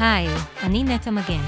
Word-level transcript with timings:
היי, 0.00 0.28
אני 0.62 0.84
נטע 0.84 1.10
מגן. 1.10 1.42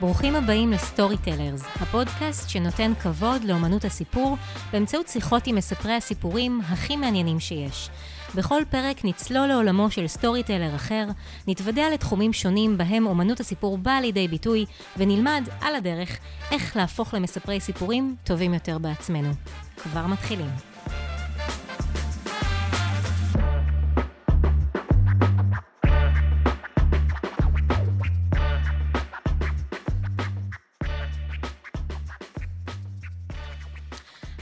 ברוכים 0.00 0.36
הבאים 0.36 0.72
ל 0.72 1.16
Storytellers, 1.16 1.62
הפודקאסט 1.80 2.48
שנותן 2.48 2.92
כבוד 3.02 3.44
לאמנות 3.44 3.84
הסיפור 3.84 4.36
באמצעות 4.72 5.08
שיחות 5.08 5.46
עם 5.46 5.56
מספרי 5.56 5.92
הסיפורים 5.92 6.60
הכי 6.68 6.96
מעניינים 6.96 7.40
שיש. 7.40 7.90
בכל 8.34 8.62
פרק 8.70 9.04
נצלול 9.04 9.46
לעולמו 9.46 9.90
של 9.90 10.06
storyteller 10.06 10.74
אחר, 10.74 11.06
נתוודע 11.46 11.90
לתחומים 11.92 12.32
שונים 12.32 12.78
בהם 12.78 13.06
אומנות 13.06 13.40
הסיפור 13.40 13.78
באה 13.78 14.00
לידי 14.00 14.28
ביטוי, 14.28 14.64
ונלמד 14.96 15.48
על 15.60 15.74
הדרך 15.74 16.18
איך 16.50 16.76
להפוך 16.76 17.14
למספרי 17.14 17.60
סיפורים 17.60 18.16
טובים 18.24 18.54
יותר 18.54 18.78
בעצמנו. 18.78 19.30
כבר 19.76 20.06
מתחילים. 20.06 20.75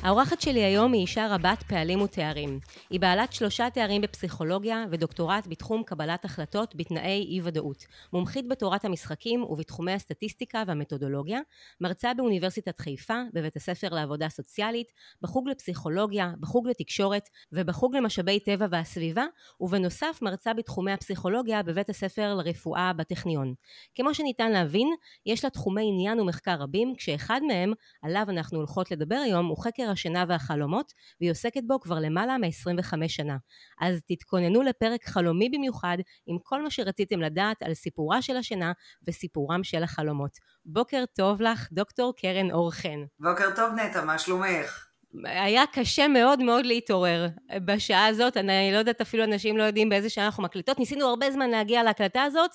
האורחת 0.05 0.41
שלי 0.41 0.65
היום 0.65 0.93
היא 0.93 1.01
אישה 1.01 1.27
רבת 1.31 1.63
פעלים 1.63 2.03
ותארים. 2.03 2.61
היא 2.91 3.01
בעלת 3.01 3.33
שלושה 3.33 3.71
תארים 3.71 4.03
בפסיכולוגיה 4.03 4.85
ודוקטורט 4.91 5.47
בתחום 5.47 5.83
קבלת 5.83 6.25
החלטות 6.25 6.75
בתנאי 6.75 7.27
אי 7.31 7.41
ודאות. 7.43 7.85
מומחית 8.13 8.49
בתורת 8.49 8.85
המשחקים 8.85 9.43
ובתחומי 9.43 9.93
הסטטיסטיקה 9.93 10.63
והמתודולוגיה, 10.67 11.41
מרצה 11.81 12.15
באוניברסיטת 12.15 12.79
חיפה, 12.79 13.23
בבית 13.33 13.57
הספר 13.57 13.89
לעבודה 13.89 14.29
סוציאלית, 14.29 14.93
בחוג 15.23 15.49
לפסיכולוגיה, 15.49 16.33
בחוג 16.41 16.69
לתקשורת 16.69 17.29
ובחוג 17.53 17.97
למשאבי 17.97 18.41
טבע 18.41 18.67
והסביבה, 18.71 19.25
ובנוסף 19.61 20.19
מרצה 20.23 20.55
בתחומי 20.55 20.93
הפסיכולוגיה 20.93 21.63
בבית 21.63 21.89
הספר 21.89 22.35
לרפואה 22.35 22.93
בטכניון. 22.93 23.55
כמו 23.95 24.15
שניתן 24.15 24.53
להבין, 24.53 24.89
יש 25.27 25.45
לה 25.45 25.51
תחומי 25.51 25.89
עניין 25.89 26.21
ומחקר 26.21 26.55
רבים, 26.61 26.95
כשאחד 26.97 27.41
מהם, 27.47 27.73
עליו 28.03 28.25
אנחנו 28.29 28.59
הולכות 28.59 28.91
לדבר 28.91 29.21
היום, 29.25 29.47
הוא 29.47 29.65
חקר 29.65 29.94
השינה 29.95 30.25
והחלומות, 30.29 30.93
והיא 31.21 31.31
עוסקת 31.31 31.63
בו 31.67 31.81
כבר 31.81 31.99
למעלה 31.99 32.39
מ-25 32.39 33.09
שנה. 33.09 33.37
אז 33.81 34.01
תתכוננו 34.09 34.63
לפרק 34.63 35.05
חלומי 35.05 35.49
במיוחד, 35.49 35.99
עם 36.27 36.37
כל 36.43 36.63
מה 36.63 36.71
שרציתם 36.71 37.21
לדעת 37.21 37.63
על 37.63 37.75
סיפורה 37.75 38.23
של 38.23 38.37
השינה 38.37 38.73
וסיפורם 39.09 39.65
של 39.65 39.83
החלומות. 39.83 40.31
בוקר 40.65 41.05
טוב 41.17 41.43
לך, 41.43 41.69
דוקטור 41.73 42.15
קרן 42.17 42.51
אור 42.51 42.73
חן. 42.73 42.99
בוקר 43.21 43.51
טוב 43.57 43.73
נטע, 43.73 44.05
מה 44.05 44.19
שלומך? 44.19 44.87
היה 45.25 45.63
קשה 45.73 46.09
מאוד 46.09 46.43
מאוד 46.43 46.67
להתעורר 46.67 47.27
בשעה 47.65 48.07
הזאת, 48.07 48.37
אני 48.37 48.71
לא 48.73 48.79
יודעת 48.79 49.01
אפילו 49.01 49.25
אנשים 49.25 49.57
לא 49.57 49.63
יודעים 49.63 49.89
באיזה 49.89 50.11
שעה 50.11 50.27
אנחנו 50.27 50.43
מקליטות, 50.43 50.79
ניסינו 50.79 51.07
הרבה 51.07 51.31
זמן 51.31 51.51
להגיע 51.51 51.83
להקלטה 51.83 52.23
הזאת, 52.23 52.51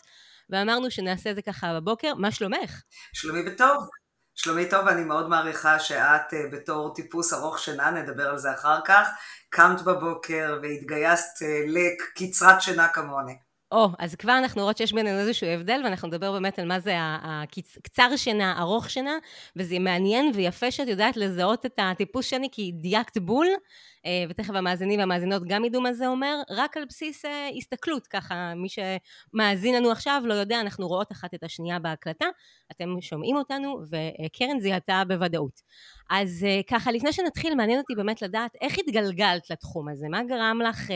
ואמרנו 0.50 0.92
שנעשה 0.92 1.32
את 1.32 1.36
זה 1.36 1.42
ככה 1.42 1.80
בבוקר, 1.80 2.14
מה 2.16 2.32
שלומך? 2.32 2.82
שלומי 3.14 3.44
בטוב. 3.44 3.90
שלומי 4.42 4.70
טוב, 4.70 4.88
אני 4.88 5.04
מאוד 5.04 5.30
מעריכה 5.30 5.80
שאת 5.80 6.34
אה, 6.34 6.44
בתור 6.52 6.94
טיפוס 6.96 7.34
ארוך 7.34 7.60
שינה, 7.60 7.92
נדבר 7.92 8.30
על 8.30 8.38
זה 8.38 8.54
אחר 8.54 8.80
כך, 8.86 9.10
קמת 9.50 9.82
בבוקר 9.82 10.60
והתגייסת 10.62 11.44
אה, 11.44 11.64
לקצרת 11.68 12.62
שינה 12.62 12.88
כמוני. 12.88 13.38
או, 13.72 13.86
oh, 13.86 13.96
אז 14.00 14.16
כבר 14.16 14.38
אנחנו 14.38 14.62
רואות 14.62 14.78
שיש 14.78 14.94
בינינו 14.94 15.20
איזשהו 15.20 15.48
הבדל, 15.48 15.82
ואנחנו 15.84 16.08
נדבר 16.08 16.32
באמת 16.32 16.60
על 16.60 16.68
מה 16.68 16.80
זה 16.80 16.94
הקצר 17.00 18.16
שינה, 18.16 18.60
ארוך 18.60 18.90
שינה, 18.90 19.18
וזה 19.56 19.80
מעניין 19.80 20.32
ויפה 20.36 20.72
שאת 20.72 20.88
יודעת 20.88 21.18
לזהות 21.18 21.66
את 21.66 21.80
הטיפוס 21.82 22.26
שני, 22.26 22.50
כי 22.52 22.72
דייקת 22.82 23.18
בול, 23.18 23.48
ותכף 24.30 24.54
המאזינים 24.54 25.00
והמאזינות 25.00 25.44
גם 25.48 25.66
ידעו 25.66 25.82
מה 25.82 25.94
זה 25.94 26.08
אומר, 26.08 26.36
רק 26.50 26.78
על 26.78 26.86
בסיס 26.86 27.26
אה, 27.26 27.50
הסתכלות, 27.58 28.08
ככה 28.08 28.54
מי 28.56 28.68
שמאזין 28.70 29.76
לנו 29.76 29.92
עכשיו 29.92 30.22
לא 30.26 30.34
יודע, 30.34 30.62
אנחנו 30.62 30.88
רואות 30.88 31.12
אחת 31.12 31.34
את 31.34 31.44
השנייה 31.44 31.80
בהקלטה, 31.80 32.26
אתם 32.72 33.02
שומעים 33.02 33.36
אותנו, 33.36 33.82
וקרן 33.90 34.60
זיהתה 34.60 35.04
בוודאות. 35.08 35.62
אז 36.10 36.46
אה, 36.48 36.60
ככה, 36.70 36.92
לפני 36.92 37.14
שנתחיל, 37.14 37.56
מעניין 37.56 37.80
אותי 37.80 37.96
באמת 37.96 38.22
לדעת 38.22 38.52
איך 38.62 38.76
התגלגלת 38.80 39.50
לתחום 39.50 39.90
הזה, 39.90 40.08
מה 40.10 40.24
גרם 40.24 40.62
לך 40.70 40.90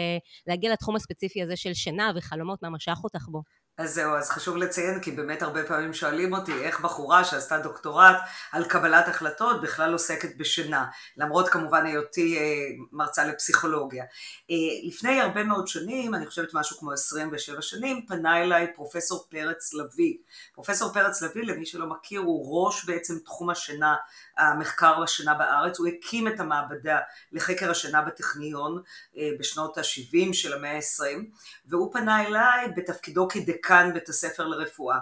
להגיע 0.48 0.74
לתחום 0.74 0.96
הספציפי 0.96 1.44
הזה 1.44 1.56
של 1.56 1.74
שינה 1.74 2.12
וחלומות, 2.16 2.62
מה 2.62 2.70
משך 2.70 2.98
אותך 3.04 3.26
בו? 3.28 3.42
אז 3.78 3.94
זהו, 3.94 4.16
אז 4.16 4.30
חשוב 4.30 4.58
לציין, 4.58 5.00
כי 5.00 5.12
באמת 5.12 5.42
הרבה 5.42 5.64
פעמים 5.64 5.94
שואלים 5.94 6.34
אותי 6.34 6.54
איך 6.54 6.80
בחורה 6.80 7.24
שעשתה 7.24 7.58
דוקטורט 7.58 8.16
על 8.52 8.66
קבלת 8.66 9.08
החלטות 9.08 9.62
בכלל 9.62 9.94
עוסקת 9.94 10.38
בשינה, 10.38 10.86
למרות 11.18 11.50
כמובן 11.50 11.86
היותי 11.86 12.38
אה, 12.38 12.68
מרצה 12.92 13.26
לפסיכולוגיה. 13.26 14.04
אה, 14.52 14.88
לפני 14.88 15.22
הרבה 15.22 15.44
מאוד 15.44 15.68
שנים, 15.68 16.16
אני 16.16 16.26
חושבת 16.26 16.54
משהו 16.54 16.78
כמו 16.78 16.92
27 16.92 17.62
שנים, 17.62 18.06
פנה 18.08 18.42
אליי 18.42 18.74
פרופסור 18.76 19.26
פרץ 19.30 19.74
לביא. 19.74 20.18
פרופסור 20.54 20.94
פרץ 20.94 21.22
לביא, 21.22 21.44
למי 21.44 21.66
שלא 21.66 21.86
מכיר, 21.86 22.22
הוא 22.22 22.66
ראש 22.66 22.86
בעצם 22.86 23.20
תחום 23.20 23.50
השינה 23.50 23.96
המחקר 24.38 25.00
לשינה 25.00 25.34
בארץ, 25.34 25.80
הוא 25.80 25.88
הקים 25.88 26.28
את 26.28 26.40
המעבדה 26.40 27.00
לחקר 27.32 27.72
השינה 27.72 28.02
בטכניון 28.02 28.82
אה, 29.18 29.30
בשנות 29.40 29.78
ה-70 29.78 30.34
של 30.34 30.54
המאה 30.54 30.76
ה-20, 30.76 31.20
והוא 31.66 31.94
פנה 31.94 32.28
אליי 32.28 32.68
בתפקידו 32.76 33.28
כדקן 33.28 33.92
בית 33.94 34.10
הספר 34.10 34.48
לרפואה. 34.48 35.00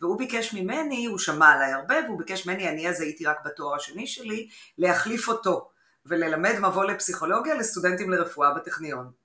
והוא 0.00 0.18
ביקש 0.18 0.54
ממני, 0.54 1.06
הוא 1.06 1.18
שמע 1.18 1.48
עליי 1.48 1.72
הרבה, 1.72 1.94
והוא 2.06 2.18
ביקש 2.18 2.46
ממני, 2.46 2.68
אני 2.68 2.88
אז 2.88 3.00
הייתי 3.00 3.26
רק 3.26 3.36
בתואר 3.44 3.74
השני 3.74 4.06
שלי, 4.06 4.48
להחליף 4.78 5.28
אותו 5.28 5.70
וללמד 6.06 6.58
מבוא 6.58 6.84
לפסיכולוגיה 6.84 7.54
לסטודנטים 7.54 8.10
לרפואה 8.10 8.54
בטכניון. 8.54 9.23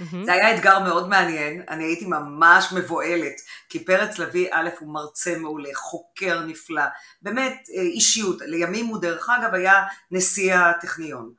Mm-hmm. 0.00 0.24
זה 0.24 0.32
היה 0.32 0.56
אתגר 0.56 0.78
מאוד 0.78 1.08
מעניין, 1.08 1.62
אני 1.68 1.84
הייתי 1.84 2.06
ממש 2.06 2.72
מבוהלת, 2.72 3.34
כי 3.68 3.84
פרץ 3.84 4.18
לביא, 4.18 4.48
א', 4.52 4.68
הוא 4.78 4.94
מרצה 4.94 5.38
מעולה, 5.38 5.68
חוקר 5.74 6.40
נפלא, 6.40 6.84
באמת 7.22 7.66
אה, 7.76 7.82
אישיות, 7.82 8.36
לימים 8.40 8.86
הוא 8.86 9.00
דרך 9.00 9.30
אגב 9.30 9.54
היה 9.54 9.82
נשיא 10.10 10.54
הטכניון. 10.54 11.32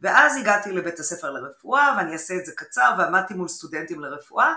ואז 0.00 0.36
הגעתי 0.36 0.72
לבית 0.72 0.98
הספר 0.98 1.30
לרפואה, 1.30 1.94
ואני 1.96 2.12
אעשה 2.12 2.34
את 2.34 2.46
זה 2.46 2.52
קצר, 2.56 2.90
ועמדתי 2.98 3.34
מול 3.34 3.48
סטודנטים 3.48 4.00
לרפואה, 4.00 4.54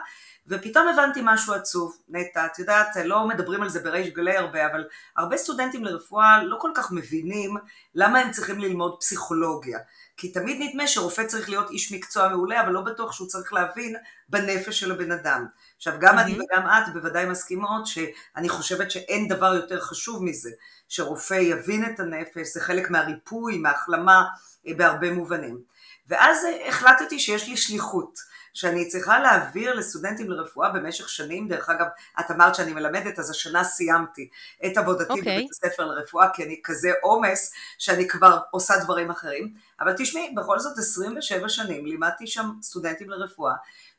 ופתאום 0.48 0.88
הבנתי 0.88 1.20
משהו 1.24 1.54
עצוב, 1.54 1.98
נטע, 2.10 2.46
את 2.46 2.60
יודעת, 2.60 2.96
לא 3.06 3.28
מדברים 3.28 3.64
על 3.64 3.70
זה 3.70 3.80
בריש 3.80 4.10
גלי 4.10 4.38
הרבה, 4.38 4.66
אבל 4.66 4.84
הרבה 5.18 5.38
סטודנטים 5.38 5.84
לרפואה 5.84 6.44
לא 6.44 6.58
כל 6.60 6.72
כך 6.76 6.92
מבינים 6.92 7.56
למה 7.96 8.20
הם 8.20 8.32
צריכים 8.32 8.60
ללמוד 8.60 8.96
פסיכולוגיה. 9.00 9.80
כי 10.20 10.32
תמיד 10.32 10.58
נדמה 10.62 10.88
שרופא 10.88 11.24
צריך 11.28 11.50
להיות 11.50 11.70
איש 11.70 11.92
מקצוע 11.92 12.30
מעולה, 12.30 12.62
אבל 12.62 12.72
לא 12.72 12.82
בטוח 12.82 13.12
שהוא 13.12 13.28
צריך 13.28 13.54
להבין 13.54 13.96
בנפש 14.30 14.80
של 14.80 14.92
הבן 14.92 15.12
אדם. 15.12 15.46
עכשיו, 15.78 15.94
גם 16.00 16.18
mm-hmm. 16.18 16.22
אני 16.22 16.34
וגם 16.34 16.68
את 16.68 16.94
בוודאי 16.94 17.26
מסכימות 17.26 17.88
שאני 17.88 18.50
חושבת 18.50 18.92
שאין 18.92 19.28
דבר 19.28 19.54
יותר 19.56 19.82
חשוב 19.82 20.24
מזה, 20.24 20.50
שרופא 20.90 21.34
יבין 21.34 21.86
את 21.86 22.00
הנפש, 22.00 22.48
זה 22.54 22.62
חלק 22.62 22.90
מהריפוי, 22.90 23.58
מההחלמה, 23.58 24.26
אה, 24.68 24.74
בהרבה 24.74 25.12
מובנים. 25.12 25.60
ואז 26.08 26.46
אה, 26.46 26.70
החלטתי 26.70 27.20
שיש 27.20 27.48
לי 27.48 27.58
שליחות. 27.58 28.20
שאני 28.60 28.88
צריכה 28.88 29.20
להעביר 29.20 29.74
לסטודנטים 29.74 30.32
לרפואה 30.32 30.70
במשך 30.70 31.10
שנים, 31.10 31.48
דרך 31.48 31.70
אגב, 31.70 31.86
את 32.20 32.32
אמרת 32.32 32.56
שאני 32.56 32.74
מלמדת, 32.74 33.20
אז 33.20 33.30
השנה 33.30 33.64
סיימתי 33.64 34.30
את 34.66 34.78
עבודתי 34.78 35.14
okay. 35.14 35.18
אוקיי. 35.18 35.38
בבית 35.38 35.52
הספר 35.52 35.86
לרפואה, 35.86 36.30
כי 36.34 36.44
אני 36.44 36.60
כזה 36.64 36.92
עומס, 37.02 37.54
שאני 37.78 38.08
כבר 38.08 38.40
עושה 38.52 38.78
דברים 38.78 39.10
אחרים, 39.10 39.54
אבל 39.80 39.94
תשמעי, 39.98 40.34
בכל 40.36 40.60
זאת 40.60 40.78
27 40.78 41.50
שנים 41.50 41.86
לימדתי 41.86 42.28
שם 42.28 42.52
סטודנטים 42.62 43.10
לרפואה, 43.10 43.54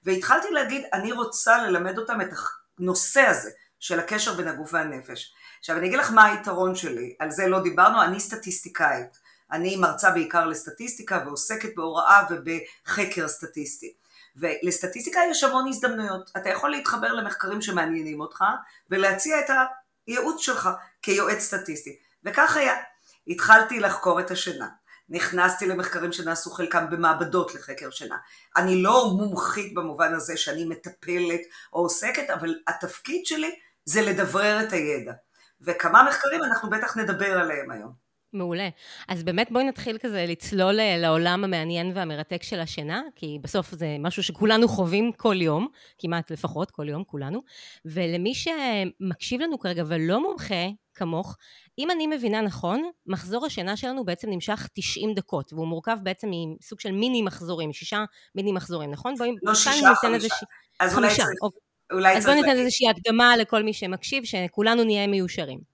והתחלתי 0.05 0.51
להגיד, 0.51 0.85
אני 0.93 1.13
רוצה 1.13 1.63
ללמד 1.63 1.99
אותם 1.99 2.21
את 2.21 2.29
הנושא 2.79 3.21
הזה, 3.21 3.51
של 3.79 3.99
הקשר 3.99 4.35
בין 4.35 4.49
הגוף 4.49 4.75
והנפש. 4.75 5.35
עכשיו 5.61 5.77
אני 5.77 5.87
אגיד 5.87 5.99
לך 5.99 6.11
מה 6.11 6.25
היתרון 6.25 6.75
שלי, 6.75 7.15
על 7.19 7.31
זה 7.31 7.47
לא 7.47 7.63
דיברנו, 7.63 8.03
אני 8.03 8.21
סטטיסטיקאית. 8.21 9.19
אני 9.53 9.77
מרצה 9.77 10.11
בעיקר 10.11 10.47
לסטטיסטיקה 10.47 11.23
ועוסקת 11.27 11.75
בהוראה 11.77 12.23
ובחקר 12.31 13.29
סטטיסטי. 13.29 14.00
ולסטטיסטיקה 14.41 15.21
יש 15.31 15.45
המון 15.45 15.69
הזדמנויות. 15.69 16.31
אתה 16.37 16.49
יכול 16.49 16.71
להתחבר 16.71 17.13
למחקרים 17.13 17.63
שמעניינים 17.63 18.21
אותך 18.21 18.45
ולהציע 18.91 19.41
את 19.41 19.51
הייעוץ 20.07 20.41
שלך 20.41 20.69
כיועץ 21.03 21.41
סטטיסטי. 21.41 21.99
וכך 22.25 22.57
היה. 22.57 22.75
התחלתי 23.27 23.81
לחקור 23.81 24.21
את 24.21 24.31
השינה. 24.31 24.69
נכנסתי 25.09 25.67
למחקרים 25.67 26.13
שנעשו 26.13 26.51
חלקם 26.51 26.91
במעבדות 26.91 27.55
לחקר 27.55 27.91
שינה. 27.91 28.17
אני 28.57 28.83
לא 28.83 29.11
מומחית 29.17 29.75
במובן 29.75 30.15
הזה 30.15 30.37
שאני 30.37 30.65
מטפלת 30.65 31.41
או 31.73 31.81
עוסקת, 31.81 32.31
אבל 32.31 32.55
התפקיד 32.67 33.27
שלי 33.27 33.59
זה 33.85 34.03
לדברר 34.03 34.61
את 34.63 34.73
הידע. 34.73 35.13
וכמה 35.61 36.03
מחקרים 36.09 36.45
אנחנו 36.45 36.71
בטח 36.71 36.97
נדבר 36.97 37.39
עליהם 37.41 37.71
היום. 37.71 38.10
מעולה. 38.33 38.69
אז 39.09 39.23
באמת 39.23 39.53
בואי 39.53 39.65
נתחיל 39.65 39.99
כזה 39.99 40.25
לצלול 40.29 40.81
אה, 40.81 40.99
לעולם 40.99 41.45
המעניין 41.45 41.93
והמרתק 41.95 42.43
של 42.43 42.61
השינה, 42.61 43.03
כי 43.17 43.39
בסוף 43.43 43.71
זה 43.71 43.97
משהו 44.01 44.23
שכולנו 44.23 44.69
חווים 44.69 45.13
כל 45.17 45.43
יום, 45.43 45.69
כמעט 45.99 46.31
לפחות 46.31 46.71
כל 46.71 46.89
יום, 46.89 47.05
כולנו. 47.05 47.43
ולמי 47.85 48.35
שמקשיב 48.35 49.41
לנו 49.41 49.59
כרגע 49.59 49.83
ולא 49.87 50.23
מומחה 50.23 50.69
כמוך, 50.95 51.37
אם 51.79 51.91
אני 51.91 52.07
מבינה 52.07 52.41
נכון, 52.41 52.91
מחזור 53.07 53.47
השינה 53.47 53.77
שלנו 53.77 54.05
בעצם 54.05 54.31
נמשך 54.31 54.69
90 54.73 55.15
דקות, 55.15 55.53
והוא 55.53 55.67
מורכב 55.67 55.97
בעצם 56.03 56.31
מסוג 56.61 56.81
של 56.81 56.93
מיני 56.93 57.23
מחזורים, 57.23 57.73
שישה 57.73 58.05
מיני 58.35 58.53
מחזורים, 58.53 58.91
נכון? 58.91 59.15
בואי, 59.15 59.31
לא 59.43 59.55
שישה, 59.55 59.95
חמישה. 59.95 60.29
ש... 60.29 60.45
אז 60.81 60.95
חמישה. 60.95 61.23
אולי 61.43 61.53
אולי 61.93 62.17
אז 62.17 62.27
בוא 62.27 62.35
ניתן 62.35 62.59
איזושהי 62.59 62.89
הקדמה 62.89 63.37
לכל 63.37 63.63
מי 63.63 63.73
שמקשיב, 63.73 64.25
שכולנו 64.25 64.85
נהיה 64.85 65.07
מיושרים. 65.07 65.70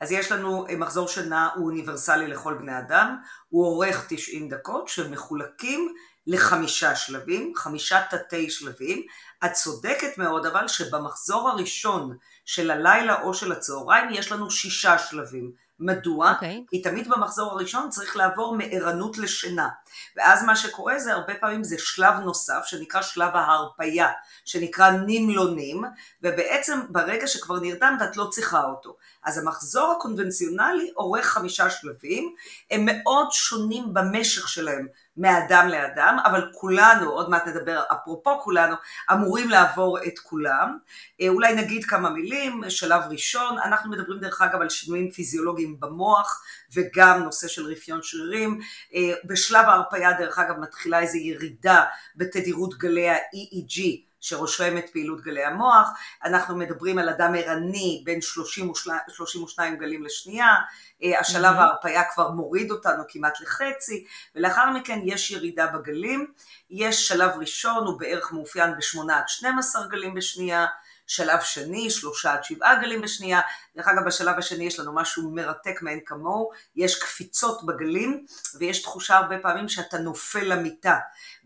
אז 0.00 0.12
יש 0.12 0.32
לנו 0.32 0.66
אה, 0.68 0.76
מחזור 0.76 1.08
שנה 1.08 1.48
הוא 1.54 1.66
אוניברסלי 1.66 2.26
לכל 2.26 2.54
בני 2.54 2.78
אדם, 2.78 3.16
הוא 3.48 3.66
אורך 3.66 4.06
90 4.08 4.48
דקות 4.48 4.88
שמחולקים 4.88 5.94
לחמישה 6.26 6.96
שלבים, 6.96 7.52
חמישה 7.56 8.02
תתי 8.10 8.50
שלבים. 8.50 9.02
את 9.44 9.52
צודקת 9.52 10.18
מאוד 10.18 10.46
אבל 10.46 10.68
שבמחזור 10.68 11.48
הראשון 11.48 12.16
של 12.44 12.70
הלילה 12.70 13.22
או 13.22 13.34
של 13.34 13.52
הצהריים 13.52 14.10
יש 14.10 14.32
לנו 14.32 14.50
שישה 14.50 14.98
שלבים. 14.98 15.52
מדוע? 15.80 16.30
Okay. 16.30 16.34
אוקיי. 16.34 16.64
כי 16.70 16.82
תמיד 16.82 17.08
במחזור 17.08 17.52
הראשון 17.52 17.90
צריך 17.90 18.16
לעבור 18.16 18.56
מערנות 18.56 19.18
לשינה. 19.18 19.68
ואז 20.16 20.44
מה 20.44 20.56
שקורה 20.56 20.98
זה 20.98 21.12
הרבה 21.12 21.34
פעמים 21.34 21.64
זה 21.64 21.76
שלב 21.78 22.14
נוסף 22.14 22.62
שנקרא 22.64 23.02
שלב 23.02 23.30
ההרפייה, 23.34 24.08
שנקרא 24.44 24.90
נמלונים, 25.06 25.84
ובעצם 26.22 26.80
ברגע 26.88 27.26
שכבר 27.26 27.60
נרדמת 27.60 28.02
את 28.02 28.16
לא 28.16 28.26
צריכה 28.30 28.64
אותו. 28.64 28.96
אז 29.24 29.38
המחזור 29.38 29.94
הקונבנציונלי 29.98 30.90
עורך 30.94 31.26
חמישה 31.26 31.70
שלבים, 31.70 32.34
הם 32.70 32.86
מאוד 32.86 33.32
שונים 33.32 33.94
במשך 33.94 34.48
שלהם 34.48 34.86
מאדם 35.20 35.68
לאדם, 35.68 36.16
אבל 36.24 36.50
כולנו, 36.52 37.10
עוד 37.10 37.30
מעט 37.30 37.48
נדבר 37.48 37.82
אפרופו 37.92 38.40
כולנו, 38.40 38.74
אמורים 39.12 39.50
לעבור 39.50 39.98
את 40.06 40.18
כולם. 40.18 40.78
אה, 41.20 41.28
אולי 41.28 41.54
נגיד 41.54 41.84
כמה 41.84 42.10
מילים, 42.10 42.62
שלב 42.68 43.02
ראשון, 43.10 43.58
אנחנו 43.64 43.90
מדברים 43.90 44.20
דרך 44.20 44.42
אגב 44.42 44.60
על 44.60 44.68
שינויים 44.68 45.10
פיזיולוגיים 45.10 45.80
במוח 45.80 46.42
וגם 46.74 47.22
נושא 47.22 47.48
של 47.48 47.66
רפיון 47.66 48.00
שרירים. 48.02 48.60
אה, 48.94 49.12
בשלב 49.24 49.66
ההרפאיה 49.66 50.12
דרך 50.12 50.38
אגב 50.38 50.58
מתחילה 50.58 51.00
איזו 51.00 51.18
ירידה 51.18 51.84
בתדירות 52.16 52.74
גלי 52.74 53.08
ה-EEG 53.10 54.09
שרושם 54.20 54.78
את 54.78 54.90
פעילות 54.90 55.20
גלי 55.20 55.44
המוח, 55.44 55.88
אנחנו 56.24 56.56
מדברים 56.56 56.98
על 56.98 57.08
אדם 57.08 57.34
ערני 57.34 58.02
בין 58.04 58.20
32 58.20 59.76
גלים 59.76 60.04
לשנייה, 60.04 60.54
אה, 61.02 61.20
השלב 61.20 61.54
mm-hmm. 61.54 61.58
ההרפאיה 61.58 62.02
כבר 62.14 62.30
מוריד 62.30 62.70
אותנו 62.70 63.02
כמעט 63.08 63.40
לחצי, 63.40 64.04
ולאחר 64.36 64.70
מכן 64.70 65.00
יש 65.04 65.30
ירידה 65.30 65.66
בגלים, 65.66 66.26
יש 66.70 67.08
שלב 67.08 67.30
ראשון, 67.40 67.86
הוא 67.86 68.00
בערך 68.00 68.32
מאופיין 68.32 68.70
ב-8 68.70 69.12
עד 69.12 69.28
12 69.28 69.86
גלים 69.86 70.14
בשנייה, 70.14 70.66
שלב 71.10 71.40
שני, 71.40 71.90
שלושה 71.90 72.32
עד 72.32 72.44
שבעה 72.44 72.74
גלים 72.80 73.00
בשנייה. 73.00 73.40
דרך 73.76 73.88
אגב, 73.88 74.06
בשלב 74.06 74.38
השני 74.38 74.64
יש 74.64 74.80
לנו 74.80 74.94
משהו 74.94 75.30
מרתק 75.30 75.82
מאין 75.82 76.00
כמוהו, 76.06 76.50
יש 76.76 76.98
קפיצות 77.02 77.66
בגלים, 77.66 78.26
ויש 78.58 78.82
תחושה 78.82 79.16
הרבה 79.16 79.38
פעמים 79.38 79.68
שאתה 79.68 79.98
נופל 79.98 80.44
למיטה. 80.44 80.98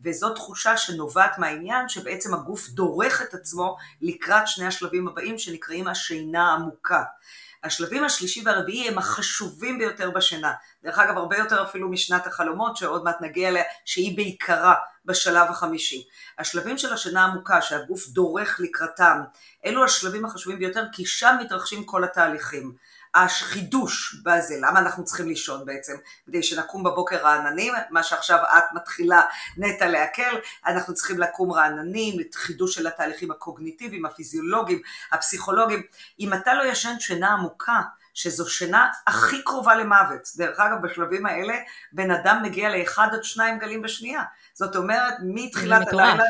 וזו 0.03 0.35
תחושה 0.35 0.77
שנובעת 0.77 1.39
מהעניין 1.39 1.89
שבעצם 1.89 2.35
הגוף 2.35 2.69
דורך 2.69 3.23
את 3.23 3.35
עצמו 3.35 3.77
לקראת 4.03 4.49
שני 4.49 4.67
השלבים 4.67 5.09
הבאים 5.09 5.39
שנקראים 5.39 5.89
השינה 5.89 6.51
העמוקה. 6.51 7.03
השלבים 7.65 8.05
השלישי 8.05 8.43
והרביעי 8.45 8.89
הם 8.89 8.99
החשובים 8.99 9.79
ביותר 9.79 10.11
בשינה. 10.11 10.53
דרך 10.83 10.99
אגב, 10.99 11.17
הרבה 11.17 11.37
יותר 11.39 11.63
אפילו 11.63 11.89
משנת 11.89 12.27
החלומות, 12.27 12.77
שעוד 12.77 13.05
מעט 13.05 13.21
נגיע 13.21 13.49
אליה, 13.49 13.65
שהיא 13.85 14.17
בעיקרה 14.17 14.75
בשלב 15.05 15.51
החמישי. 15.51 16.07
השלבים 16.39 16.79
של 16.79 16.93
השינה 16.93 17.25
העמוקה, 17.25 17.63
שהגוף 17.63 18.09
דורך 18.09 18.61
לקראתם, 18.61 19.21
אלו 19.67 19.85
השלבים 19.85 20.25
החשובים 20.25 20.59
ביותר, 20.59 20.85
כי 20.93 21.07
שם 21.07 21.37
מתרחשים 21.41 21.85
כל 21.85 22.05
התהליכים. 22.05 22.75
החידוש 23.15 24.23
בזה, 24.25 24.55
למה 24.61 24.79
אנחנו 24.79 25.05
צריכים 25.05 25.29
לישון 25.29 25.67
בעצם? 25.67 25.93
כדי 26.27 26.43
שנקום 26.43 26.85
בבוקר 26.85 27.17
רעננים, 27.17 27.73
מה 27.91 28.03
שעכשיו 28.03 28.39
את 28.59 28.65
מתחילה 28.75 29.23
נטע 29.57 29.87
לעכל, 29.87 30.39
אנחנו 30.67 30.95
צריכים 30.95 31.19
לקום 31.19 31.53
רעננים, 31.53 32.21
חידוש 32.35 32.75
של 32.75 32.87
התהליכים 32.87 33.31
הקוגניטיביים, 33.31 34.07
הפיזיולוגיים, 34.07 34.81
הפסיכולוגיים. 35.13 35.83
אם 36.21 36.35
אתה 36.35 36.55
לא 36.55 36.65
ישן 36.65 36.95
שינה 37.01 37.33
עמוקה, 37.33 37.81
שזו 38.15 38.51
שינה 38.51 38.89
הכי 39.07 39.43
קרובה 39.43 39.75
למוות. 39.75 40.29
דרך 40.37 40.61
אגב, 40.61 40.83
בשלבים 40.83 41.27
האלה 41.27 41.55
בן 41.93 42.11
אדם 42.11 42.43
מגיע 42.43 42.77
לאחד 42.77 43.09
עד 43.13 43.25
שניים 43.25 43.59
גלים 43.59 43.83
בשנייה. 43.83 44.23
זאת 44.55 44.77
אומרת, 44.77 45.15
מתחילת 45.23 45.89
הלילה, 45.93 46.25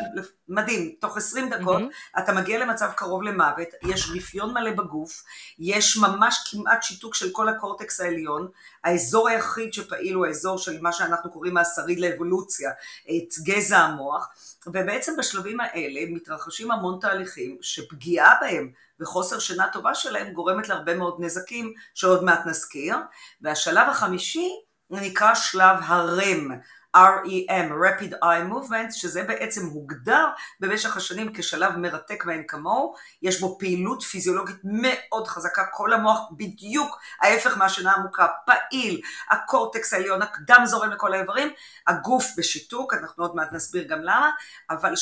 מדהים, 0.49 0.95
תוך 0.99 1.17
20 1.17 1.49
דקות 1.49 1.81
mm-hmm. 1.81 2.19
אתה 2.19 2.33
מגיע 2.33 2.59
למצב 2.59 2.91
קרוב 2.95 3.23
למוות, 3.23 3.67
יש 3.83 4.09
רפיון 4.15 4.53
מלא 4.53 4.71
בגוף, 4.71 5.23
יש 5.59 5.97
ממש 5.97 6.51
כמעט 6.51 6.83
שיתוק 6.83 7.15
של 7.15 7.31
כל 7.31 7.49
הקורטקס 7.49 8.01
העליון, 8.01 8.47
האזור 8.83 9.29
היחיד 9.29 9.73
שפעיל 9.73 10.13
הוא 10.13 10.25
האזור 10.25 10.57
של 10.57 10.81
מה 10.81 10.91
שאנחנו 10.91 11.31
קוראים 11.31 11.57
השריד 11.57 11.99
לאבולוציה, 11.99 12.71
את 13.03 13.33
גזע 13.43 13.77
המוח, 13.77 14.29
ובעצם 14.67 15.13
בשלבים 15.17 15.59
האלה 15.59 16.01
מתרחשים 16.09 16.71
המון 16.71 16.99
תהליכים 17.01 17.57
שפגיעה 17.61 18.35
בהם 18.41 18.71
וחוסר 18.99 19.39
שינה 19.39 19.67
טובה 19.73 19.95
שלהם 19.95 20.33
גורמת 20.33 20.69
להרבה 20.69 20.95
מאוד 20.95 21.15
נזקים 21.19 21.73
שעוד 21.93 22.23
מעט 22.23 22.45
נזכיר, 22.45 22.95
והשלב 23.41 23.89
החמישי 23.89 24.49
נקרא 24.89 25.35
שלב 25.35 25.77
הרם, 25.81 26.51
REM, 26.95 27.71
Rapid 27.71 28.13
Eye 28.23 28.51
Movement, 28.53 28.91
שזה 28.91 29.23
בעצם 29.23 29.65
הוגדר 29.65 30.25
במשך 30.59 30.97
השנים 30.97 31.33
כשלב 31.33 31.77
מרתק 31.77 32.25
מאין 32.25 32.43
כמוהו, 32.47 32.93
יש 33.21 33.41
בו 33.41 33.57
פעילות 33.59 34.03
פיזיולוגית 34.03 34.55
מאוד 34.63 35.27
חזקה, 35.27 35.65
כל 35.73 35.93
המוח 35.93 36.19
בדיוק 36.37 36.99
ההפך 37.21 37.57
מהשינה 37.57 37.91
העמוקה, 37.91 38.27
פעיל, 38.45 39.01
הקורטקס 39.29 39.93
העליון, 39.93 40.21
הדם 40.21 40.61
זורם 40.65 40.89
לכל 40.89 41.13
האיברים, 41.13 41.49
הגוף 41.87 42.25
בשיתוק, 42.37 42.93
אנחנו 42.93 43.23
עוד 43.23 43.35
מעט 43.35 43.53
נסביר 43.53 43.83
גם 43.87 44.01
למה, 44.01 44.31
אבל 44.69 44.93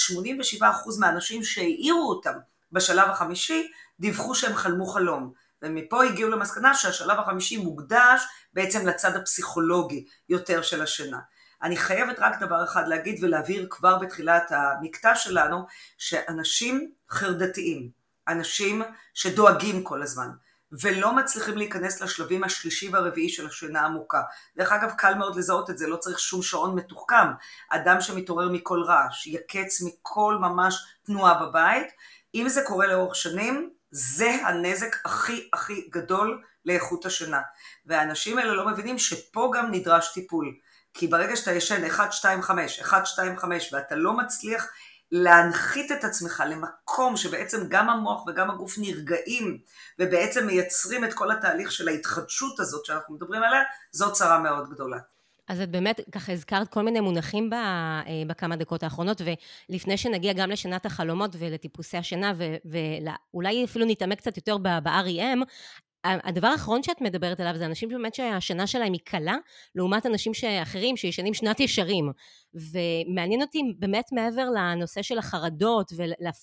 87% 0.62 0.64
מהאנשים 1.00 1.44
שהעירו 1.44 2.10
אותם 2.10 2.34
בשלב 2.72 3.10
החמישי, 3.10 3.72
דיווחו 4.00 4.36
שהם 4.36 4.56
חלמו 4.56 4.86
חלום. 4.86 5.44
ומפה 5.62 6.04
הגיעו 6.04 6.30
למסקנה 6.30 6.76
שהשלב 6.76 7.20
החמישי 7.20 7.58
מוקדש 7.58 8.24
בעצם 8.54 8.88
לצד 8.88 9.16
הפסיכולוגי 9.16 10.06
יותר 10.30 10.62
של 10.62 10.82
השינה. 10.82 11.20
אני 11.64 11.78
חייבת 11.78 12.20
רק 12.20 12.40
דבר 12.40 12.64
אחד 12.64 12.88
להגיד 12.88 13.24
ולהבהיר 13.24 13.68
כבר 13.70 13.98
בתחילת 13.98 14.52
המקטע 14.52 15.16
שלנו, 15.16 15.66
שאנשים 15.98 16.92
חרדתיים, 17.10 17.90
אנשים 18.28 18.82
שדואגים 19.14 19.84
כל 19.84 20.02
הזמן, 20.02 20.30
ולא 20.82 21.16
מצליחים 21.16 21.58
להיכנס 21.58 22.02
לשלבים 22.02 22.44
השלישי 22.44 22.90
והרביעי 22.90 23.30
של 23.30 23.48
השינה 23.48 23.82
העמוקה. 23.82 24.22
דרך 24.58 24.72
אגב, 24.72 24.92
קל 24.98 25.14
מאוד 25.14 25.36
לזהות 25.36 25.70
את 25.70 25.78
זה, 25.78 25.88
לא 25.88 25.96
צריך 25.96 26.20
שום 26.20 26.42
שעון 26.42 26.76
מתוחכם. 26.76 27.28
אדם 27.70 28.02
שמתעורר 28.02 28.50
מכל 28.50 28.84
רעש, 28.84 29.28
יקץ 29.28 29.82
מכל 29.82 30.38
ממש 30.42 30.86
תנועה 31.06 31.46
בבית, 31.46 31.88
אם 32.36 32.50
זה 32.50 32.62
קורה 32.66 32.88
לאורך 32.88 33.16
שנים, 33.16 33.70
זה 33.92 34.32
הנזק 34.46 34.96
הכי 35.06 35.50
הכי 35.54 35.90
גדול 35.92 36.44
לאיכות 36.66 37.06
השינה. 37.06 37.42
והאנשים 37.86 38.38
האלה 38.38 38.54
לא 38.54 38.68
מבינים 38.68 39.00
שפה 39.00 39.52
גם 39.56 39.72
נדרש 39.72 40.14
טיפול. 40.14 40.54
כי 40.94 41.08
ברגע 41.08 41.36
שאתה 41.36 41.52
ישן 41.52 41.86
1, 41.86 42.14
2, 42.14 42.42
5, 42.42 42.80
1, 42.80 43.06
2, 43.06 43.38
5 43.38 43.74
ואתה 43.74 43.96
לא 43.96 44.18
מצליח 44.18 44.68
להנחית 45.12 45.92
את 45.92 46.04
עצמך 46.04 46.44
למקום 46.50 47.18
שבעצם 47.18 47.58
גם 47.70 47.90
המוח 47.90 48.28
וגם 48.28 48.50
הגוף 48.52 48.78
נרגעים 48.78 49.58
ובעצם 50.00 50.48
מייצרים 50.48 51.06
את 51.06 51.14
כל 51.14 51.32
התהליך 51.32 51.72
של 51.72 51.88
ההתחדשות 51.88 52.60
הזאת 52.60 52.86
שאנחנו 52.86 53.16
מדברים 53.16 53.44
עליה, 53.44 53.62
זו 53.92 54.14
צרה 54.14 54.40
מאוד 54.40 54.70
גדולה. 54.70 54.98
אז 55.48 55.62
את 55.62 55.70
באמת 55.70 56.02
ככה 56.12 56.32
הזכרת 56.32 56.68
כל 56.68 56.82
מיני 56.82 57.00
מונחים 57.00 57.54
אה, 57.54 58.02
בכמה 58.28 58.56
דקות 58.56 58.84
האחרונות, 58.84 59.22
ולפני 59.70 59.98
שנגיע 59.98 60.34
גם 60.34 60.50
לשנת 60.50 60.86
החלומות 60.86 61.36
ולטיפוסי 61.40 61.98
השינה, 61.98 62.34
ואולי 62.66 63.66
אפילו 63.66 63.86
נתעמק 63.86 64.18
קצת 64.18 64.38
יותר 64.38 64.58
ב-REM, 64.58 65.40
הדבר 66.04 66.48
האחרון 66.48 66.84
שאת 66.84 67.02
מדברת 67.02 67.40
עליו 67.40 67.58
זה 67.58 67.66
אנשים 67.66 67.90
באמת 67.90 68.16
שהשינה 68.16 68.68
שלהם 68.68 68.94
היא 68.94 69.02
קלה, 69.04 69.36
לעומת 69.76 70.06
אנשים 70.06 70.32
אחרים 70.62 70.98
שישנים 70.98 71.34
שנת 71.34 71.60
ישרים. 71.60 72.12
ומעניין 72.54 73.42
אותי 73.42 73.62
באמת 73.80 74.06
מעבר 74.12 74.46
לנושא 74.56 75.02
של 75.02 75.18
החרדות 75.18 75.92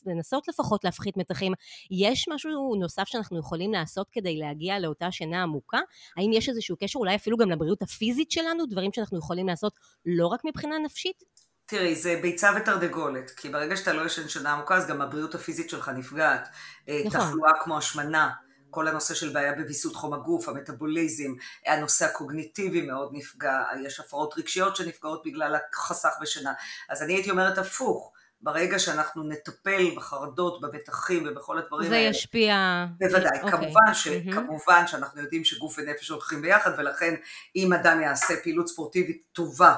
ולנסות 0.07 0.49
לפחות 0.49 0.85
להפחית 0.85 1.17
מתחים, 1.17 1.53
יש 1.91 2.29
משהו 2.29 2.75
נוסף 2.81 3.05
שאנחנו 3.07 3.39
יכולים 3.39 3.73
לעשות 3.73 4.09
כדי 4.13 4.37
להגיע 4.37 4.79
לאותה 4.79 5.13
שינה 5.13 5.43
עמוקה? 5.43 5.79
האם 6.17 6.33
יש 6.33 6.49
איזשהו 6.49 6.77
קשר 6.81 6.99
אולי 6.99 7.15
אפילו 7.15 7.37
גם 7.37 7.51
לבריאות 7.51 7.83
הפיזית 7.83 8.31
שלנו, 8.31 8.67
דברים 8.67 8.91
שאנחנו 8.93 9.19
יכולים 9.19 9.49
לעשות 9.49 9.79
לא 10.07 10.27
רק 10.27 10.41
מבחינה 10.45 10.79
נפשית? 10.79 11.25
תראי, 11.67 11.95
זה 11.95 12.19
ביצה 12.23 12.51
ותרדגולת, 12.57 13.31
כי 13.31 13.49
ברגע 13.49 13.77
שאתה 13.77 13.93
לא 13.93 14.07
ישן 14.07 14.29
שינה 14.29 14.53
עמוקה, 14.53 14.77
אז 14.77 14.87
גם 14.87 15.01
הבריאות 15.01 15.35
הפיזית 15.35 15.71
שלך 15.71 15.89
נפגעת. 15.89 16.49
אה, 16.89 17.01
נכון. 17.05 17.21
תחלואה 17.21 17.53
כמו 17.65 17.79
השמנה. 17.79 18.31
כל 18.71 18.89
הנושא 18.89 19.15
של 19.15 19.29
בעיה 19.29 19.53
בוויסות 19.53 19.95
חום 19.95 20.15
הגוף, 20.15 20.49
המטאבוליזם, 20.49 21.33
הנושא 21.67 22.05
הקוגניטיבי 22.05 22.83
מאוד 22.83 23.11
נפגע, 23.13 23.63
יש 23.87 24.01
הפרעות 24.01 24.35
רגשיות 24.39 24.77
שנפגעות 24.77 25.23
בגלל 25.25 25.57
החסך 25.73 26.13
בשינה. 26.21 26.53
אז 26.89 27.03
אני 27.03 27.13
הייתי 27.13 27.31
אומרת 27.31 27.59
הפוך, 27.59 28.13
ברגע 28.43 28.79
שאנחנו 28.79 29.23
נטפל 29.23 29.91
בחרדות, 29.97 30.61
במתחים 30.61 31.27
ובכל 31.29 31.59
הדברים 31.59 31.89
זה 31.89 31.97
האלה. 31.97 32.13
זה 32.13 32.19
ישפיע... 32.19 32.85
בוודאי, 32.99 33.39
okay. 33.39 33.43
אוקיי. 33.43 33.51
כמובן, 33.51 33.95
ש, 33.95 34.07
mm-hmm. 34.07 34.35
כמובן 34.35 34.87
שאנחנו 34.87 35.21
יודעים 35.21 35.45
שגוף 35.45 35.79
ונפש 35.79 36.09
הולכים 36.09 36.43
ביחד, 36.43 36.71
ולכן 36.79 37.15
אם 37.57 37.73
אדם 37.73 38.01
יעשה 38.01 38.35
פעילות 38.43 38.69
ספורטיבית 38.69 39.23
טובה, 39.33 39.77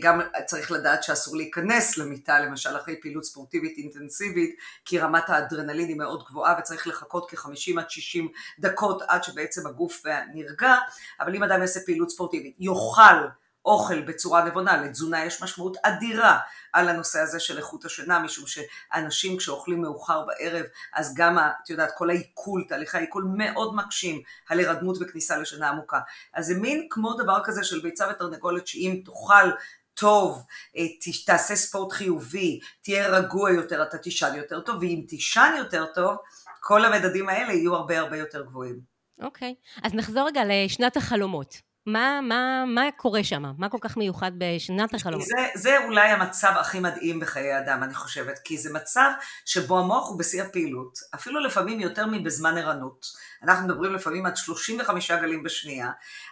גם 0.00 0.20
צריך 0.46 0.70
לדעת 0.70 1.02
שאסור 1.02 1.36
להיכנס 1.36 1.98
למיטה, 1.98 2.40
למשל 2.40 2.76
אחרי 2.76 3.00
פעילות 3.00 3.24
ספורטיבית 3.24 3.78
אינטנסיבית, 3.78 4.56
כי 4.84 4.98
רמת 4.98 5.30
האדרנלין 5.30 5.88
היא 5.88 5.96
מאוד 5.96 6.24
גבוהה 6.28 6.56
וצריך 6.58 6.86
לחכות 6.86 7.30
כ-50 7.30 7.80
עד 7.80 7.90
60 7.90 8.28
דקות 8.58 9.02
עד 9.08 9.24
שבעצם 9.24 9.66
הגוף 9.66 10.02
נרגע, 10.34 10.74
אבל 11.20 11.34
אם 11.34 11.42
אדם 11.42 11.60
יעשה 11.60 11.80
פעילות 11.86 12.10
ספורטיבית, 12.10 12.56
יאכל 12.58 13.26
אוכל 13.66 14.00
בצורה 14.00 14.44
נבונה, 14.44 14.82
לתזונה 14.82 15.24
יש 15.24 15.42
משמעות 15.42 15.76
אדירה 15.82 16.38
על 16.72 16.88
הנושא 16.88 17.20
הזה 17.20 17.40
של 17.40 17.58
איכות 17.58 17.84
השינה, 17.84 18.18
משום 18.18 18.44
שאנשים 18.46 19.36
כשאוכלים 19.36 19.82
מאוחר 19.82 20.24
בערב, 20.26 20.64
אז 20.94 21.14
גם, 21.16 21.38
את 21.38 21.70
יודעת, 21.70 21.90
כל 21.96 22.10
העיכול, 22.10 22.64
תהליכי 22.68 22.96
העיכול 22.96 23.24
מאוד 23.36 23.74
מקשים 23.74 24.22
על 24.48 24.58
הירדמות 24.58 24.96
וכניסה 25.00 25.36
לשינה 25.36 25.68
עמוקה. 25.68 26.00
אז 26.34 26.46
זה 26.46 26.54
מין 26.54 26.86
כמו 26.90 27.14
דבר 27.14 27.40
כזה 27.44 27.64
של 27.64 27.80
ביצה 27.80 28.06
ותרנגולת, 28.10 28.66
שאם 28.66 29.00
תאכל 29.04 29.50
טוב, 29.94 30.42
אה, 30.76 30.82
תעשה 31.26 31.56
ספורט 31.56 31.92
חיובי, 31.92 32.60
תהיה 32.82 33.08
רגוע 33.08 33.50
יותר, 33.50 33.82
אתה 33.82 33.98
תישן 33.98 34.34
יותר 34.34 34.60
טוב, 34.60 34.76
ואם 34.80 35.02
תישן 35.08 35.54
יותר 35.58 35.86
טוב, 35.94 36.16
כל 36.60 36.84
המדדים 36.84 37.28
האלה 37.28 37.52
יהיו 37.52 37.74
הרבה 37.74 37.98
הרבה 38.00 38.16
יותר 38.16 38.42
גבוהים. 38.42 38.80
אוקיי, 39.22 39.54
okay. 39.58 39.80
אז 39.82 39.94
נחזור 39.94 40.26
רגע 40.26 40.42
לשנת 40.44 40.96
החלומות. 40.96 41.65
מה, 41.86 42.20
מה, 42.22 42.64
מה 42.66 42.82
קורה 42.96 43.24
שם? 43.24 43.42
מה 43.58 43.68
כל 43.68 43.78
כך 43.80 43.96
מיוחד 43.96 44.32
בשנת 44.38 44.94
החלומות? 44.94 45.26
זה, 45.26 45.46
זה 45.54 45.84
אולי 45.84 46.08
המצב 46.08 46.52
הכי 46.60 46.80
מדהים 46.80 47.20
בחיי 47.20 47.58
אדם, 47.58 47.82
אני 47.82 47.94
חושבת, 47.94 48.38
כי 48.38 48.58
זה 48.58 48.72
מצב 48.72 49.10
שבו 49.44 49.78
המוח 49.78 50.08
הוא 50.08 50.18
בשיא 50.18 50.42
הפעילות, 50.42 50.98
אפילו 51.14 51.40
לפעמים 51.40 51.80
יותר 51.80 52.06
מבזמן 52.06 52.58
ערנות. 52.58 53.06
אנחנו 53.42 53.68
מדברים 53.68 53.94
לפעמים 53.94 54.26
עד 54.26 54.36
35 54.36 55.10
גלים 55.10 55.42
בשנייה, 55.42 55.90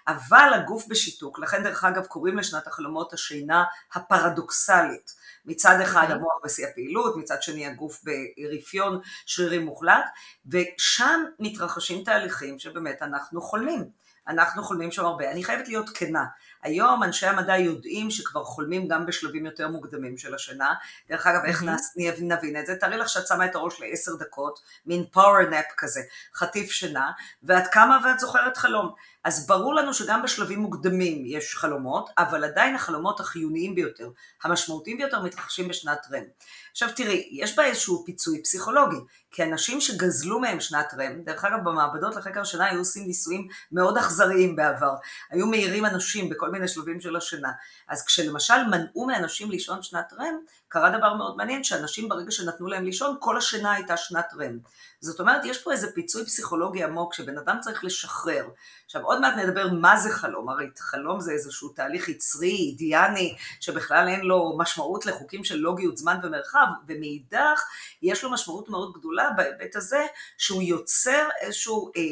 אבל 0.09 0.51
הגוף 0.55 0.87
בשיתוק, 0.89 1.39
לכן 1.39 1.63
דרך 1.63 1.85
אגב 1.85 2.07
קוראים 2.07 2.39
לשנת 2.39 2.67
החלומות 2.67 3.13
השינה 3.13 3.65
הפרדוקסלית. 3.95 5.25
מצד 5.47 5.81
אחד. 5.83 6.03
אוקיי. 6.03 6.17
המוח 6.17 6.33
בשיא 6.45 6.67
הפעילות, 6.67 7.17
מצד 7.17 7.43
שני 7.43 7.67
הגוף 7.67 8.01
ברפיון 8.05 9.01
שרירי 9.27 9.59
מוחלט, 9.59 10.05
ושם 10.47 11.25
מתרחשים 11.39 12.05
תהליכים 12.05 12.59
שבאמת 12.59 13.03
אנחנו 13.03 13.41
חולמים. 13.41 14.04
אנחנו 14.29 14.63
חולמים 14.63 14.93
שם 14.93 15.05
הרבה. 15.05 15.31
אני 15.31 15.45
חייבת 15.45 15.69
להיות 15.69 15.89
כנה. 15.89 16.25
היום 16.63 17.03
אנשי 17.03 17.27
המדע 17.27 17.57
יודעים 17.57 18.11
שכבר 18.11 18.45
חולמים 18.45 18.89
גם 18.89 19.07
בשלבים 19.07 19.47
יותר 19.47 19.69
מוקדמים 19.69 20.19
של 20.19 20.35
השינה. 20.35 20.75
דרך 21.09 21.27
אגב, 21.27 21.45
איך 21.45 21.63
mm-hmm. 21.63 22.21
נבין 22.21 22.61
את 22.61 22.67
זה? 22.67 22.77
תארי 22.77 22.97
לך 22.97 23.09
שאת 23.09 23.27
שמה 23.27 23.45
את 23.45 23.55
הראש 23.55 23.81
לעשר 23.81 24.13
דקות, 24.15 24.61
מין 24.87 25.05
power 25.15 25.51
nap 25.51 25.75
כזה, 25.77 26.01
חטיף 26.35 26.71
שינה, 26.71 27.11
ואת 27.43 27.67
קמה 27.73 27.99
ואת 28.05 28.19
זוכרת 28.19 28.57
חלום. 28.57 28.95
אז 29.25 29.47
ברור 29.47 29.75
לנו 29.75 29.95
שגם 29.95 30.23
בשלבים 30.23 30.59
מוקדמים 30.59 31.23
יש 31.27 31.57
חלומות, 31.57 32.11
אבל 32.19 32.45
עדיין 32.45 32.75
החלומות 32.75 33.21
החיוניים 33.21 33.75
ביותר, 33.75 34.11
המשמעותיים 34.43 34.97
ביותר, 34.97 35.23
מתרחשים 35.23 35.69
בשנת 35.69 36.07
רם. 36.13 36.23
עכשיו 36.71 36.89
תראי, 36.97 37.29
יש 37.33 37.57
בה 37.57 37.65
איזשהו 37.65 38.03
פיצוי 38.07 38.43
פסיכולוגי, 38.43 38.97
כי 39.31 39.43
אנשים 39.43 39.81
שגזלו 39.81 40.41
מהם 40.41 40.61
שנת 40.61 40.95
רם, 40.99 41.23
דרך 41.25 41.45
אגב 41.45 41.59
במעבדות 41.65 42.17
לחקר 42.17 42.45
שינה 42.45 42.71
היו 42.71 42.79
עושים 42.79 43.07
ניסויים 43.07 43.49
מאוד 43.73 43.99
אכזריים 43.99 44.57
בעבר, 44.57 44.95
היו 45.31 45.47
מאירים 45.47 45.87
אנשים 45.87 46.29
בכל 46.29 46.51
מיני 46.51 46.69
שלבים 46.69 47.01
של 47.01 47.17
השינה, 47.17 47.53
אז 47.89 48.05
כשלמשל 48.05 48.63
מנעו 48.71 49.07
מאנשים 49.07 49.51
לישון 49.51 49.83
שנת 49.83 50.13
רם, 50.13 50.35
קרה 50.75 50.99
דבר 50.99 51.15
מאוד 51.15 51.37
מעניין, 51.37 51.65
שאנשים 51.65 52.09
ברגע 52.09 52.31
שנתנו 52.31 52.69
להם 52.69 52.85
לישון, 52.85 53.17
כל 53.21 53.39
השינה 53.39 53.73
הייתה 53.73 53.97
שנת 53.97 54.35
רם. 54.41 54.59
זאת 55.01 55.21
אומרת, 55.21 55.45
יש 55.45 55.63
פה 55.63 55.73
איזה 55.73 55.93
פיצוי 55.93 56.25
פסיכולוגי 56.25 56.85
עמוק 56.85 57.15
שבן 57.15 57.39
אדם 57.39 57.57
צריך 57.61 57.85
לשחרר. 57.85 58.49
עכשיו, 58.85 59.03
עוד 59.03 59.21
מעט 59.21 59.35
נדבר 59.37 59.69
מה 59.73 59.97
זה 59.97 60.11
חלום, 60.11 60.49
הרי 60.49 60.67
חלום 60.79 61.21
זה 61.21 61.33
איזשהו 61.33 61.69
תהליך 61.69 62.09
יצרי, 62.09 62.51
אידיאני, 62.51 63.37
שבכלל 63.61 64.09
אין 64.09 64.21
לו 64.21 64.59
משמעות 64.59 65.07
לחוקים 65.07 65.45
של 65.45 65.57
לוגיות 65.57 65.97
זמן 65.97 66.21
ומרחב, 66.23 66.67
ומאידך, 66.89 67.63
יש 68.03 68.25
לו 68.25 68.31
משמעות 68.31 68.69
מאוד 68.69 68.93
גדולה 68.93 69.31
בהיבט 69.37 69.77
הזה, 69.77 70.07
שהוא 70.39 70.63
יוצר 70.63 71.29
איזשהו 71.41 71.91
אה, 71.97 72.03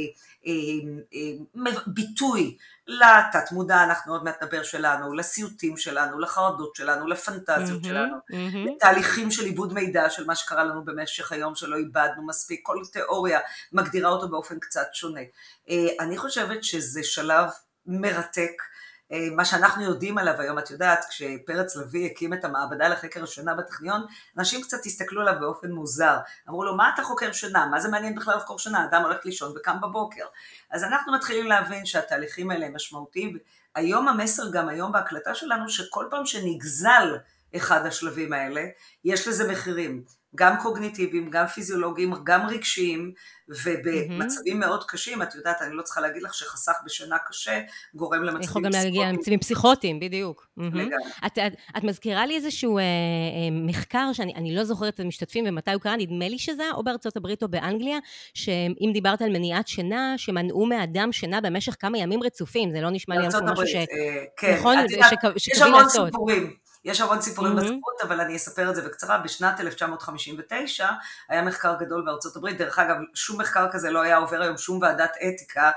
אה, 0.47 0.53
אה, 1.15 1.83
ביטוי 1.87 2.57
לתת 2.87 3.53
מודע, 3.53 3.85
אנחנו 3.85 4.13
עוד 4.13 4.25
מעט 4.25 4.43
נדבר 4.43 4.63
שלנו, 4.63 5.15
לסיוטים 5.15 5.77
שלנו, 5.77 6.19
לחרדות 6.19 6.77
שלנו, 6.77 7.07
לפנטזיות 7.07 7.83
mm-hmm, 7.83 7.89
שלנו, 7.89 8.17
mm-hmm. 8.17 8.71
לתהליכים 8.77 9.31
של 9.31 9.45
עיבוד 9.45 9.73
מידע 9.73 10.11
של 10.11 10.27
מה 10.27 10.35
שקרה 10.35 10.65
לנו 10.65 10.85
במשך 10.85 11.33
היום 11.33 11.55
שלא 11.55 11.77
איבדנו 11.77 12.27
מספיק, 12.27 12.61
כל 12.63 12.83
תיאוריה 12.93 13.41
מגדירה 13.73 14.11
אותו 14.11 14.29
באופן 14.29 14.59
קצת 14.59 14.87
שונה. 14.93 15.21
אה, 15.71 15.87
אני 16.01 16.19
חושבת 16.19 16.65
שזה 16.65 17.03
שלב 17.03 17.47
מרתק, 17.87 18.53
מה 19.37 19.45
שאנחנו 19.45 19.83
יודעים 19.83 20.19
עליו 20.19 20.41
היום, 20.41 20.59
את 20.59 20.71
יודעת, 20.71 21.05
כשפרץ 21.09 21.77
לביא 21.77 22.11
הקים 22.11 22.33
את 22.33 22.45
המעבדה 22.45 22.89
לחקר 22.89 23.23
השינה 23.23 23.55
בטכניון, 23.55 24.07
אנשים 24.39 24.63
קצת 24.63 24.87
הסתכלו 24.87 25.21
עליו 25.21 25.35
באופן 25.41 25.71
מוזר. 25.71 26.17
אמרו 26.49 26.65
לו, 26.65 26.77
מה 26.77 26.91
אתה 26.95 27.03
חוקר 27.03 27.33
שינה? 27.33 27.67
מה 27.67 27.81
זה 27.81 27.89
מעניין 27.89 28.15
בכלל 28.15 28.37
לחקור 28.37 28.59
שינה? 28.59 28.85
אדם 28.85 29.03
הולך 29.03 29.19
לישון 29.25 29.53
וקם 29.57 29.81
בבוקר. 29.81 30.25
אז 30.71 30.85
אנחנו 30.85 31.13
מתחילים 31.13 31.47
להבין 31.47 31.87
שהתהליכים 31.87 32.51
האלה 32.51 32.67
הם 32.67 32.75
משמעותיים. 32.75 33.39
היום 33.75 34.09
המסר 34.09 34.51
גם 34.53 34.69
היום 34.69 34.93
בהקלטה 34.93 35.35
שלנו, 35.35 35.69
שכל 35.69 36.07
פעם 36.11 36.27
שנגזל 36.27 37.17
אחד 37.57 37.87
השלבים 37.87 38.33
האלה, 38.33 38.65
יש 39.05 39.29
לזה 39.29 39.53
מחירים. 39.53 40.05
גם 40.35 40.57
קוגניטיביים, 40.63 41.31
גם 41.31 41.47
פיזיולוגיים, 41.47 42.15
גם 42.25 42.47
רגשיים, 42.47 43.13
ובמצבים 43.49 44.57
mm-hmm. 44.57 44.67
מאוד 44.67 44.85
קשים, 44.85 45.23
את 45.23 45.35
יודעת, 45.35 45.63
אני 45.63 45.75
לא 45.75 45.83
צריכה 45.83 46.01
להגיד 46.01 46.23
לך 46.23 46.35
שחסך 46.35 46.73
בשינה 46.85 47.17
קשה, 47.29 47.61
גורם 47.95 48.23
למצבים 48.23 48.41
פסיכוטיים. 48.41 48.65
יכול 48.65 48.81
גם 48.81 48.85
להגיע 48.85 49.13
למצבים 49.13 49.39
פסיכוטיים, 49.39 50.01
בדיוק. 50.01 50.47
Mm-hmm. 50.59 51.27
את, 51.27 51.39
את, 51.39 51.53
את 51.77 51.85
מזכירה 51.85 52.27
לי 52.27 52.37
איזשהו 52.37 52.79
אה, 52.79 52.83
אה, 52.83 52.87
מחקר, 53.51 54.11
שאני 54.13 54.57
לא 54.57 54.65
זוכרת 54.65 54.95
את 54.95 55.01
המשתתפים 55.01 55.45
ומתי 55.49 55.73
הוא 55.73 55.81
קרה, 55.81 55.97
נדמה 55.97 56.29
לי 56.29 56.39
שזה 56.39 56.71
או 56.75 56.85
בארצות 56.85 57.17
הברית 57.17 57.43
או 57.43 57.49
באנגליה, 57.49 57.99
שאם 58.35 58.91
דיברת 58.93 59.23
על 59.23 59.31
מניעת 59.31 59.69
שינה, 59.69 60.15
שמנעו 60.17 60.67
מאדם 60.67 61.13
שינה 61.13 61.41
במשך 61.41 61.77
כמה 61.81 61.99
ימים 61.99 62.23
רצופים, 62.23 62.71
זה 62.71 62.81
לא 62.81 62.91
נשמע 62.91 63.17
לי 63.17 63.27
משהו 63.27 63.67
ש... 63.67 63.75
אה, 63.75 63.85
כן, 64.37 64.57
נכון, 64.59 64.77
יש 65.37 65.63
המון 65.63 65.89
סיפורים. 65.89 66.63
יש 66.85 67.01
המון 67.01 67.21
סיפורים 67.21 67.53
mm-hmm. 67.53 67.63
בספרות, 67.63 68.01
אבל 68.03 68.21
אני 68.21 68.37
אספר 68.37 68.71
את 68.71 68.75
זה 68.75 68.83
בקצרה. 68.83 69.19
בשנת 69.19 69.61
1959 69.61 70.89
היה 71.29 71.43
מחקר 71.43 71.75
גדול 71.81 72.03
בארצות 72.05 72.37
הברית, 72.37 72.59
דרך 72.59 72.79
אגב, 72.79 72.97
שום 73.15 73.41
מחקר 73.41 73.67
כזה 73.73 73.91
לא 73.91 74.03
היה 74.03 74.17
עובר 74.17 74.43
היום 74.43 74.59
שום 74.59 74.83
ועדת 74.83 75.13
אתיקה, 75.29 75.71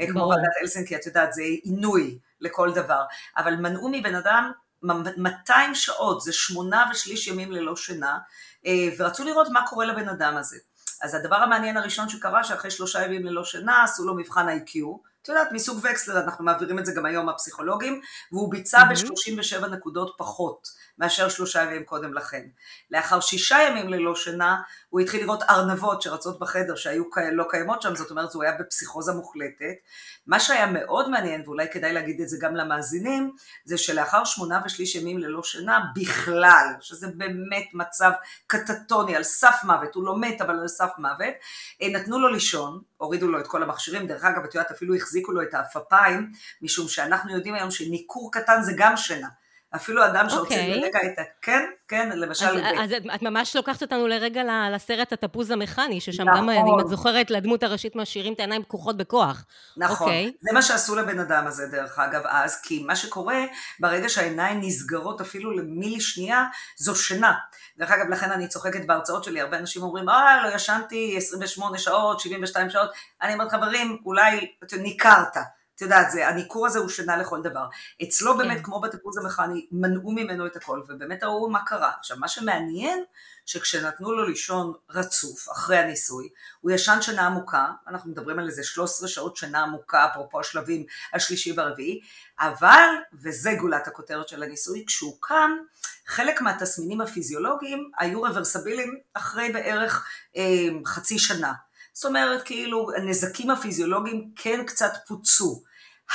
אה, 0.00 0.06
כמו 0.06 0.28
ועדת 0.28 0.62
אלסנקי, 0.62 0.96
את 0.96 1.06
יודעת, 1.06 1.32
זה 1.32 1.42
עינוי 1.42 2.18
לכל 2.40 2.72
דבר. 2.74 3.02
אבל 3.36 3.56
מנעו 3.56 3.88
מבן 3.92 4.14
אדם 4.14 4.52
200 4.82 5.74
שעות, 5.74 6.20
זה 6.20 6.32
שמונה 6.32 6.84
ושליש 6.90 7.28
ימים 7.28 7.52
ללא 7.52 7.76
שינה, 7.76 8.18
אה, 8.66 8.88
ורצו 8.98 9.24
לראות 9.24 9.48
מה 9.52 9.66
קורה 9.66 9.86
לבן 9.86 10.08
אדם 10.08 10.36
הזה. 10.36 10.58
אז 11.02 11.14
הדבר 11.14 11.36
המעניין 11.36 11.76
הראשון 11.76 12.08
שקרה, 12.08 12.44
שאחרי 12.44 12.70
שלושה 12.70 13.02
ימים 13.02 13.26
ללא 13.26 13.44
שינה, 13.44 13.82
עשו 13.82 14.04
לו 14.04 14.14
מבחן 14.14 14.48
IQ, 14.48 14.78
את 15.22 15.28
יודעת, 15.28 15.52
מסוג 15.52 15.80
וקסלר, 15.84 16.20
אנחנו 16.20 16.44
מעבירים 16.44 16.78
את 16.78 16.86
זה 16.86 16.92
גם 16.96 17.06
היום 17.06 17.28
הפסיכולוגים, 17.28 18.00
והוא 18.32 18.50
ביצע 18.50 18.78
mm-hmm. 18.78 19.60
ב-37 19.60 19.66
נקודות 19.66 20.14
פחות 20.18 20.68
מאשר 20.98 21.28
שלושה 21.28 21.62
ימים 21.62 21.84
קודם 21.84 22.14
לכן. 22.14 22.46
לאחר 22.90 23.20
שישה 23.20 23.58
ימים 23.68 23.88
ללא 23.88 24.14
שינה, 24.14 24.56
הוא 24.92 25.00
התחיל 25.00 25.20
לראות 25.22 25.42
ארנבות 25.42 26.02
שרצות 26.02 26.38
בחדר 26.38 26.76
שהיו 26.76 27.04
לא 27.32 27.44
קיימות 27.50 27.82
שם, 27.82 27.96
זאת 27.96 28.10
אומרת, 28.10 28.34
הוא 28.34 28.42
היה 28.42 28.52
בפסיכוזה 28.58 29.12
מוחלטת. 29.12 29.74
מה 30.26 30.40
שהיה 30.40 30.66
מאוד 30.66 31.10
מעניין, 31.10 31.42
ואולי 31.44 31.66
כדאי 31.72 31.92
להגיד 31.92 32.20
את 32.20 32.28
זה 32.28 32.36
גם 32.40 32.56
למאזינים, 32.56 33.32
זה 33.64 33.78
שלאחר 33.78 34.24
שמונה 34.24 34.60
ושליש 34.66 34.94
ימים 34.94 35.18
ללא 35.18 35.42
שינה, 35.42 35.80
בכלל, 35.96 36.66
שזה 36.80 37.06
באמת 37.16 37.66
מצב 37.74 38.10
קטטוני, 38.46 39.16
על 39.16 39.22
סף 39.22 39.60
מוות, 39.64 39.94
הוא 39.94 40.04
לא 40.04 40.16
מת 40.18 40.40
אבל 40.40 40.60
על 40.60 40.68
סף 40.68 40.90
מוות, 40.98 41.34
אה, 41.82 41.88
נתנו 41.88 42.18
לו 42.18 42.28
לישון, 42.28 42.80
הורידו 42.96 43.28
לו 43.28 43.40
את 43.40 43.46
כל 43.46 43.62
המכשירים, 43.62 44.06
דרך 44.06 44.24
אגב, 44.24 44.44
את 44.44 44.54
יודעת, 44.54 44.70
אפילו 44.70 44.94
החזיקו 44.94 45.32
לו 45.32 45.42
את 45.42 45.54
האפפיים, 45.54 46.32
משום 46.62 46.88
שאנחנו 46.88 47.34
יודעים 47.34 47.54
היום 47.54 47.70
שניכור 47.70 48.32
קטן 48.32 48.62
זה 48.62 48.72
גם 48.76 48.96
שינה. 48.96 49.28
אפילו 49.76 50.06
אדם 50.06 50.28
שרוצה 50.28 50.54
okay. 50.54 50.58
אוקיי. 50.58 50.80
לרגע 50.80 50.98
את 51.12 51.18
ה... 51.18 51.22
כן, 51.42 51.62
כן, 51.88 52.10
למשל... 52.14 52.46
אז, 52.46 52.56
ב... 52.56 52.78
אז 52.78 52.92
את 53.14 53.22
ממש 53.22 53.56
לוקחת 53.56 53.82
אותנו 53.82 54.06
לרגע 54.06 54.42
לסרט 54.74 55.12
התפוז 55.12 55.50
המכני, 55.50 56.00
ששם 56.00 56.28
נכון. 56.28 56.40
גם, 56.40 56.50
אם 56.50 56.80
את 56.80 56.88
זוכרת, 56.88 57.30
לדמות 57.30 57.62
הראשית 57.62 57.96
משאירים 57.96 58.32
את 58.32 58.40
העיניים 58.40 58.62
פקוחות 58.62 58.96
בכוח. 58.96 59.44
נכון, 59.76 59.96
okay. 59.96 60.10
אוקיי. 60.10 60.32
זה 60.40 60.52
מה 60.54 60.62
שעשו 60.62 60.96
לבן 60.96 61.18
אדם 61.18 61.46
הזה, 61.46 61.66
דרך 61.66 61.98
אגב, 61.98 62.22
אז, 62.28 62.60
כי 62.62 62.84
מה 62.86 62.96
שקורה, 62.96 63.44
ברגע 63.80 64.08
שהעיניים 64.08 64.60
נסגרות 64.60 65.20
אפילו 65.20 65.50
למילי 65.50 66.00
שנייה, 66.00 66.44
זו 66.76 66.96
שינה. 66.96 67.32
דרך 67.78 67.90
אגב, 67.90 68.08
לכן 68.08 68.30
אני 68.30 68.48
צוחקת 68.48 68.86
בהרצאות 68.86 69.24
שלי, 69.24 69.40
הרבה 69.40 69.58
אנשים 69.58 69.82
אומרים, 69.82 70.08
אה, 70.08 70.42
לא 70.42 70.54
ישנתי 70.54 71.14
28 71.16 71.78
שעות, 71.78 72.20
72 72.20 72.70
שעות, 72.70 72.90
אני 73.22 73.32
אומרת, 73.34 73.50
חברים, 73.50 73.98
אולי 74.04 74.52
ניכרת. 74.72 75.36
את 75.76 75.82
יודעת, 75.82 76.10
זה, 76.10 76.28
הניכור 76.28 76.66
הזה 76.66 76.78
הוא 76.78 76.88
שינה 76.88 77.16
לכל 77.16 77.42
דבר. 77.42 77.66
אצלו 78.02 78.38
באמת, 78.38 78.56
כן. 78.56 78.62
כמו 78.62 78.80
בטיפוס 78.80 79.18
המכני, 79.18 79.66
מנעו 79.72 80.12
ממנו 80.12 80.46
את 80.46 80.56
הכל, 80.56 80.82
ובאמת 80.88 81.24
ראו 81.24 81.50
מה 81.50 81.64
קרה. 81.64 81.90
עכשיו, 81.98 82.16
מה 82.16 82.28
שמעניין, 82.28 83.04
שכשנתנו 83.46 84.12
לו 84.12 84.28
לישון 84.28 84.72
רצוף, 84.90 85.50
אחרי 85.52 85.78
הניסוי, 85.78 86.28
הוא 86.60 86.70
ישן 86.70 86.98
שנה 87.00 87.26
עמוקה, 87.26 87.66
אנחנו 87.88 88.10
מדברים 88.10 88.38
על 88.38 88.46
איזה 88.46 88.64
13 88.64 89.08
שעות 89.08 89.36
שנה 89.36 89.62
עמוקה, 89.62 90.06
אפרופו 90.06 90.40
השלבים 90.40 90.84
השלישי 91.12 91.52
והרביעי, 91.52 92.00
אבל, 92.40 92.88
וזה 93.22 93.54
גולת 93.60 93.88
הכותרת 93.88 94.28
של 94.28 94.42
הניסוי, 94.42 94.84
כשהוא 94.86 95.16
קם, 95.20 95.50
חלק 96.06 96.40
מהתסמינים 96.40 97.00
הפיזיולוגיים 97.00 97.90
היו 97.98 98.22
רוורסביליים 98.22 98.98
אחרי 99.14 99.52
בערך 99.52 100.08
אה, 100.36 100.68
חצי 100.86 101.18
שנה. 101.18 101.52
זאת 101.92 102.04
אומרת, 102.04 102.42
כאילו, 102.42 102.90
הנזקים 102.96 103.50
הפיזיולוגיים 103.50 104.30
כן 104.36 104.64
קצת 104.66 104.92
פוצו. 105.06 105.62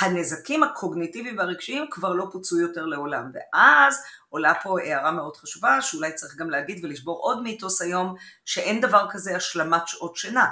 הנזקים 0.00 0.62
הקוגניטיביים 0.62 1.38
והרגשיים 1.38 1.86
כבר 1.90 2.12
לא 2.12 2.26
פוצו 2.32 2.60
יותר 2.60 2.86
לעולם. 2.86 3.30
ואז 3.34 4.02
עולה 4.28 4.52
פה 4.62 4.80
הערה 4.80 5.10
מאוד 5.10 5.36
חשובה, 5.36 5.82
שאולי 5.82 6.12
צריך 6.12 6.36
גם 6.36 6.50
להגיד 6.50 6.84
ולשבור 6.84 7.18
עוד 7.18 7.42
מיתוס 7.42 7.82
היום, 7.82 8.14
שאין 8.44 8.80
דבר 8.80 9.06
כזה 9.10 9.36
השלמת 9.36 9.88
שעות 9.88 10.16
שינה. 10.16 10.46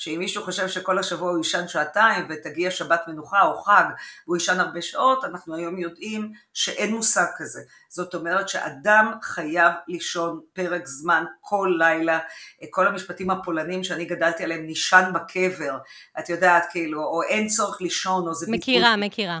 שאם 0.00 0.16
מישהו 0.18 0.44
חושב 0.44 0.68
שכל 0.68 0.98
השבוע 0.98 1.30
הוא 1.30 1.38
יישן 1.38 1.68
שעתיים 1.68 2.26
ותגיע 2.30 2.70
שבת 2.70 3.00
מנוחה 3.08 3.42
או 3.42 3.62
חג 3.62 3.84
והוא 4.26 4.36
יישן 4.36 4.60
הרבה 4.60 4.82
שעות, 4.82 5.24
אנחנו 5.24 5.56
היום 5.56 5.78
יודעים 5.78 6.32
שאין 6.54 6.94
מושג 6.94 7.26
כזה. 7.36 7.60
זאת 7.88 8.14
אומרת 8.14 8.48
שאדם 8.48 9.12
חייב 9.22 9.72
לישון 9.88 10.40
פרק 10.52 10.86
זמן 10.86 11.24
כל 11.40 11.74
לילה. 11.78 12.18
כל 12.70 12.86
המשפטים 12.86 13.30
הפולנים 13.30 13.84
שאני 13.84 14.04
גדלתי 14.04 14.44
עליהם, 14.44 14.66
נישן 14.66 15.10
בקבר, 15.14 15.78
את 16.18 16.28
יודעת, 16.28 16.66
כאילו, 16.70 17.02
או 17.02 17.22
אין 17.22 17.48
צורך 17.48 17.80
לישון, 17.80 18.28
או 18.28 18.34
זה... 18.34 18.46
מכירה, 18.48 18.92
בזבוז, 18.92 19.06
מכירה. 19.06 19.40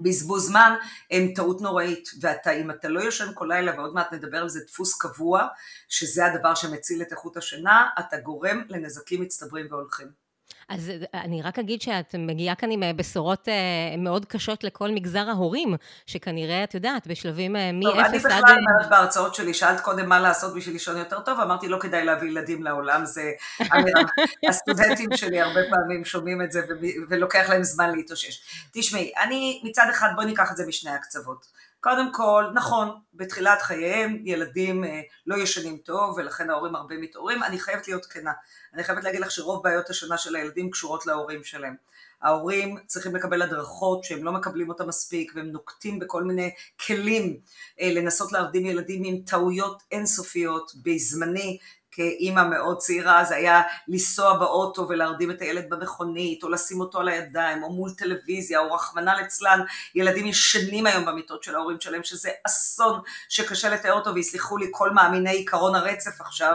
בזבוז 0.00 0.46
זמן 0.46 0.74
הם 1.10 1.32
טעות 1.34 1.60
נוראית, 1.60 2.08
ואתה, 2.20 2.50
אם 2.50 2.70
אתה 2.70 2.88
לא 2.88 3.08
ישן 3.08 3.30
כל 3.34 3.46
לילה, 3.48 3.72
ועוד 3.76 3.94
מעט 3.94 4.12
נדבר 4.12 4.38
על 4.38 4.48
זה 4.48 4.60
דפוס 4.66 4.98
קבוע, 4.98 5.46
שזה 5.88 6.26
הדבר 6.26 6.54
שמציל 6.54 7.02
את 7.02 7.12
איכות 7.12 7.36
השינה, 7.36 7.88
אתה 7.98 8.16
גורם 8.16 8.62
לנזקים 8.68 9.20
מצטברים 9.22 9.66
והולכים. 9.70 10.25
אז 10.68 10.92
אני 11.14 11.42
רק 11.42 11.58
אגיד 11.58 11.82
שאת 11.82 12.14
מגיעה 12.14 12.54
כאן 12.54 12.70
עם 12.70 12.82
אה, 12.82 12.92
בשורות 12.92 13.48
אה, 13.48 13.96
מאוד 13.98 14.24
קשות 14.24 14.64
לכל 14.64 14.90
מגזר 14.90 15.28
ההורים, 15.28 15.74
שכנראה, 16.06 16.64
את 16.64 16.74
יודעת, 16.74 17.06
בשלבים 17.06 17.56
אה, 17.56 17.72
מ-0 17.72 17.88
עד... 17.88 18.04
אני 18.04 18.18
בכלל 18.18 18.56
בהרצאות 18.90 19.34
שלי, 19.34 19.54
שאלת 19.54 19.80
קודם 19.80 20.08
מה 20.08 20.20
לעשות 20.20 20.54
בשביל 20.54 20.74
לישון 20.74 20.96
יותר 20.96 21.20
טוב, 21.20 21.40
אמרתי 21.40 21.68
לא 21.68 21.78
כדאי 21.80 22.04
להביא 22.04 22.28
ילדים 22.28 22.62
לעולם, 22.62 23.04
זה. 23.04 23.32
הסטודנטים 24.48 25.16
שלי 25.16 25.40
הרבה 25.40 25.60
פעמים 25.70 26.04
שומעים 26.04 26.42
את 26.42 26.52
זה 26.52 26.60
ולוקח 27.08 27.48
להם 27.48 27.62
זמן 27.62 27.94
להתאושש. 27.94 28.40
תשמעי, 28.72 29.12
אני 29.22 29.62
מצד 29.64 29.86
אחד, 29.90 30.08
בואי 30.14 30.26
ניקח 30.26 30.52
את 30.52 30.56
זה 30.56 30.66
משני 30.66 30.90
הקצוות. 30.90 31.46
קודם 31.88 32.12
כל, 32.12 32.44
נכון, 32.54 32.88
בתחילת 33.14 33.62
חייהם 33.62 34.22
ילדים 34.24 34.84
אה, 34.84 35.00
לא 35.26 35.36
ישנים 35.36 35.76
טוב 35.76 36.14
ולכן 36.16 36.50
ההורים 36.50 36.76
הרבה 36.76 36.94
מתעוררים, 36.98 37.42
אני 37.42 37.58
חייבת 37.58 37.88
להיות 37.88 38.06
כנה, 38.06 38.32
אני 38.74 38.84
חייבת 38.84 39.04
להגיד 39.04 39.20
לך 39.20 39.30
שרוב 39.30 39.62
בעיות 39.62 39.90
השנה 39.90 40.18
של 40.18 40.36
הילדים 40.36 40.70
קשורות 40.70 41.06
להורים 41.06 41.44
שלהם. 41.44 41.74
ההורים 42.22 42.78
צריכים 42.86 43.16
לקבל 43.16 43.42
הדרכות 43.42 44.04
שהם 44.04 44.24
לא 44.24 44.32
מקבלים 44.32 44.68
אותה 44.68 44.84
מספיק 44.84 45.32
והם 45.34 45.46
נוקטים 45.46 45.98
בכל 45.98 46.24
מיני 46.24 46.50
כלים 46.86 47.36
אה, 47.80 47.92
לנסות 47.92 48.32
להרדים 48.32 48.66
ילדים 48.66 49.02
עם 49.04 49.22
טעויות 49.26 49.82
אינסופיות 49.92 50.72
בזמני 50.82 51.58
כאימא 51.96 52.48
מאוד 52.48 52.78
צעירה 52.78 53.24
זה 53.24 53.36
היה 53.36 53.62
לנסוע 53.88 54.38
באוטו 54.38 54.86
ולהרדים 54.88 55.30
את 55.30 55.40
הילד 55.40 55.64
במכונית, 55.70 56.42
או 56.42 56.48
לשים 56.48 56.80
אותו 56.80 57.00
על 57.00 57.08
הידיים, 57.08 57.62
או 57.62 57.72
מול 57.72 57.90
טלוויזיה, 57.90 58.60
או 58.60 58.72
רחמנא 58.72 59.10
ליצלן, 59.10 59.60
ילדים 59.94 60.26
ישנים 60.26 60.86
היום 60.86 61.04
במיטות 61.04 61.42
של 61.42 61.54
ההורים 61.54 61.80
שלהם, 61.80 62.02
שזה 62.02 62.30
אסון 62.46 63.00
שקשה 63.28 63.68
לתאר 63.68 63.92
אותו, 63.92 64.14
ויסלחו 64.14 64.56
לי 64.56 64.66
כל 64.70 64.90
מאמיני 64.90 65.30
עיקרון 65.30 65.74
הרצף 65.74 66.20
עכשיו. 66.20 66.54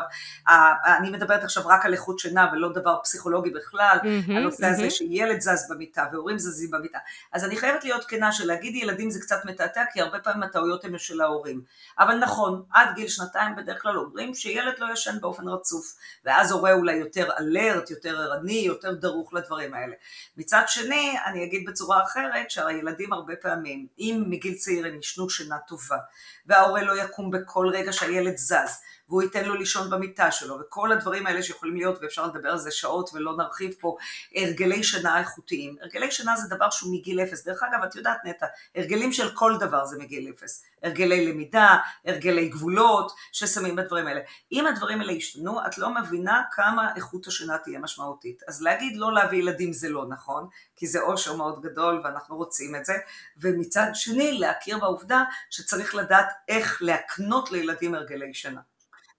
אני 0.97 1.09
מדברת 1.09 1.43
עכשיו 1.43 1.67
רק 1.67 1.85
על 1.85 1.93
איכות 1.93 2.19
שינה 2.19 2.49
ולא 2.53 2.73
דבר 2.73 2.97
פסיכולוגי 3.03 3.49
בכלל, 3.49 3.97
mm-hmm, 4.01 4.31
הנושא 4.31 4.63
mm-hmm. 4.63 4.67
הזה 4.67 4.89
שילד 4.89 5.41
זז 5.41 5.67
במיטה 5.69 6.05
והורים 6.11 6.39
זזים 6.39 6.71
במיטה. 6.71 6.97
אז 7.33 7.45
אני 7.45 7.57
חייבת 7.57 7.83
להיות 7.83 8.05
כנה 8.05 8.31
שלהגיד 8.31 8.75
ילדים 8.75 9.09
זה 9.09 9.19
קצת 9.19 9.45
מתעתע, 9.45 9.83
כי 9.93 10.01
הרבה 10.01 10.19
פעמים 10.19 10.43
הטעויות 10.43 10.85
הן 10.85 10.97
של 10.97 11.21
ההורים. 11.21 11.61
אבל 11.99 12.17
נכון, 12.17 12.63
עד 12.73 12.87
גיל 12.95 13.07
שנתיים 13.07 13.55
בדרך 13.55 13.81
כלל 13.81 13.97
אומרים 13.97 14.33
שילד 14.33 14.73
לא 14.79 14.93
ישן 14.93 15.19
באופן 15.31 15.47
רצוף, 15.47 15.93
ואז 16.25 16.51
הורה 16.51 16.73
אולי 16.73 16.95
יותר 16.95 17.29
אלרט, 17.39 17.89
יותר 17.89 18.21
ערני, 18.21 18.53
יותר 18.53 18.93
דרוך 18.93 19.33
לדברים 19.33 19.73
האלה. 19.73 19.93
מצד 20.37 20.63
שני, 20.67 21.15
אני 21.25 21.43
אגיד 21.43 21.69
בצורה 21.69 22.03
אחרת, 22.03 22.51
שהילדים 22.51 23.13
הרבה 23.13 23.33
פעמים, 23.35 23.87
אם 23.99 24.23
מגיל 24.27 24.53
צעיר 24.53 24.85
הם 24.85 24.99
ישנו 24.99 25.29
שינה 25.29 25.57
טובה, 25.67 25.97
וההורה 26.45 26.83
לא 26.83 27.03
יקום 27.03 27.31
בכל 27.31 27.67
רגע 27.73 27.93
שהילד 27.93 28.37
זז, 28.37 28.81
והוא 29.11 29.21
ייתן 29.21 29.45
לו 29.45 29.55
לישון 29.55 29.89
במיטה 29.89 30.31
שלו, 30.31 30.59
וכל 30.59 30.91
הדברים 30.91 31.27
האלה 31.27 31.43
שיכולים 31.43 31.75
להיות, 31.75 31.99
ואפשר 32.01 32.27
לדבר 32.27 32.49
על 32.49 32.57
זה 32.57 32.71
שעות 32.71 33.09
ולא 33.13 33.37
נרחיב 33.37 33.73
פה, 33.79 33.97
הרגלי 34.35 34.83
שינה 34.83 35.19
איכותיים. 35.19 35.75
הרגלי 35.81 36.11
שינה 36.11 36.35
זה 36.35 36.55
דבר 36.55 36.69
שהוא 36.69 36.93
מגיל 36.93 37.19
אפס. 37.19 37.45
דרך 37.45 37.63
אגב, 37.63 37.83
את 37.83 37.95
יודעת 37.95 38.17
נטע, 38.25 38.45
הרגלים 38.75 39.13
של 39.13 39.35
כל 39.35 39.57
דבר 39.59 39.85
זה 39.85 39.97
מגיל 39.99 40.31
אפס. 40.35 40.63
הרגלי 40.83 41.25
למידה, 41.25 41.77
הרגלי 42.05 42.49
גבולות, 42.49 43.11
ששמים 43.31 43.75
בדברים 43.75 44.07
האלה. 44.07 44.21
אם 44.51 44.67
הדברים 44.67 45.01
האלה 45.01 45.11
ישתנו, 45.11 45.65
את 45.65 45.77
לא 45.77 45.95
מבינה 45.95 46.43
כמה 46.51 46.95
איכות 46.95 47.27
השינה 47.27 47.57
תהיה 47.57 47.79
משמעותית. 47.79 48.43
אז 48.47 48.61
להגיד 48.61 48.97
לא 48.97 49.13
להביא 49.13 49.39
ילדים 49.39 49.73
זה 49.73 49.89
לא 49.89 50.05
נכון, 50.07 50.47
כי 50.75 50.87
זה 50.87 50.99
עושר 50.99 51.35
מאוד 51.35 51.61
גדול 51.61 52.01
ואנחנו 52.03 52.35
רוצים 52.37 52.75
את 52.75 52.85
זה, 52.85 52.93
ומצד 53.41 53.87
שני 53.93 54.39
להכיר 54.39 54.79
בעובדה 54.79 55.23
שצריך 55.49 55.95
לדעת 55.95 56.29
איך 56.47 56.81
להקנות 56.81 57.51
לילדים 57.51 57.95
הרגלי 57.95 58.33
שינה. 58.33 58.61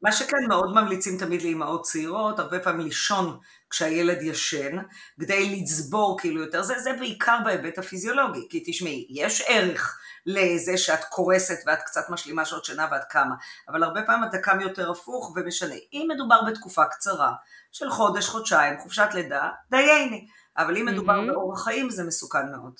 מה 0.02 0.12
שכן 0.12 0.36
מאוד 0.48 0.74
ממליצים 0.74 1.18
תמיד 1.18 1.42
לאימהות 1.42 1.82
צעירות, 1.82 2.38
הרבה 2.38 2.60
פעמים 2.60 2.86
לישון 2.86 3.38
כשהילד 3.70 4.22
ישן, 4.22 4.78
כדי 5.20 5.56
לצבור 5.56 6.18
כאילו 6.20 6.40
יותר, 6.40 6.62
זה, 6.62 6.78
זה 6.78 6.92
בעיקר 6.92 7.38
בהיבט 7.44 7.78
הפיזיולוגי, 7.78 8.46
כי 8.50 8.62
תשמעי, 8.66 9.06
יש 9.10 9.42
ערך 9.48 9.98
לזה 10.26 10.78
שאת 10.78 11.04
קורסת 11.04 11.58
ואת 11.66 11.82
קצת 11.82 12.10
משלימה 12.10 12.44
שעות 12.44 12.64
שינה 12.64 12.88
ואת 12.92 13.04
קמה, 13.10 13.34
אבל 13.68 13.82
הרבה 13.82 14.02
פעמים 14.02 14.28
אתה 14.28 14.38
קם 14.38 14.60
יותר 14.60 14.90
הפוך 14.90 15.32
ומשנה. 15.36 15.74
אם 15.92 16.08
מדובר 16.14 16.40
בתקופה 16.46 16.84
קצרה 16.84 17.32
של 17.72 17.90
חודש, 17.90 18.28
חודשיים, 18.28 18.78
חופשת 18.78 19.08
לידה, 19.14 19.48
דייני, 19.70 20.26
אבל 20.56 20.76
אם 20.76 20.86
מדובר 20.86 21.20
mm-hmm. 21.20 21.32
באורח 21.32 21.64
חיים 21.64 21.90
זה 21.90 22.04
מסוכן 22.04 22.52
מאוד. 22.52 22.74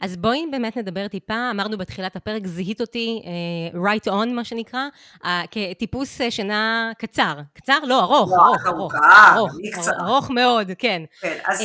אז 0.00 0.16
בואי 0.16 0.46
באמת 0.50 0.76
נדבר 0.76 1.08
טיפה, 1.08 1.50
אמרנו 1.50 1.78
בתחילת 1.78 2.16
הפרק, 2.16 2.46
זיהית 2.46 2.80
אותי 2.80 3.22
uh, 3.24 3.76
right 3.76 4.10
on, 4.10 4.26
מה 4.26 4.44
שנקרא, 4.44 4.80
uh, 5.22 5.26
כטיפוס 5.50 6.20
uh, 6.20 6.30
שינה 6.30 6.92
קצר. 6.98 7.34
קצר? 7.52 7.78
לא, 7.82 8.00
ארוך, 8.00 8.30
לא, 8.30 8.36
ארוך, 8.36 8.66
ארוך, 8.66 8.94
ארוך, 8.94 9.52
ארוך, 9.76 9.88
ארוך 10.00 10.30
מאוד, 10.30 10.70
כן. 10.78 11.02
כן, 11.20 11.38
אז... 11.46 11.60
Um, 11.60 11.64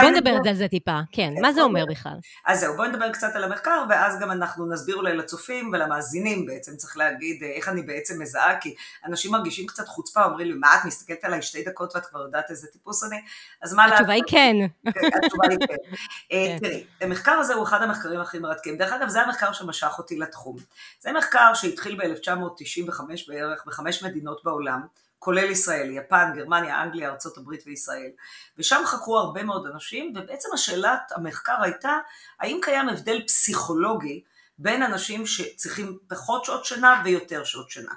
בואי 0.00 0.10
נדבר 0.10 0.36
על 0.48 0.54
זה 0.54 0.68
טיפה, 0.68 1.00
כן, 1.12 1.32
מה 1.40 1.52
זה 1.52 1.62
אומר 1.62 1.84
בכלל? 1.90 2.16
אז 2.46 2.60
זהו, 2.60 2.76
בואי 2.76 2.88
נדבר 2.88 3.12
קצת 3.12 3.30
על 3.34 3.44
המחקר, 3.44 3.84
ואז 3.88 4.20
גם 4.20 4.30
אנחנו 4.30 4.72
נסביר 4.72 4.96
אולי 4.96 5.16
לצופים 5.16 5.70
ולמאזינים 5.72 6.46
בעצם, 6.46 6.76
צריך 6.76 6.96
להגיד 6.96 7.42
איך 7.42 7.68
אני 7.68 7.82
בעצם 7.82 8.22
מזהה, 8.22 8.60
כי 8.60 8.74
אנשים 9.06 9.32
מרגישים 9.32 9.66
קצת 9.66 9.88
חוצפה, 9.88 10.24
אומרים 10.24 10.46
לי, 10.46 10.54
מה 10.54 10.68
את 10.80 10.84
מסתכלת 10.84 11.24
עליי 11.24 11.42
שתי 11.42 11.64
דקות 11.64 11.96
ואת 11.96 12.06
כבר 12.06 12.20
יודעת 12.20 12.50
איזה 12.50 12.66
טיפוס 12.72 13.04
אני? 13.04 13.20
אז 13.62 13.74
מה... 13.74 13.84
התשובה 13.84 14.12
היא 14.12 14.22
כן. 14.26 14.56
כן. 14.84 15.00
התשובה 15.24 15.44
היא 15.50 15.58
כן. 15.58 15.74
כן. 16.30 16.56
תראי, 16.60 16.84
המחקר 17.00 17.32
הזה 17.32 17.49
הוא 17.54 17.64
אחד 17.64 17.82
המחקרים 17.82 18.20
הכי 18.20 18.38
מרתקים. 18.38 18.76
דרך 18.76 18.92
אגב, 18.92 19.08
זה 19.08 19.22
המחקר 19.22 19.52
שמשך 19.52 19.94
אותי 19.98 20.18
לתחום. 20.18 20.56
זה 21.00 21.12
מחקר 21.12 21.54
שהתחיל 21.54 21.96
ב-1995 21.96 23.02
בערך 23.28 23.66
בחמש 23.66 24.02
מדינות 24.02 24.44
בעולם, 24.44 24.80
כולל 25.18 25.50
ישראל, 25.50 25.90
יפן, 25.90 26.32
גרמניה, 26.36 26.82
אנגליה, 26.82 27.08
ארה"ב 27.08 27.48
וישראל. 27.66 28.10
ושם 28.58 28.82
חקרו 28.86 29.18
הרבה 29.18 29.42
מאוד 29.42 29.66
אנשים, 29.66 30.12
ובעצם 30.16 30.48
השאלת 30.54 31.12
המחקר 31.14 31.56
הייתה, 31.62 31.98
האם 32.40 32.58
קיים 32.62 32.88
הבדל 32.88 33.22
פסיכולוגי 33.26 34.22
בין 34.58 34.82
אנשים 34.82 35.26
שצריכים 35.26 35.98
פחות 36.08 36.44
שעות 36.44 36.64
שינה 36.64 37.02
ויותר 37.04 37.44
שעות 37.44 37.70
שינה. 37.70 37.92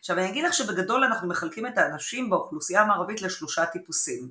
עכשיו 0.00 0.18
אני 0.18 0.28
אגיד 0.28 0.44
לך 0.44 0.54
שבגדול 0.54 1.04
אנחנו 1.04 1.28
מחלקים 1.28 1.66
את 1.66 1.78
האנשים 1.78 2.30
באוכלוסייה 2.30 2.82
המערבית 2.82 3.22
לשלושה 3.22 3.66
טיפוסים. 3.66 4.28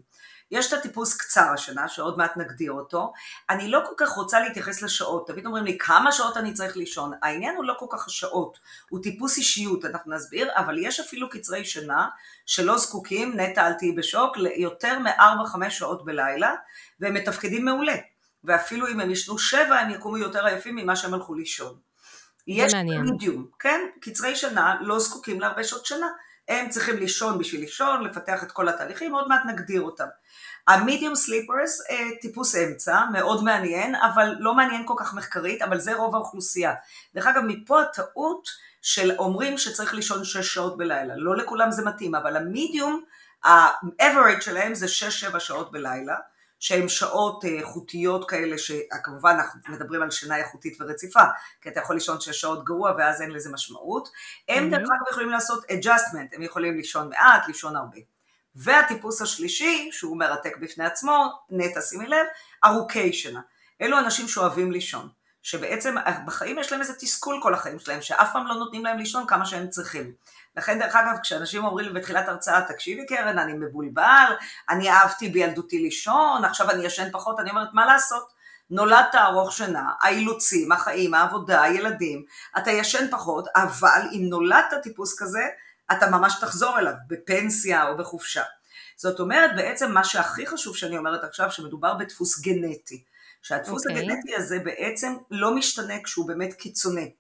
יש 0.52 0.74
את 0.74 0.80
הטיפוס 0.80 1.18
קצר 1.18 1.52
השנה, 1.54 1.88
שעוד 1.88 2.18
מעט 2.18 2.38
נגדיר 2.38 2.72
אותו. 2.72 3.14
אני 3.50 3.68
לא 3.68 3.80
כל 3.86 3.94
כך 3.98 4.10
רוצה 4.10 4.40
להתייחס 4.40 4.82
לשעות, 4.82 5.28
תמיד 5.28 5.46
אומרים 5.46 5.64
לי 5.64 5.78
כמה 5.78 6.12
שעות 6.12 6.38
אני 6.38 6.54
צריך 6.54 6.78
לישון. 6.78 7.12
העניין 7.22 7.56
הוא 7.56 7.66
לא 7.66 7.76
כל 7.80 7.86
כך 7.90 8.08
השעות, 8.08 8.60
הוא 8.90 9.04
טיפוס 9.04 9.38
אישיות, 9.38 9.86
אנחנו 9.86 10.16
נסביר, 10.16 10.50
אבל 10.56 10.78
יש 10.78 11.00
אפילו 11.00 11.30
קצרי 11.30 11.66
שינה 11.66 12.08
שלא 12.46 12.78
זקוקים, 12.78 13.40
נטע 13.40 13.68
אל 13.68 13.74
תהיי 13.74 13.92
בשוק, 13.92 14.38
ליותר 14.38 15.00
מ-4-5 15.00 15.70
שעות 15.70 16.06
בלילה, 16.06 16.54
והם 17.00 17.14
מתפקדים 17.14 17.66
מעולה. 17.66 17.96
ואפילו 18.44 18.88
אם 18.88 19.00
הם 19.00 19.12
ישנו 19.12 19.40
שבע, 19.40 19.76
הם 19.76 19.90
יקומו 19.90 20.18
יותר 20.18 20.46
עייפים 20.46 20.76
ממה 20.76 20.96
שהם 20.96 21.14
הלכו 21.14 21.34
לישון. 21.34 21.76
יש. 22.48 22.74
מידיום, 22.74 23.48
כן? 23.60 23.82
קצרי 24.02 24.36
שינה 24.36 24.76
לא 24.82 25.00
זקוקים 25.00 25.40
להרבה 25.40 25.64
שעות 25.64 25.86
שינה. 25.86 26.08
הם 26.48 26.70
צריכים 26.70 26.98
לישון 26.98 27.40
בשביל 27.40 27.62
לישון, 27.62 28.04
לפתח 28.04 28.44
את 28.44 28.52
כל 28.52 28.70
התהליכים, 28.70 29.14
עוד 29.14 29.28
מעט 29.28 29.42
נגדיר 29.46 29.82
אותם. 29.82 30.06
המדיום 30.68 31.16
סליפרס, 31.16 31.82
אה, 31.90 32.10
טיפוס 32.22 32.56
אמצע, 32.56 33.04
מאוד 33.12 33.44
מעניין, 33.44 33.96
אבל 33.96 34.36
לא 34.40 34.54
מעניין 34.54 34.84
כל 34.86 34.94
כך 34.98 35.14
מחקרית, 35.14 35.62
אבל 35.62 35.80
זה 35.80 35.96
רוב 35.96 36.16
האוכלוסייה. 36.16 36.74
דרך 37.16 37.28
אגב, 37.28 37.42
מפה 37.48 37.82
הטעות 37.82 38.50
של 38.82 39.12
אומרים 39.18 39.58
שצריך 39.58 39.94
לישון 39.94 40.24
שש 40.24 40.54
שעות 40.54 40.78
בלילה. 40.78 41.14
לא 41.18 41.36
לכולם 41.36 41.72
זה 41.72 41.86
מתאים, 41.86 42.16
אבל 42.16 42.38
המדיום, 42.38 43.04
ה-average 43.44 44.42
שלהם 44.42 44.76
זה 44.76 44.88
שש-שבע 44.88 45.40
שעות 45.40 45.72
בלילה. 45.72 46.16
שהן 46.60 46.88
שעות 46.88 47.46
אה, 47.46 47.50
איכותיות 47.50 48.30
כאלה, 48.30 48.58
שכמובן 48.58 49.36
אנחנו 49.40 49.60
מדברים 49.74 50.02
על 50.02 50.12
שינה 50.12 50.38
איכותית 50.38 50.78
ורציפה, 50.82 51.20
כי 51.62 51.70
אתה 51.70 51.80
יכול 51.80 51.96
לישון 51.96 52.22
שש 52.22 52.42
שעות 52.42 52.66
גרוע 52.66 52.92
ואז 52.98 53.22
אין 53.22 53.32
לזה 53.32 53.50
משמעות. 53.52 54.10
הם 54.50 54.70
דרך 54.70 54.80
אגב 54.80 55.12
יכולים 55.12 55.30
לעשות 55.30 55.64
adjustment, 55.64 56.36
הם 56.36 56.42
יכולים 56.42 56.78
לישון 56.78 57.10
מעט, 57.10 57.48
לישון 57.48 57.76
הרבה. 57.76 57.98
והטיפוס 58.58 59.22
השלישי, 59.22 59.90
שהוא 59.92 60.18
מרתק 60.18 60.58
בפני 60.58 60.86
עצמו, 60.86 61.26
נטע 61.50 61.82
שימי 61.82 62.08
לב, 62.08 62.26
ארוכי 62.66 63.14
שינה. 63.14 63.42
אלו 63.82 64.00
אנשים 64.00 64.28
שאוהבים 64.28 64.72
לישון, 64.72 65.10
שבעצם 65.44 65.96
בחיים 66.26 66.60
יש 66.60 66.72
להם 66.72 66.82
איזה 66.82 66.94
תסכול 66.94 67.40
כל 67.44 67.54
החיים 67.54 67.80
שלהם, 67.80 68.02
שאף 68.02 68.34
פעם 68.34 68.48
לא 68.48 68.56
נותנים 68.56 68.86
להם 68.86 68.98
לישון 68.98 69.28
כמה 69.28 69.46
שהם 69.46 69.70
צריכים. 69.70 70.14
לכן 70.58 70.80
דרך 70.80 70.96
אגב 70.96 71.18
כשאנשים 71.24 71.66
אומרים 71.66 71.88
לי 71.88 71.94
בתחילת 71.94 72.28
הרצאה 72.28 72.62
תקשיבי 72.62 73.06
קרן 73.06 73.40
אני 73.40 73.54
מבולבל, 73.54 74.34
אני 74.70 74.90
אהבתי 74.90 75.30
בילדותי 75.30 75.80
לישון, 75.80 76.46
עכשיו 76.46 76.72
אני 76.72 76.86
ישן 76.86 77.12
פחות, 77.12 77.40
אני 77.40 77.50
אומרת 77.50 77.70
מה 77.74 77.86
לעשות? 77.86 78.38
נולדת 78.70 79.16
ארוך 79.16 79.52
שינה, 79.52 79.92
האילוצים, 80.02 80.72
החיים, 80.72 81.14
העבודה, 81.14 81.62
הילדים, 81.62 82.26
אתה 82.58 82.72
ישן 82.72 83.12
פחות, 83.12 83.48
אבל 83.56 84.02
אם 84.12 84.22
נולדת 84.30 84.74
טיפוס 84.84 85.20
כזה, 85.20 85.48
אתה 85.92 86.10
ממש 86.10 86.34
תחזור 86.42 86.80
אליו, 86.80 86.94
בפנסיה 87.08 87.88
או 87.88 87.98
בחופשה. 87.98 88.44
זאת 88.98 89.20
אומרת 89.20 89.52
בעצם 89.56 89.92
מה 89.92 90.04
שהכי 90.04 90.48
חשוב 90.48 90.78
שאני 90.78 90.98
אומרת 90.98 91.24
עכשיו, 91.24 91.52
שמדובר 91.52 91.94
בדפוס 91.94 92.42
גנטי. 92.42 93.04
שהדפוס 93.42 93.88
okay. 93.88 93.90
אוקיי. 93.90 94.06
הגנטי 94.06 94.36
הזה 94.36 94.60
בעצם 94.60 95.16
לא 95.32 95.56
משתנה 95.56 96.04
כשהוא 96.04 96.28
באמת 96.28 96.54
קיצוני. 96.54 97.14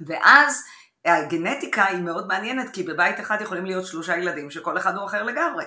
ואז 0.00 0.62
הגנטיקה 1.04 1.84
היא 1.84 2.02
מאוד 2.02 2.26
מעניינת, 2.26 2.70
כי 2.72 2.82
בבית 2.82 3.20
אחד 3.20 3.40
יכולים 3.40 3.64
להיות 3.64 3.86
שלושה 3.86 4.16
ילדים 4.16 4.50
שכל 4.50 4.78
אחד 4.78 4.96
הוא 4.96 5.06
אחר 5.06 5.22
לגמרי. 5.22 5.64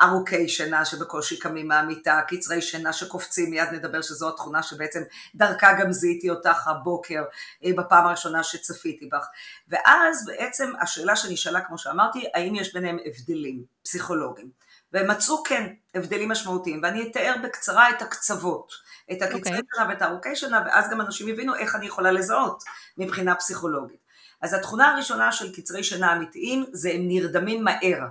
ארוכי 0.00 0.48
שינה 0.48 0.84
שבקושי 0.84 1.38
קמים 1.38 1.68
מהמיטה, 1.68 2.20
קצרי 2.28 2.62
שינה 2.62 2.92
שקופצים, 2.92 3.50
מיד 3.50 3.68
נדבר 3.72 4.02
שזו 4.02 4.28
התכונה 4.28 4.62
שבעצם 4.62 5.02
דרכה 5.34 5.72
גם 5.80 5.92
זיהיתי 5.92 6.30
אותך 6.30 6.68
הבוקר 6.68 7.22
אה, 7.64 7.70
בפעם 7.76 8.06
הראשונה 8.06 8.42
שצפיתי 8.42 9.08
בך. 9.12 9.26
ואז 9.68 10.24
בעצם 10.26 10.72
השאלה 10.80 11.16
שנשאלה, 11.16 11.60
כמו 11.60 11.78
שאמרתי, 11.78 12.24
האם 12.34 12.54
יש 12.54 12.74
ביניהם 12.74 12.98
הבדלים 13.04 13.62
פסיכולוגיים. 13.82 14.50
והם 14.92 15.10
מצאו 15.10 15.44
כן 15.44 15.72
הבדלים 15.94 16.28
משמעותיים, 16.28 16.80
ואני 16.82 17.10
אתאר 17.10 17.34
בקצרה 17.42 17.90
את 17.90 18.02
הקצוות, 18.02 18.72
את 19.12 19.22
הקצרי 19.22 19.36
okay. 19.36 19.38
אוקיי. 19.38 19.52
שינה 19.74 19.88
ואת 19.88 20.02
הארוכי 20.02 20.36
שינה, 20.36 20.62
ואז 20.66 20.90
גם 20.90 21.00
אנשים 21.00 21.28
יבינו 21.28 21.54
איך 21.54 21.74
אני 21.74 21.86
יכולה 21.86 22.12
לזהות 22.12 22.62
מבחינה 22.98 23.34
פסיכולוגית. 23.34 24.06
אז 24.42 24.54
התכונה 24.54 24.92
הראשונה 24.92 25.32
של 25.32 25.54
קצרי 25.54 25.84
שינה 25.84 26.16
אמיתיים 26.16 26.64
זה 26.72 26.90
הם 26.90 27.08
נרדמים 27.08 27.64
מהר. 27.64 28.06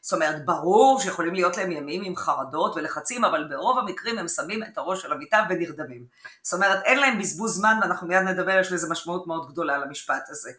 זאת 0.00 0.12
אומרת, 0.12 0.44
ברור 0.44 1.00
שיכולים 1.00 1.34
להיות 1.34 1.56
להם 1.56 1.72
ימים 1.72 2.02
עם 2.04 2.16
חרדות 2.16 2.76
ולחצים, 2.76 3.24
אבל 3.24 3.44
ברוב 3.50 3.78
המקרים 3.78 4.18
הם 4.18 4.28
שמים 4.28 4.62
את 4.62 4.78
הראש 4.78 5.04
על 5.04 5.12
המיטה 5.12 5.44
ונרדמים. 5.48 6.04
זאת 6.42 6.54
אומרת, 6.54 6.82
אין 6.84 6.98
להם 6.98 7.18
בזבוז 7.18 7.54
זמן, 7.54 7.78
ואנחנו 7.82 8.08
מיד 8.08 8.22
נדבר, 8.22 8.58
יש 8.60 8.72
לזה 8.72 8.90
משמעות 8.90 9.26
מאוד 9.26 9.48
גדולה 9.48 9.78
למשפט 9.78 10.22
הזה. 10.28 10.50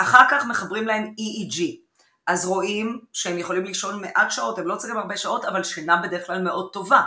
אחר 0.00 0.24
כך 0.30 0.46
מחברים 0.46 0.86
להם 0.86 1.04
EEG, 1.04 1.62
אז 2.26 2.46
רואים 2.46 3.00
שהם 3.12 3.38
יכולים 3.38 3.64
לישון 3.64 4.00
מעט 4.00 4.30
שעות, 4.30 4.58
הם 4.58 4.66
לא 4.66 4.76
צריכים 4.76 4.96
הרבה 4.98 5.16
שעות, 5.16 5.44
אבל 5.44 5.64
שינה 5.64 6.02
בדרך 6.02 6.26
כלל 6.26 6.42
מאוד 6.42 6.72
טובה. 6.72 7.02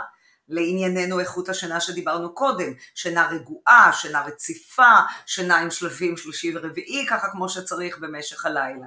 לענייננו 0.48 1.20
איכות 1.20 1.48
השינה 1.48 1.80
שדיברנו 1.80 2.34
קודם, 2.34 2.72
שינה 2.94 3.28
רגועה, 3.30 3.90
שינה 3.92 4.24
רציפה, 4.24 4.92
שינה 5.26 5.58
עם 5.58 5.70
שלבים 5.70 6.16
שלישי 6.16 6.56
ורביעי, 6.56 7.06
ככה 7.10 7.30
כמו 7.30 7.48
שצריך 7.48 7.98
במשך 7.98 8.46
הלילה. 8.46 8.86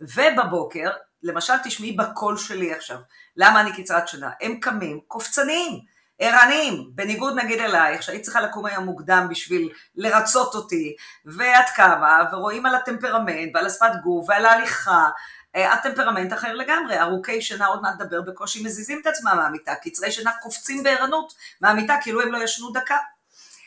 ובבוקר, 0.00 0.90
למשל 1.22 1.54
תשמעי 1.64 1.92
בקול 1.92 2.36
שלי 2.36 2.74
עכשיו, 2.74 2.98
למה 3.36 3.60
אני 3.60 3.82
קצרת 3.82 4.08
שינה? 4.08 4.30
הם 4.40 4.60
קמים 4.60 5.00
קופצניים, 5.06 5.80
ערניים, 6.18 6.90
בניגוד 6.94 7.38
נגיד 7.38 7.60
אלייך, 7.60 8.02
שהיית 8.02 8.22
צריכה 8.22 8.40
לקום 8.40 8.66
היום 8.66 8.84
מוקדם 8.84 9.26
בשביל 9.30 9.68
לרצות 9.94 10.54
אותי, 10.54 10.96
ואת 11.26 11.70
קמה, 11.76 12.24
ורואים 12.32 12.66
על 12.66 12.74
הטמפרמנט, 12.74 13.50
ועל 13.54 13.66
השפת 13.66 13.90
גוף, 14.02 14.28
ועל 14.28 14.46
ההליכה, 14.46 15.08
אה, 15.56 15.72
הטמפרמנט 15.72 16.32
אחר 16.32 16.54
לגמרי, 16.54 17.00
ארוכי 17.00 17.42
שינה 17.42 17.66
עוד 17.66 17.82
מעט 17.82 17.94
נדבר 18.00 18.22
בקושי 18.22 18.64
מזיזים 18.64 19.00
את 19.02 19.06
עצמם 19.06 19.32
מהמיטה, 19.36 19.74
קצרי 19.74 20.12
שינה 20.12 20.30
קופצים 20.42 20.82
בערנות 20.82 21.34
מהמיטה 21.60 21.96
כאילו 22.02 22.22
הם 22.22 22.32
לא 22.32 22.38
ישנו 22.44 22.70
דקה. 22.70 22.96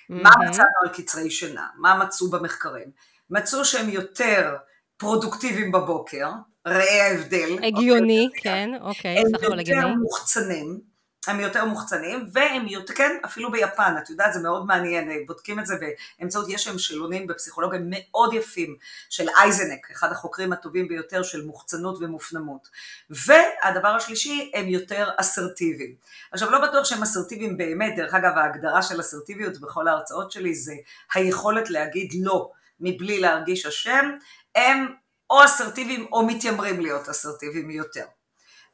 מה 0.09 0.29
מצאנו 0.39 0.67
על 0.83 0.89
קצרי 0.89 1.31
שינה? 1.31 1.67
מה 1.75 1.95
מצאו 1.95 2.29
במחקרים? 2.29 2.91
מצאו 3.29 3.65
שהם 3.65 3.89
יותר 3.89 4.57
פרודוקטיביים 4.97 5.71
בבוקר, 5.71 6.29
ראה 6.67 7.07
ההבדל. 7.07 7.57
הגיוני, 7.63 8.27
אוקיי, 8.27 8.41
כן, 8.43 8.69
אוקיי, 8.81 9.23
סך 9.35 9.43
הכל 9.43 9.59
הגיוני. 9.59 9.81
הם 9.81 9.87
יותר 9.87 9.99
מוחצנים, 10.01 10.79
הם 11.27 11.39
יותר 11.39 11.65
מוחצנים, 11.65 12.27
והם 12.33 12.67
יותר, 12.67 12.93
כן, 12.93 13.17
אפילו 13.25 13.51
ביפן, 13.51 13.95
את 14.03 14.09
יודעת, 14.09 14.33
זה 14.33 14.39
מאוד 14.39 14.65
מעניין, 14.65 15.25
בודקים 15.27 15.59
את 15.59 15.65
זה 15.65 15.75
באמצעות, 16.19 16.49
יש 16.49 16.63
שם 16.63 16.77
שאלונים 16.77 17.27
בפסיכולוגיה 17.27 17.79
מאוד 17.83 18.33
יפים, 18.33 18.75
של 19.09 19.27
אייזנק, 19.37 19.91
אחד 19.91 20.11
החוקרים 20.11 20.53
הטובים 20.53 20.87
ביותר 20.87 21.23
של 21.23 21.45
מוחצנות 21.45 21.97
ומופנמות. 22.01 22.69
והדבר 23.09 23.87
השלישי, 23.87 24.51
הם 24.53 24.67
יותר 24.67 25.09
אסרטיביים. 25.17 25.95
עכשיו, 26.31 26.51
לא 26.51 26.67
בטוח 26.67 26.85
שהם 26.85 27.01
אסרטיביים 27.01 27.57
באמת, 27.57 27.95
דרך 27.95 28.13
אגב, 28.13 28.37
ההגדרה 28.37 28.81
של 28.81 28.99
אסרטיביות 28.99 29.57
בכל 29.57 29.87
ההרצאות 29.87 30.31
שלי 30.31 30.55
זה 30.55 30.73
היכולת 31.13 31.69
להגיד 31.69 32.13
לא 32.21 32.51
מבלי 32.79 33.19
להרגיש 33.19 33.65
אשם, 33.65 34.09
הם 34.55 34.87
או 35.29 35.45
אסרטיביים 35.45 36.07
או 36.11 36.25
מתיימרים 36.25 36.79
להיות 36.79 37.09
אסרטיביים 37.09 37.69
יותר. 37.71 38.05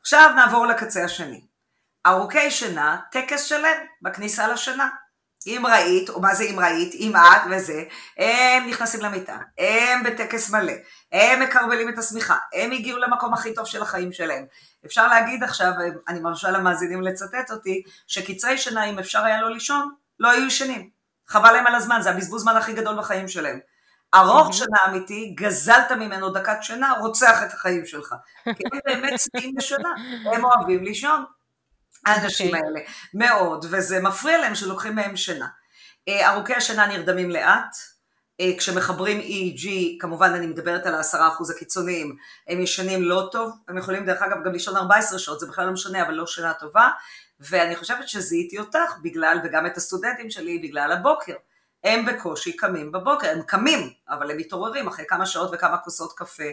עכשיו 0.02 0.32
נעבור 0.36 0.68
לקצה 0.68 1.04
השני. 1.04 1.42
ארוכי 2.08 2.52
שינה, 2.52 2.98
טקס 3.12 3.44
שלם 3.44 3.78
בכניסה 4.02 4.48
לשינה. 4.48 4.90
אם 5.48 5.64
ראית, 5.66 6.10
או 6.10 6.22
מה 6.22 6.36
זה 6.36 6.44
אם 6.44 6.60
ראית, 6.60 6.94
אם 6.94 7.16
את 7.16 7.42
וזה, 7.52 7.84
הם 8.18 8.68
נכנסים 8.68 9.02
למיטה, 9.02 9.38
הם 9.58 10.04
בטקס 10.04 10.50
מלא, 10.50 10.74
הם 11.12 11.40
מקרבלים 11.42 11.90
את 11.90 11.98
השמיכה, 11.98 12.38
הם 12.54 12.72
הגיעו 12.72 13.00
למקום 13.00 13.34
הכי 13.34 13.54
טוב 13.54 13.66
של 13.66 13.82
החיים 13.82 14.12
שלהם. 14.12 14.46
אפשר 14.86 15.08
להגיד 15.08 15.44
עכשיו, 15.44 15.72
אני 16.08 16.20
מרשה 16.20 16.52
למאזינים 16.52 17.02
לצטט 17.02 17.52
אותי, 17.52 17.84
שקצרי 18.08 18.58
שינה, 18.58 18.84
אם 18.84 19.00
אפשר 19.00 19.26
היה 19.26 19.42
לא 19.42 19.52
לישון, 19.52 19.94
לא 20.20 20.32
היו 20.32 20.48
ישנים. 20.48 20.90
חבל 21.28 21.52
להם 21.52 21.68
על 21.68 21.76
הזמן, 21.76 22.02
זה 22.02 22.10
הבזבוז 22.10 22.42
זמן 22.42 22.56
הכי 22.56 22.74
גדול 22.74 22.98
בחיים 22.98 23.28
שלהם. 23.28 23.60
ארוך 24.16 24.54
שינה 24.54 24.78
אמיתי, 24.88 25.36
גזלת 25.38 25.92
ממנו 25.92 26.30
דקת 26.30 26.58
שינה, 26.62 26.94
רוצח 27.00 27.44
את 27.44 27.54
החיים 27.54 27.86
שלך. 27.86 28.16
כי 28.44 28.64
הם 28.74 28.80
באמת 28.88 29.14
צמאים 29.20 29.58
לשינה, 29.58 29.90
הם 30.34 30.46
אוהבים 30.46 30.84
לישון. 30.84 31.26
האנשים. 32.06 32.48
אוקיי. 32.48 32.62
האלה, 32.66 32.80
מאוד, 33.14 33.66
וזה 33.70 34.02
מפריע 34.02 34.38
להם 34.38 34.56
שלוקחים 34.56 34.96
מהם 34.96 35.18
שינה. 35.18 35.48
אה, 36.08 36.34
ארוכי 36.34 36.54
השינה 36.54 36.88
נרדמים 36.88 37.32
לאט, 37.32 37.76
אה, 38.42 38.52
כשמחברים 38.58 39.20
EEG, 39.20 39.68
כמובן 40.00 40.32
אני 40.34 40.48
מדברת 40.48 40.86
על 40.86 40.96
העשרה 40.96 41.28
אחוז 41.28 41.50
הקיצוניים, 41.50 42.16
הם 42.48 42.62
ישנים 42.62 43.04
לא 43.04 43.30
טוב, 43.32 43.52
הם 43.68 43.78
יכולים 43.78 44.06
דרך 44.06 44.22
אגב 44.22 44.38
גם 44.46 44.52
לישון 44.52 44.76
14 44.76 45.20
שעות, 45.20 45.40
זה 45.40 45.48
בכלל 45.48 45.66
לא 45.66 45.72
משנה, 45.72 46.02
אבל 46.02 46.14
לא 46.14 46.28
שינה 46.28 46.54
טובה, 46.54 46.90
ואני 47.40 47.76
חושבת 47.76 48.08
שזיהיתי 48.08 48.60
אותך 48.60 48.94
בגלל, 49.04 49.40
וגם 49.44 49.66
את 49.66 49.78
הסטודנטים 49.78 50.30
שלי, 50.30 50.60
בגלל 50.60 50.92
הבוקר. 50.92 51.34
הם 51.86 52.06
בקושי 52.06 52.56
קמים 52.56 52.92
בבוקר, 52.92 53.30
הם 53.30 53.42
קמים, 53.42 53.90
אבל 54.10 54.32
הם 54.32 54.38
מתעוררים 54.38 54.88
אחרי 54.88 55.06
כמה 55.08 55.26
שעות 55.26 55.50
וכמה 55.54 55.78
כוסות 55.78 56.14
קפה, 56.18 56.44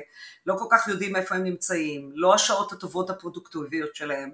לא 0.46 0.54
כל 0.58 0.64
כך 0.70 0.88
יודעים 0.88 1.16
איפה 1.16 1.34
הם 1.34 1.44
נמצאים, 1.44 2.10
לא 2.14 2.34
השעות 2.34 2.72
הטובות 2.72 3.10
הפרודוקטיביות 3.10 3.96
שלהם. 3.96 4.30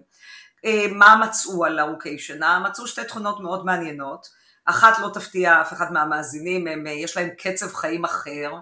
אה, 0.65 0.87
מה 0.93 1.21
מצאו 1.27 1.65
על 1.65 1.81
ארוכי 1.81 2.19
שינה? 2.19 2.59
מצאו 2.59 2.87
שתי 2.87 3.05
תכונות 3.05 3.41
מאוד 3.41 3.65
מעניינות, 3.65 4.29
אחת 4.65 4.99
לא 4.99 5.11
תפתיע 5.15 5.61
אף 5.61 5.73
אחד 5.73 5.93
מהמאזינים, 5.93 6.67
הם, 6.67 6.87
אה, 6.87 6.93
יש 6.93 7.17
להם 7.17 7.29
קצב 7.39 7.75
חיים 7.75 8.05
אחר, 8.05 8.53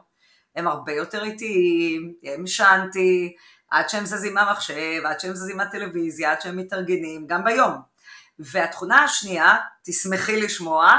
הם 0.57 0.69
הרבה 0.69 0.93
יותר 0.93 1.25
איטיים, 1.25 2.15
הם 2.25 2.47
שנתי, 2.47 3.37
עד 3.71 3.89
שהם 3.89 4.07
זזים 4.07 4.35
מהמחשב, 4.35 5.03
עד 5.05 5.21
שהם 5.21 5.35
זזים 5.35 5.57
מהטלוויזיה, 5.57 6.33
עד 6.33 6.41
שהם 6.41 6.57
מתארגנים, 6.57 7.27
גם 7.27 7.45
ביום. 7.45 7.73
והתכונה 8.39 9.05
השנייה, 9.05 9.57
תשמחי 9.85 10.41
לשמוע, 10.41 10.97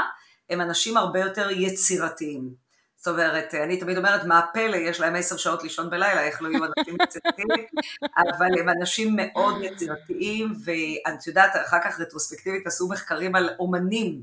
הם 0.50 0.60
אנשים 0.60 0.96
הרבה 0.96 1.20
יותר 1.20 1.50
יצירתיים. 1.50 2.68
זאת 3.00 3.08
אומרת, 3.08 3.54
אני 3.54 3.76
תמיד 3.76 3.96
אומרת, 3.96 4.24
מה 4.24 4.38
הפלא, 4.38 4.76
יש 4.76 5.00
להם 5.00 5.16
עשר 5.16 5.36
שעות 5.36 5.62
לישון 5.62 5.90
בלילה, 5.90 6.22
איך 6.22 6.42
לא 6.42 6.48
יהיו 6.48 6.64
אנשים 6.64 6.96
יצירתיים, 7.02 7.48
אבל 8.22 8.58
הם 8.60 8.68
אנשים 8.68 9.16
מאוד 9.16 9.62
יצירתיים, 9.62 10.52
ואת 10.64 11.26
יודעת, 11.26 11.56
אחר 11.66 11.78
כך 11.84 12.00
רטרוספקטיבית 12.00 12.66
עשו 12.66 12.88
מחקרים 12.88 13.34
על 13.34 13.50
אומנים, 13.58 14.22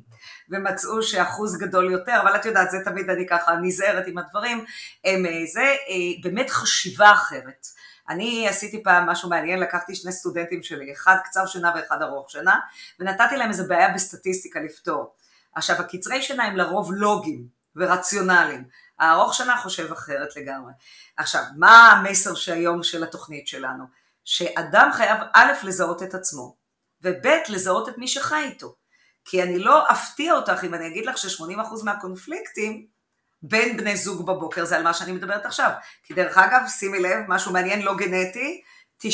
ומצאו 0.50 1.04
שאחוז 1.04 1.58
גדול 1.58 1.92
יותר, 1.92 2.20
אבל 2.22 2.36
את 2.36 2.46
יודעת, 2.46 2.72
זה 2.72 2.78
תמיד 2.86 3.10
אני 3.10 3.28
ככה 3.28 3.56
נזהרת 3.62 4.08
עם 4.08 4.18
הדברים, 4.18 4.66
הם 5.06 5.26
אה, 5.26 5.46
זה 5.54 5.62
אה, 5.62 6.22
באמת 6.24 6.50
חשיבה 6.50 7.12
אחרת. 7.12 7.68
אני 8.10 8.48
עשיתי 8.50 8.84
פעם 8.84 9.06
משהו 9.06 9.30
מעניין, 9.30 9.60
לקחתי 9.60 9.96
שני 9.96 10.12
סטודנטים 10.12 10.64
שלי, 10.64 10.94
אחד 10.94 11.16
קצר 11.24 11.46
שינה 11.46 11.72
ואחד 11.76 12.02
ארוך 12.02 12.32
שינה, 12.32 12.56
ונתתי 13.00 13.38
להם 13.38 13.50
איזה 13.50 13.64
בעיה 13.64 13.94
בסטטיסטיקה 13.94 14.60
לפתור. 14.60 15.14
עכשיו, 15.56 15.76
הקצרי 15.76 16.22
שינה 16.22 16.44
הם 16.44 16.58
לרוב 16.58 16.92
לוגיים 16.94 17.48
ורציונליים. 17.76 18.64
הארוך 19.00 19.34
שנה 19.34 19.58
חושב 19.58 19.92
אחרת 19.92 20.36
לגמרי. 20.36 20.72
עכשיו, 21.18 21.44
מה 21.58 21.92
המסר 21.92 22.36
שהיום 22.36 22.84
של 22.84 23.04
התוכנית 23.04 23.48
שלנו? 23.48 23.84
שאדם 24.26 24.90
חייב 24.94 25.18
א', 25.34 25.52
לזהות 25.64 26.04
את 26.04 26.14
עצמו, 26.14 26.56
וב', 27.02 27.28
לזהות 27.50 27.90
את 27.90 27.98
מי 27.98 28.08
שחי 28.08 28.44
איתו. 28.44 28.76
כי 29.26 29.44
אני 29.44 29.60
לא 29.60 29.92
אפתיע 29.92 30.34
אותך 30.34 30.64
אם 30.64 30.74
אני 30.74 30.88
אגיד 30.88 31.06
לך 31.06 31.18
ש-80% 31.18 31.84
מהקונפליקטים 31.84 32.88
בין 33.42 33.78
בני 33.78 33.98
זוג 33.98 34.26
בבוקר 34.26 34.66
זה 34.66 34.78
על 34.78 34.84
מה 34.84 34.94
שאני 34.94 35.12
מדברת 35.12 35.46
עכשיו. 35.46 35.72
כי 36.04 36.14
דרך 36.14 36.38
אגב, 36.38 36.62
שימי 36.68 37.00
לב, 37.00 37.20
משהו 37.28 37.54
מעניין 37.54 37.82
לא 37.82 37.96
גנטי, 37.96 38.62
90% 39.04 39.08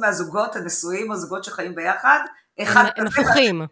מהזוגות 0.00 0.56
הנשואים 0.56 1.10
או 1.10 1.16
זוגות 1.16 1.44
שחיים 1.44 1.74
ביחד, 1.74 2.20
אחד. 2.62 2.84
הם 2.96 3.06
הפוכים. 3.06 3.62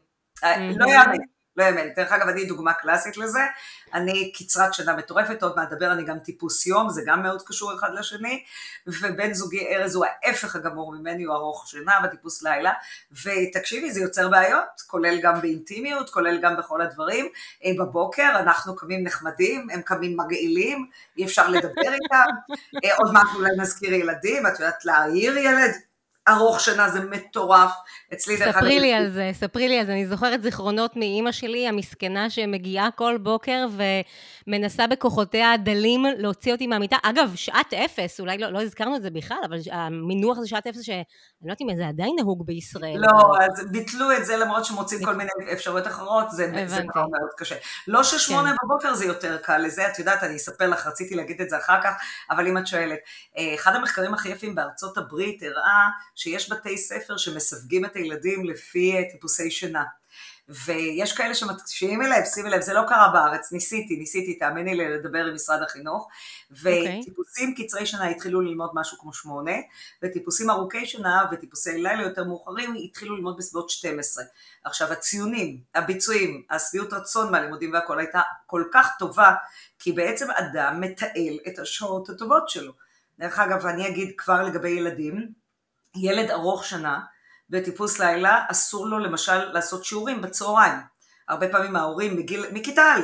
אה, 0.44 0.70
לא 0.76 0.86
יאמן. 0.86 1.37
לא 1.58 1.64
יאמן. 1.64 1.88
דרך 1.96 2.12
אגב, 2.12 2.28
אני 2.28 2.44
דוגמה 2.44 2.72
קלאסית 2.72 3.16
לזה. 3.16 3.40
אני 3.94 4.32
קצרת 4.32 4.74
שינה 4.74 4.96
מטורפת, 4.96 5.42
עוד 5.42 5.56
מעט 5.56 5.72
אדבר, 5.72 5.92
אני 5.92 6.04
גם 6.04 6.18
טיפוס 6.18 6.66
יום, 6.66 6.90
זה 6.90 7.02
גם 7.06 7.22
מאוד 7.22 7.42
קשור 7.42 7.74
אחד 7.74 7.94
לשני, 7.94 8.44
ובן 8.86 9.32
זוגי 9.32 9.66
ארז 9.68 9.94
הוא 9.94 10.04
ההפך 10.04 10.56
הגמור 10.56 10.92
ממני, 10.92 11.24
הוא 11.24 11.34
ארוך 11.34 11.68
שינה 11.68 11.92
וטיפוס 12.04 12.42
לילה, 12.42 12.72
ותקשיבי, 13.24 13.90
זה 13.90 14.00
יוצר 14.00 14.28
בעיות, 14.28 14.82
כולל 14.86 15.20
גם 15.20 15.40
באינטימיות, 15.40 16.10
כולל 16.10 16.40
גם 16.40 16.56
בכל 16.56 16.80
הדברים. 16.80 17.28
אה, 17.64 17.70
בבוקר 17.78 18.30
אנחנו 18.38 18.76
קמים 18.76 19.04
נחמדים, 19.04 19.66
הם 19.70 19.82
קמים 19.82 20.16
מגעילים, 20.16 20.86
אי 21.16 21.24
אפשר 21.24 21.48
לדבר 21.48 21.92
איתם, 22.02 22.54
אה, 22.84 22.96
עוד 22.96 23.12
מעט 23.12 23.28
אולי 23.34 23.50
נזכיר 23.56 23.94
ילדים, 23.94 24.46
את 24.46 24.60
יודעת 24.60 24.84
להעיר 24.84 25.38
ילד, 25.38 25.74
ארוך 26.28 26.60
שנה 26.60 26.88
זה 26.88 27.00
מטורף. 27.00 27.72
אצלי 28.12 28.36
דרך 28.36 28.46
אגב... 28.46 28.56
ספרי 28.56 28.80
לי 28.80 28.94
על 28.94 29.10
זה, 29.10 29.30
ספרי 29.32 29.68
לי 29.68 29.78
על 29.78 29.86
זה. 29.86 29.92
אני 29.92 30.06
זוכרת 30.06 30.42
זיכרונות 30.42 30.96
מאימא 30.96 31.32
שלי, 31.32 31.68
המסכנה 31.68 32.30
שמגיעה 32.30 32.90
כל 32.90 33.18
בוקר 33.22 33.66
ומנסה 34.46 34.86
בכוחותיה 34.86 35.52
הדלים 35.52 36.04
להוציא 36.18 36.52
אותי 36.52 36.66
מהמיטה. 36.66 36.96
אגב, 37.02 37.32
שעת 37.34 37.74
אפס, 37.74 38.20
אולי 38.20 38.38
לא, 38.38 38.50
לא 38.50 38.62
הזכרנו 38.62 38.96
את 38.96 39.02
זה 39.02 39.10
בכלל, 39.10 39.36
אבל 39.48 39.58
המינוח 39.72 40.38
הזה 40.38 40.48
שעת 40.48 40.66
אפס, 40.66 40.82
שאני 40.82 41.02
לא 41.42 41.52
יודעת 41.52 41.60
אם 41.60 41.76
זה 41.76 41.88
עדיין 41.88 42.16
נהוג 42.18 42.46
בישראל. 42.46 42.96
לא, 42.96 43.20
אבל... 43.20 43.44
אז 43.44 43.66
ביטלו 43.72 44.12
את 44.12 44.24
זה 44.24 44.36
למרות 44.36 44.64
שמוצאים 44.64 45.04
כל 45.04 45.14
מיני 45.14 45.30
אפשרויות 45.52 45.86
אחרות, 45.86 46.30
זה, 46.30 46.64
זה 46.66 46.82
כבר 46.92 47.06
מאוד 47.06 47.30
קשה. 47.36 47.54
לא 47.88 48.04
ששמונה 48.04 48.50
כן. 48.50 48.56
בבוקר 48.64 48.94
זה 48.94 49.04
יותר 49.04 49.36
קל 49.36 49.58
לזה, 49.58 49.86
את 49.86 49.98
יודעת, 49.98 50.22
אני 50.22 50.36
אספר 50.36 50.68
לך, 50.68 50.86
רציתי 50.86 51.14
להגיד 51.14 51.40
את 51.40 51.50
זה 51.50 51.58
אחר 51.58 51.82
כך, 51.82 51.92
אבל 52.30 52.46
אם 52.46 52.58
את 52.58 52.66
שואלת, 52.66 52.98
אה, 53.38 53.54
אחד 53.54 53.74
המחקרים 53.74 54.14
הכי 54.14 54.28
יפים 54.28 54.54
בארצות 54.54 54.98
הברית 54.98 55.42
הראה 55.42 55.88
שיש 56.18 56.52
בתי 56.52 56.78
ספר 56.78 57.16
שמסווגים 57.16 57.84
את 57.84 57.96
הילדים 57.96 58.44
לפי 58.44 58.96
אה, 58.96 59.10
טיפוסי 59.10 59.50
שינה. 59.50 59.84
ויש 60.48 61.12
כאלה 61.12 61.34
שמקשיבים 61.34 62.02
אליהם, 62.02 62.22
שימי 62.34 62.50
לב, 62.50 62.60
זה 62.60 62.74
לא 62.74 62.82
קרה 62.88 63.08
בארץ, 63.12 63.52
ניסיתי, 63.52 63.96
ניסיתי, 63.96 64.34
תאמיני 64.34 64.74
לי, 64.74 64.88
לדבר 64.88 65.24
עם 65.24 65.34
משרד 65.34 65.62
החינוך, 65.62 66.08
אוקיי. 66.50 67.00
וטיפוסים 67.00 67.54
okay. 67.58 67.64
קצרי 67.64 67.86
שנה 67.86 68.08
התחילו 68.08 68.40
ללמוד 68.40 68.70
משהו 68.74 68.98
כמו 68.98 69.12
שמונה, 69.12 69.52
וטיפוסים 70.02 70.50
ארוכי 70.50 70.86
שנה 70.86 71.24
וטיפוסי 71.32 71.82
לילה 71.82 72.02
יותר 72.02 72.24
מאוחרים 72.24 72.74
התחילו 72.84 73.16
ללמוד 73.16 73.36
בסביבות 73.36 73.70
12. 73.70 74.24
עכשיו 74.64 74.92
הציונים, 74.92 75.60
הביצועים, 75.74 76.42
השביעות 76.50 76.92
רצון 76.92 77.32
מהלימודים 77.32 77.72
והכל 77.72 77.98
הייתה 77.98 78.20
כל 78.46 78.64
כך 78.72 78.88
טובה, 78.98 79.34
כי 79.78 79.92
בעצם 79.92 80.26
אדם 80.30 80.80
מתעל 80.80 81.38
את 81.48 81.58
השעות 81.58 82.08
הטובות 82.08 82.48
שלו. 82.48 82.72
דרך 83.18 83.38
אגב, 83.38 83.66
אני 83.66 83.88
אגיד 83.88 84.12
כבר 84.16 84.42
לגבי 84.42 84.70
ילדים, 84.70 85.32
ילד 86.00 86.30
ארוך 86.30 86.64
שנה 86.64 87.00
בטיפוס 87.50 87.98
לילה 87.98 88.44
אסור 88.48 88.86
לו 88.86 88.98
למשל 88.98 89.44
לעשות 89.52 89.84
שיעורים 89.84 90.22
בצהריים. 90.22 90.78
הרבה 91.28 91.48
פעמים 91.48 91.76
ההורים 91.76 92.16
מגיל, 92.16 92.44
מכיתה 92.52 92.82
א', 92.82 93.00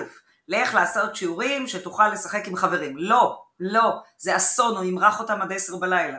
לך 0.48 0.74
לעשות 0.74 1.16
שיעורים 1.16 1.66
שתוכל 1.66 2.08
לשחק 2.08 2.48
עם 2.48 2.56
חברים. 2.56 2.96
לא, 2.96 3.42
לא, 3.60 4.00
זה 4.18 4.36
אסון, 4.36 4.76
הוא 4.76 4.84
ימרח 4.84 5.20
אותם 5.20 5.42
עד 5.42 5.52
עשר 5.52 5.76
בלילה. 5.76 6.18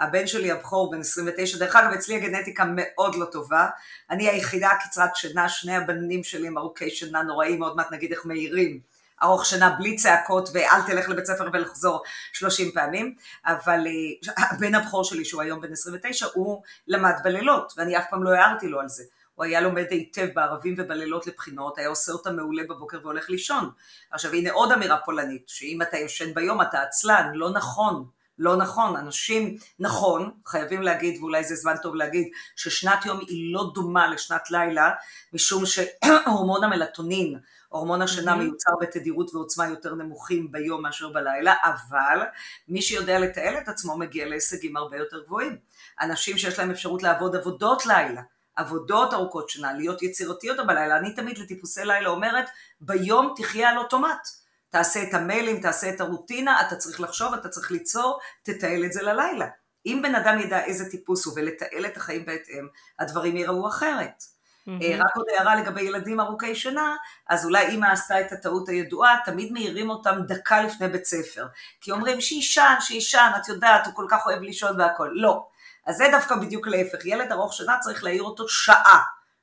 הבן 0.00 0.26
שלי 0.26 0.50
הבכור 0.50 0.90
בן 0.90 1.00
29, 1.00 1.58
דרך 1.58 1.76
אגב 1.76 1.92
אצלי 1.92 2.16
הגנטיקה 2.16 2.64
מאוד 2.66 3.14
לא 3.14 3.24
טובה, 3.24 3.68
אני 4.10 4.28
היחידה 4.28 4.70
קצרת 4.84 5.16
שינה, 5.16 5.48
שני 5.48 5.76
הבנים 5.76 6.24
שלי 6.24 6.46
הם 6.46 6.58
ארוכי 6.58 6.90
שינה 6.90 7.22
נוראים, 7.22 7.62
עוד 7.62 7.76
מעט 7.76 7.92
נגיד 7.92 8.12
איך 8.12 8.26
מהירים. 8.26 8.80
ארוך 9.22 9.46
שינה 9.46 9.70
בלי 9.70 9.96
צעקות 9.96 10.48
ואל 10.52 10.82
תלך 10.86 11.08
לבית 11.08 11.26
ספר 11.26 11.48
ולחזור 11.52 12.02
30 12.32 12.70
פעמים, 12.70 13.14
אבל 13.46 13.86
אה, 13.86 14.44
הבן 14.50 14.74
הבכור 14.74 15.04
שלי 15.04 15.24
שהוא 15.24 15.42
היום 15.42 15.60
בן 15.60 15.72
29 15.72 16.26
הוא 16.34 16.62
למד 16.88 17.14
בלילות 17.24 17.72
ואני 17.76 17.98
אף 17.98 18.04
פעם 18.10 18.22
לא 18.22 18.30
הערתי 18.30 18.68
לו 18.68 18.80
על 18.80 18.88
זה. 18.88 19.04
הוא 19.34 19.44
היה 19.44 19.60
לומד 19.60 19.86
היטב 19.90 20.28
בערבים 20.34 20.74
ובלילות 20.78 21.26
לבחינות, 21.26 21.78
היה 21.78 21.88
עושה 21.88 22.12
אותה 22.12 22.30
מעולה 22.30 22.62
בבוקר 22.68 22.98
והולך 23.02 23.30
לישון. 23.30 23.70
עכשיו 24.10 24.32
הנה 24.32 24.52
עוד 24.52 24.72
אמירה 24.72 24.96
פולנית, 25.04 25.44
שאם 25.46 25.82
אתה 25.82 25.98
יושן 25.98 26.34
ביום 26.34 26.62
אתה 26.62 26.82
עצלן, 26.82 27.30
לא 27.34 27.50
נכון. 27.50 28.04
לא 28.42 28.56
נכון, 28.56 28.96
אנשים, 28.96 29.56
נכון, 29.78 30.30
חייבים 30.46 30.82
להגיד, 30.82 31.20
ואולי 31.20 31.44
זה 31.44 31.54
זמן 31.54 31.74
טוב 31.82 31.94
להגיד, 31.94 32.28
ששנת 32.56 33.06
יום 33.06 33.18
היא 33.20 33.54
לא 33.54 33.70
דומה 33.74 34.06
לשנת 34.06 34.50
לילה, 34.50 34.90
משום 35.32 35.64
שהורמון 35.66 36.64
המלטונין 36.64 37.38
הורמון 37.68 38.02
השינה 38.02 38.36
מיוצר 38.36 38.70
בתדירות 38.80 39.34
ועוצמה 39.34 39.68
יותר 39.68 39.94
נמוכים 39.94 40.52
ביום 40.52 40.82
מאשר 40.82 41.08
בלילה, 41.08 41.54
אבל 41.64 42.20
מי 42.68 42.82
שיודע 42.82 43.18
לתעל 43.18 43.58
את 43.58 43.68
עצמו 43.68 43.98
מגיע 43.98 44.26
להישגים 44.26 44.76
הרבה 44.76 44.96
יותר 44.96 45.24
גבוהים. 45.24 45.58
אנשים 46.00 46.38
שיש 46.38 46.58
להם 46.58 46.70
אפשרות 46.70 47.02
לעבוד 47.02 47.36
עבודות 47.36 47.86
לילה, 47.86 48.22
עבודות 48.56 49.14
ארוכות 49.14 49.50
שינה, 49.50 49.72
להיות 49.72 50.02
יצירתיות 50.02 50.66
בלילה, 50.66 50.96
אני 50.96 51.14
תמיד 51.14 51.38
לטיפוסי 51.38 51.84
לילה 51.84 52.08
אומרת, 52.08 52.46
ביום 52.80 53.34
תחיה 53.36 53.70
על 53.70 53.78
אוטומט. 53.78 54.41
תעשה 54.72 55.02
את 55.02 55.14
המיילים, 55.14 55.60
תעשה 55.60 55.90
את 55.90 56.00
הרוטינה, 56.00 56.60
אתה 56.60 56.76
צריך 56.76 57.00
לחשוב, 57.00 57.34
אתה 57.34 57.48
צריך 57.48 57.70
ליצור, 57.70 58.20
תתעל 58.42 58.84
את 58.84 58.92
זה 58.92 59.02
ללילה. 59.02 59.46
אם 59.86 60.00
בן 60.02 60.14
אדם 60.14 60.38
ידע 60.38 60.64
איזה 60.64 60.90
טיפוס 60.90 61.26
הוא 61.26 61.34
ולתעל 61.36 61.86
את 61.86 61.96
החיים 61.96 62.26
בהתאם, 62.26 62.68
הדברים 62.98 63.36
ייראו 63.36 63.68
אחרת. 63.68 64.22
Mm-hmm. 64.22 64.84
רק 64.98 65.16
עוד 65.16 65.26
הערה 65.36 65.56
לגבי 65.56 65.82
ילדים 65.82 66.20
ארוכי 66.20 66.54
שנה, 66.54 66.96
אז 67.28 67.44
אולי 67.44 67.66
אימא 67.66 67.86
עשתה 67.86 68.20
את 68.20 68.32
הטעות 68.32 68.68
הידועה, 68.68 69.16
תמיד 69.24 69.52
מעירים 69.52 69.90
אותם 69.90 70.18
דקה 70.26 70.62
לפני 70.62 70.88
בית 70.88 71.04
ספר. 71.04 71.46
כי 71.80 71.90
אומרים 71.90 72.20
שישן, 72.20 72.74
שישן, 72.80 73.30
את 73.36 73.48
יודעת, 73.48 73.86
הוא 73.86 73.94
כל 73.94 74.06
כך 74.10 74.26
אוהב 74.26 74.42
לישון 74.42 74.80
והכל. 74.80 75.10
לא. 75.12 75.46
אז 75.86 75.96
זה 75.96 76.04
דווקא 76.12 76.34
בדיוק 76.34 76.66
להפך. 76.66 77.06
ילד 77.06 77.32
ארוך 77.32 77.52
שנה 77.52 77.78
צריך 77.80 78.04
להעיר 78.04 78.22
אותו 78.22 78.48
שעה. 78.48 79.02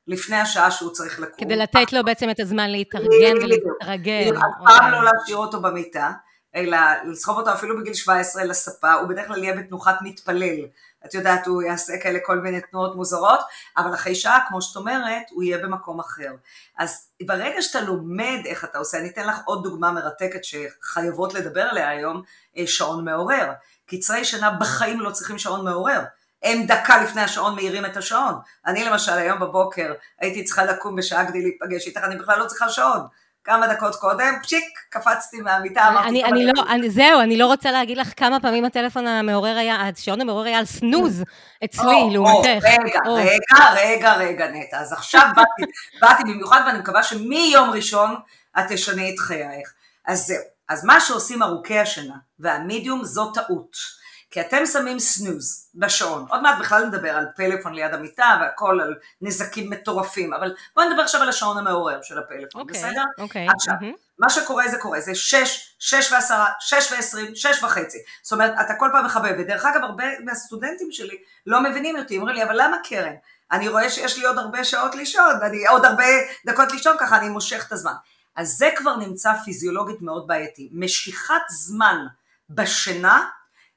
לפני 0.09 0.35
השעה 0.35 0.71
שהוא 0.71 0.91
צריך 0.91 1.19
לקום. 1.19 1.37
כדי 1.37 1.55
לתת 1.55 1.93
לו 1.93 2.03
בעצם 2.03 2.29
את 2.29 2.39
הזמן 2.39 2.69
להתארגן 2.69 3.37
ולהתרגל. 3.43 4.37
אף 4.37 4.77
פעם 4.77 4.91
לא 4.91 5.03
להשאיר 5.03 5.37
אותו 5.37 5.61
במיטה, 5.61 6.11
אלא 6.55 6.77
לסחוב 7.05 7.37
אותו 7.37 7.53
אפילו 7.53 7.79
בגיל 7.79 7.93
17 7.93 8.43
לספה, 8.43 8.93
הוא 8.93 9.07
בדרך 9.09 9.27
כלל 9.27 9.43
יהיה 9.43 9.55
בתנוחת 9.55 9.97
מתפלל. 10.01 10.59
את 11.05 11.13
יודעת, 11.13 11.47
הוא 11.47 11.61
יעשה 11.61 11.93
כאלה 12.03 12.19
כל 12.25 12.39
מיני 12.39 12.61
תנועות 12.61 12.95
מוזרות, 12.95 13.39
אבל 13.77 13.93
אחרי 13.93 14.15
שעה, 14.15 14.39
כמו 14.47 14.61
שאת 14.61 14.75
אומרת, 14.75 15.23
הוא 15.31 15.43
יהיה 15.43 15.57
במקום 15.57 15.99
אחר. 15.99 16.31
אז 16.77 17.07
ברגע 17.25 17.61
שאתה 17.61 17.81
לומד 17.81 18.39
איך 18.45 18.63
אתה 18.63 18.77
עושה, 18.77 18.97
אני 18.97 19.09
אתן 19.09 19.27
לך 19.27 19.37
עוד 19.45 19.63
דוגמה 19.63 19.91
מרתקת 19.91 20.41
שחייבות 20.43 21.33
לדבר 21.33 21.61
עליה 21.61 21.89
היום, 21.89 22.21
אה, 22.57 22.67
שעון 22.67 23.05
מעורר. 23.05 23.51
קצרי 23.85 24.25
שינה 24.25 24.51
בחיים 24.51 24.99
לא 24.99 25.11
צריכים 25.11 25.37
שעון 25.37 25.65
מעורר. 25.65 25.99
הם 26.43 26.65
דקה 26.65 26.97
לפני 27.03 27.21
השעון 27.21 27.55
מעירים 27.55 27.85
את 27.85 27.97
השעון. 27.97 28.33
אני 28.65 28.85
למשל 28.85 29.11
היום 29.11 29.39
בבוקר 29.39 29.93
הייתי 30.19 30.43
צריכה 30.43 30.65
לקום 30.65 30.95
בשעה 30.95 31.27
כדי 31.27 31.41
להיפגש 31.41 31.87
איתך, 31.87 32.01
אני 32.03 32.15
בכלל 32.15 32.39
לא 32.39 32.45
צריכה 32.45 32.69
שעון. 32.69 33.01
כמה 33.43 33.67
דקות 33.67 33.95
קודם, 33.95 34.33
פשיק, 34.43 34.63
קפצתי 34.89 35.41
מהמיטה, 35.41 35.87
אמרתי... 35.87 36.07
אני, 36.07 36.23
אני 36.23 36.45
לא, 36.45 36.63
אני, 36.69 36.89
זהו, 36.89 37.21
אני 37.21 37.37
לא 37.37 37.45
רוצה 37.45 37.71
להגיד 37.71 37.97
לך 37.97 38.13
כמה 38.17 38.39
פעמים 38.39 38.65
הטלפון 38.65 39.07
המעורר 39.07 39.57
היה, 39.57 39.75
השעון 39.75 40.21
המעורר 40.21 40.45
היה 40.45 40.59
על 40.59 40.65
סנוז 40.65 41.23
אצלי, 41.63 42.09
לעומתך. 42.11 42.63
רגע, 42.63 42.99
רגע, 43.05 43.73
רגע, 43.73 44.13
רגע, 44.13 44.47
נטע, 44.47 44.79
אז 44.79 44.93
עכשיו 44.93 45.21
באתי, 45.35 45.71
באתי 46.01 46.23
במיוחד, 46.23 46.61
ואני 46.65 46.79
מקווה 46.79 47.03
שמיום 47.03 47.69
ראשון 47.69 48.15
את 48.59 48.63
תשני 48.69 49.13
את 49.13 49.19
חייך. 49.19 49.73
אז 50.07 50.25
זהו, 50.27 50.43
אז 50.69 50.85
מה 50.85 50.99
שעושים 50.99 51.43
ארוכי 51.43 51.79
השינה 51.79 52.15
והמידיום 52.39 53.03
זו 53.03 53.31
טעות. 53.31 53.98
כי 54.31 54.41
אתם 54.41 54.65
שמים 54.65 54.99
סנוז 54.99 55.69
בשעון, 55.75 56.25
עוד 56.29 56.41
מעט 56.41 56.59
בכלל 56.59 56.85
נדבר 56.85 57.09
על 57.09 57.25
פלאפון 57.35 57.73
ליד 57.73 57.93
המיטה 57.93 58.37
והכל 58.41 58.81
על 58.81 58.95
נזקים 59.21 59.69
מטורפים, 59.69 60.33
אבל 60.33 60.55
בואו 60.75 60.89
נדבר 60.89 61.01
עכשיו 61.01 61.21
על 61.21 61.29
השעון 61.29 61.57
המעורר 61.57 61.99
של 62.01 62.17
הפלאפון, 62.17 62.61
okay, 62.61 62.63
אוקיי, 62.63 62.79
בסדר? 62.79 63.03
אוקיי. 63.17 63.47
Okay, 63.47 63.51
עכשיו, 63.55 63.73
mm-hmm. 63.73 63.97
מה 64.19 64.29
שקורה 64.29 64.67
זה 64.67 64.77
קורה, 64.77 65.01
זה 65.01 65.15
6, 65.15 65.75
6 65.79 66.11
ו-10, 66.11 66.33
6 66.59 66.91
ו-20, 66.91 67.35
6 67.35 67.63
וחצי, 67.63 67.97
זאת 68.23 68.31
אומרת, 68.31 68.53
אתה 68.61 68.73
כל 68.79 68.89
פעם 68.91 69.05
מחבב, 69.05 69.35
ודרך 69.39 69.65
אגב, 69.65 69.83
הרבה 69.83 70.03
מהסטודנטים 70.25 70.91
שלי 70.91 71.17
לא 71.45 71.63
מבינים 71.63 71.97
אותי, 71.97 72.17
אומרים 72.17 72.35
לי, 72.35 72.43
אבל 72.43 72.61
למה 72.61 72.77
קרן? 72.83 73.13
אני 73.51 73.67
רואה 73.67 73.89
שיש 73.89 74.17
לי 74.17 74.25
עוד 74.25 74.37
הרבה 74.37 74.63
שעות 74.63 74.95
לישון, 74.95 75.35
ואני 75.41 75.67
עוד 75.67 75.85
הרבה 75.85 76.05
דקות 76.45 76.71
לישון, 76.71 76.95
ככה 76.99 77.17
אני 77.17 77.29
מושך 77.29 77.65
את 77.67 77.71
הזמן. 77.71 77.93
אז 78.35 78.49
זה 78.49 78.69
כבר 78.75 78.95
נמצא 78.95 79.33
פיזיולוגית 79.45 80.01
מאוד 80.01 80.27
בעייתי. 80.27 80.69
משיכת 80.71 81.41
זמן 81.49 82.05
בשינה 82.49 83.25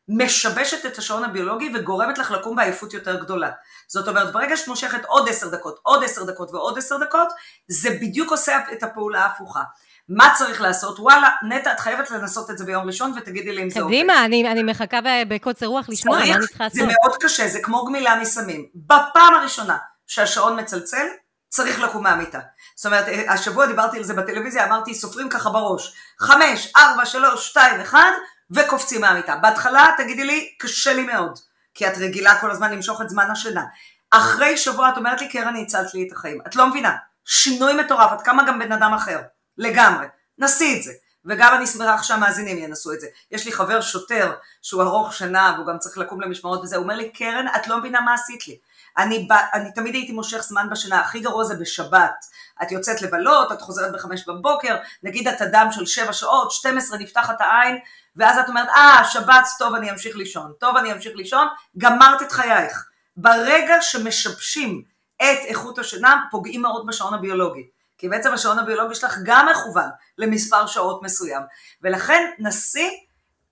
משבשת 0.08 0.86
את 0.86 0.98
השעון 0.98 1.24
הביולוגי 1.24 1.72
וגורמת 1.74 2.18
לך 2.18 2.30
לקום 2.30 2.56
בעייפות 2.56 2.94
יותר 2.94 3.20
גדולה. 3.20 3.50
זאת 3.88 4.08
אומרת, 4.08 4.32
ברגע 4.32 4.56
שאת 4.56 4.68
מושכת 4.68 5.04
עוד 5.04 5.28
עשר 5.28 5.48
דקות, 5.48 5.78
עוד 5.82 6.04
עשר 6.04 6.24
דקות 6.24 6.50
ועוד 6.50 6.78
עשר 6.78 6.96
דקות, 6.96 7.28
זה 7.68 7.90
בדיוק 7.90 8.30
עושה 8.30 8.58
את 8.72 8.82
הפעולה 8.82 9.20
ההפוכה. 9.20 9.62
מה 10.08 10.32
צריך 10.38 10.60
לעשות? 10.60 11.00
וואלה, 11.00 11.28
נטע, 11.48 11.72
את 11.72 11.80
חייבת 11.80 12.10
לנסות 12.10 12.50
את 12.50 12.58
זה 12.58 12.64
ביום 12.64 12.86
ראשון 12.86 13.12
ותגידי 13.16 13.52
לי 13.52 13.62
אם 13.62 13.70
זה 13.70 13.80
עובד. 13.80 13.94
קדימה, 13.94 14.24
אני, 14.24 14.50
אני 14.50 14.62
מחכה 14.62 14.98
בקוצר 15.28 15.66
רוח 15.66 15.88
לשמוע 15.88 16.18
מה 16.18 16.24
אני 16.24 16.46
צריכה 16.46 16.64
לעשות. 16.64 16.80
זה 16.80 16.86
מאוד 16.86 17.16
קשה, 17.20 17.48
זה 17.48 17.60
כמו 17.62 17.84
גמילה 17.84 18.20
מסמים. 18.20 18.66
בפעם 18.74 19.34
הראשונה 19.34 19.76
שהשעון 20.06 20.60
מצלצל, 20.60 21.06
צריך 21.48 21.80
לקום 21.80 22.02
מהמיטה. 22.02 22.40
זאת 22.76 22.86
אומרת, 22.86 23.04
השבוע 23.28 23.66
דיברתי 23.66 23.98
על 23.98 24.04
זה 24.04 24.14
בטלוויזיה, 24.14 24.64
אמרתי, 24.64 24.94
סופרים 24.94 25.28
ככה 25.28 25.50
בראש, 25.50 25.94
חמש, 26.20 26.72
ארבע, 26.76 27.06
שלוש, 27.06 27.48
שתיים, 27.48 27.80
אחד, 27.80 28.10
וקופצים 28.54 29.00
מהמיטה. 29.00 29.36
בהתחלה, 29.36 29.86
תגידי 29.96 30.24
לי, 30.24 30.54
קשה 30.58 30.92
לי 30.92 31.02
מאוד, 31.02 31.38
כי 31.74 31.86
את 31.86 31.98
רגילה 31.98 32.40
כל 32.40 32.50
הזמן 32.50 32.72
למשוך 32.72 33.00
את 33.00 33.08
זמן 33.08 33.30
השינה. 33.30 33.64
אחרי 34.10 34.56
שבוע 34.56 34.88
את 34.88 34.96
אומרת 34.96 35.20
לי, 35.20 35.28
קרן, 35.28 35.56
הצלת 35.56 35.94
לי 35.94 36.06
את 36.08 36.12
החיים. 36.12 36.40
את 36.46 36.56
לא 36.56 36.66
מבינה, 36.66 36.96
שינוי 37.24 37.72
מטורף, 37.72 38.12
את 38.12 38.22
קמה 38.22 38.44
גם 38.46 38.58
בן 38.58 38.72
אדם 38.72 38.94
אחר, 38.94 39.20
לגמרי. 39.58 40.06
נסי 40.38 40.76
את 40.78 40.82
זה. 40.82 40.92
וגם 41.24 41.54
אני 41.54 41.66
שמח 41.66 42.02
שהמאזינים 42.02 42.58
ינסו 42.58 42.92
את 42.92 43.00
זה. 43.00 43.06
יש 43.30 43.46
לי 43.46 43.52
חבר 43.52 43.80
שוטר 43.80 44.32
שהוא 44.62 44.82
ארוך 44.82 45.12
שנה 45.12 45.52
והוא 45.56 45.66
גם 45.66 45.78
צריך 45.78 45.98
לקום 45.98 46.20
למשמרות 46.20 46.60
וזה, 46.62 46.76
הוא 46.76 46.82
אומר 46.82 46.96
לי, 46.96 47.10
קרן, 47.10 47.46
את 47.56 47.68
לא 47.68 47.78
מבינה 47.78 48.00
מה 48.00 48.14
עשית 48.14 48.48
לי. 48.48 48.58
אני, 48.98 49.28
אני 49.54 49.72
תמיד 49.72 49.94
הייתי 49.94 50.12
מושך 50.12 50.38
זמן 50.38 50.66
בשינה, 50.70 51.00
הכי 51.00 51.20
גרוע 51.20 51.44
זה 51.44 51.54
בשבת. 51.54 52.24
את 52.62 52.72
יוצאת 52.72 53.02
לבלות, 53.02 53.52
את 53.52 53.60
חוזרת 53.60 53.92
בחמש 53.92 54.28
בבוקר, 54.28 54.76
נגיד 55.02 55.28
את 55.28 55.42
אדם 55.42 55.68
של 55.72 55.86
שבע 55.86 56.12
שעות, 56.12 56.50
12 56.50 56.98
נפתחת 56.98 57.40
העין, 57.40 57.78
ואז 58.16 58.38
את 58.38 58.48
אומרת, 58.48 58.68
אה, 58.68 59.04
שבת, 59.04 59.46
טוב, 59.58 59.74
אני 59.74 59.90
אמשיך 59.90 60.16
לישון, 60.16 60.52
טוב, 60.60 60.76
אני 60.76 60.92
אמשיך 60.92 61.12
לישון, 61.16 61.48
גמרת 61.78 62.22
את 62.22 62.32
חייך. 62.32 62.88
ברגע 63.16 63.76
שמשבשים 63.80 64.82
את 65.16 65.38
איכות 65.44 65.78
השינה, 65.78 66.22
פוגעים 66.30 66.62
מאוד 66.62 66.86
בשעון 66.86 67.14
הביולוגי. 67.14 67.68
כי 67.98 68.08
בעצם 68.08 68.32
השעון 68.32 68.58
הביולוגי 68.58 68.94
שלך 68.94 69.18
גם 69.24 69.48
מכוון 69.50 69.88
למספר 70.18 70.66
שעות 70.66 71.02
מסוים. 71.02 71.42
ולכן 71.82 72.30
נסי 72.38 73.04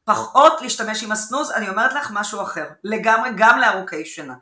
פחות 0.04 0.60
להשתמש 0.62 1.02
עם 1.02 1.12
הסנוז, 1.12 1.50
אני 1.50 1.68
אומרת 1.68 1.92
לך 1.92 2.10
משהו 2.14 2.42
אחר, 2.42 2.66
לגמרי, 2.84 3.30
גם 3.36 3.58
לארוכי 3.58 4.04
שינה. 4.04 4.34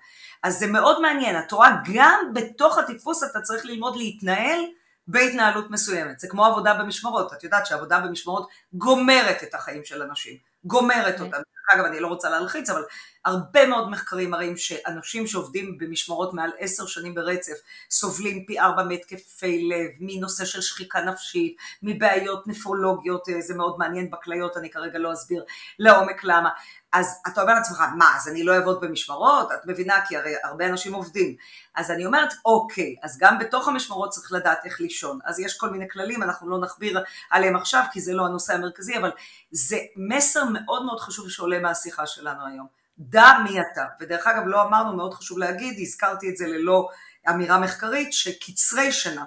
אז 0.43 0.59
זה 0.59 0.67
מאוד 0.67 1.01
מעניין, 1.01 1.39
את 1.39 1.53
רואה, 1.53 1.71
גם 1.95 2.21
בתוך 2.35 2.79
הטיפוס 2.79 3.25
אתה 3.25 3.41
צריך 3.41 3.65
ללמוד 3.65 3.97
להתנהל 3.97 4.61
בהתנהלות 5.09 5.71
מסוימת. 5.71 6.19
זה 6.19 6.29
כמו 6.29 6.47
עבודה 6.47 6.75
במשמרות, 6.75 7.33
את 7.33 7.45
יודעת 7.45 7.67
שעבודה 7.67 8.01
במשמרות 8.01 8.49
גומרת 8.73 9.43
את 9.43 9.55
החיים 9.55 9.85
של 9.85 10.03
אנשים, 10.03 10.37
גומרת 10.65 11.17
כן. 11.17 11.23
אותם. 11.23 11.39
אגב, 11.75 11.85
אני 11.85 12.01
לא 12.01 12.07
רוצה 12.07 12.31
להלחיץ, 12.31 12.71
אבל 12.71 12.85
הרבה 13.25 13.67
מאוד 13.67 13.91
מחקרים 13.91 14.31
מראים 14.31 14.57
שאנשים 14.57 15.27
שעובדים 15.27 15.79
במשמרות 15.79 16.35
מעל 16.35 16.51
עשר 16.59 16.87
שנים 16.87 17.15
ברצף 17.15 17.57
סובלים 17.91 18.45
פי 18.47 18.61
ארבע 18.61 18.83
מהתקפי 18.83 19.69
לב, 19.69 19.91
מנושא 20.01 20.45
של 20.45 20.61
שחיקה 20.61 21.01
נפשית, 21.01 21.57
מבעיות 21.83 22.47
נפרולוגיות, 22.47 23.29
אה, 23.29 23.41
זה 23.41 23.55
מאוד 23.55 23.79
מעניין 23.79 24.11
בכליות, 24.11 24.57
אני 24.57 24.71
כרגע 24.71 24.99
לא 24.99 25.13
אסביר 25.13 25.45
לעומק 25.79 26.25
למה. 26.25 26.51
אז 26.93 27.21
אתה 27.27 27.43
אומר 27.43 27.55
לעצמך, 27.55 27.83
מה, 27.97 28.17
אז 28.17 28.29
אני 28.29 28.43
לא 28.43 28.55
אעבוד 28.55 28.81
במשמרות? 28.81 29.53
את 29.53 29.67
מבינה, 29.67 29.95
כי 30.09 30.17
הרי 30.17 30.35
הרבה 30.45 30.67
אנשים 30.67 30.95
עובדים. 30.95 31.37
אז 31.75 31.91
אני 31.91 32.07
אומרת, 32.07 32.29
אוקיי, 32.45 32.97
אז 33.03 33.19
גם 33.21 33.39
בתוך 33.39 33.69
המשמרות 33.69 34.11
צריך 34.11 34.33
לדעת 34.33 34.59
איך 34.65 34.81
לישון. 34.81 35.19
אז 35.25 35.41
יש 35.41 35.57
כל 35.57 35.71
מיני 35.71 35.89
כללים, 35.89 36.23
אנחנו 36.23 36.51
לא 36.51 36.59
נכביר 36.59 37.03
עליהם 37.31 37.57
עכשיו, 37.57 37.83
כי 37.93 38.01
זה 38.01 38.13
לא 38.13 38.27
הנושא 38.27 38.55
המרכזי, 38.55 38.99
אבל 38.99 39.11
זה 39.51 39.79
מסר 39.97 40.45
מאוד 40.53 40.85
מאוד 40.85 41.01
חשוב 41.01 41.31
שעולה 41.31 41.58
מהשיחה 41.59 42.07
שלנו 42.07 42.47
היום. 42.47 42.67
דע 42.99 43.29
מי 43.45 43.61
אתה. 43.61 43.85
ודרך 44.01 44.27
אגב, 44.27 44.43
לא 44.47 44.63
אמרנו, 44.63 44.97
מאוד 44.97 45.15
חשוב 45.15 45.39
להגיד, 45.39 45.79
הזכרתי 45.81 46.31
את 46.31 46.37
זה 46.37 46.47
ללא 46.47 46.89
אמירה 47.31 47.59
מחקרית, 47.59 48.13
שקצרי 48.13 48.93
שינה 48.93 49.25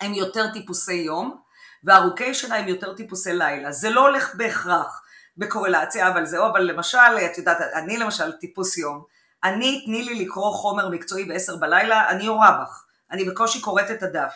הם 0.00 0.14
יותר 0.14 0.52
טיפוסי 0.52 0.94
יום, 0.94 1.40
וארוכי 1.84 2.34
שינה 2.34 2.56
הם 2.56 2.68
יותר 2.68 2.94
טיפוסי 2.94 3.32
לילה. 3.32 3.72
זה 3.72 3.90
לא 3.90 4.00
הולך 4.00 4.34
בהכרח. 4.34 5.02
בקורלציה, 5.36 6.08
אבל 6.08 6.26
זהו, 6.26 6.46
אבל 6.46 6.62
למשל, 6.62 6.98
את 6.98 7.38
יודעת, 7.38 7.58
אני 7.74 7.96
למשל 7.96 8.32
טיפוס 8.32 8.78
יום, 8.78 9.04
אני, 9.44 9.82
תני 9.84 10.02
לי 10.02 10.24
לקרוא 10.24 10.54
חומר 10.54 10.88
מקצועי 10.88 11.24
בעשר 11.24 11.56
בלילה, 11.56 12.08
אני 12.10 12.24
יורה 12.24 12.62
בך, 12.62 12.84
אני 13.10 13.24
בקושי 13.24 13.60
קוראת 13.60 13.90
את 13.90 14.02
הדף, 14.02 14.34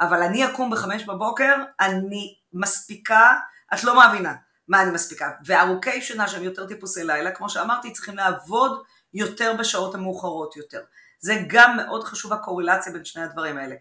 אבל 0.00 0.22
אני 0.22 0.46
אקום 0.46 0.70
בחמש 0.70 1.04
בבוקר, 1.04 1.54
אני 1.80 2.34
מספיקה, 2.52 3.38
את 3.74 3.84
לא 3.84 3.96
מאמינה 3.96 4.34
מה 4.68 4.82
אני 4.82 4.90
מספיקה, 4.90 5.30
וארוכי 5.44 6.02
שינה 6.02 6.28
שהם 6.28 6.42
יותר 6.42 6.66
טיפוסי 6.66 7.04
לילה, 7.04 7.30
כמו 7.30 7.50
שאמרתי, 7.50 7.92
צריכים 7.92 8.16
לעבוד 8.16 8.82
יותר 9.14 9.54
בשעות 9.58 9.94
המאוחרות 9.94 10.56
יותר. 10.56 10.80
זה 11.20 11.42
גם 11.46 11.76
מאוד 11.76 12.04
חשוב 12.04 12.32
הקורלציה 12.32 12.92
בין 12.92 13.04
שני 13.04 13.22
הדברים 13.22 13.58
האלה. 13.58 13.74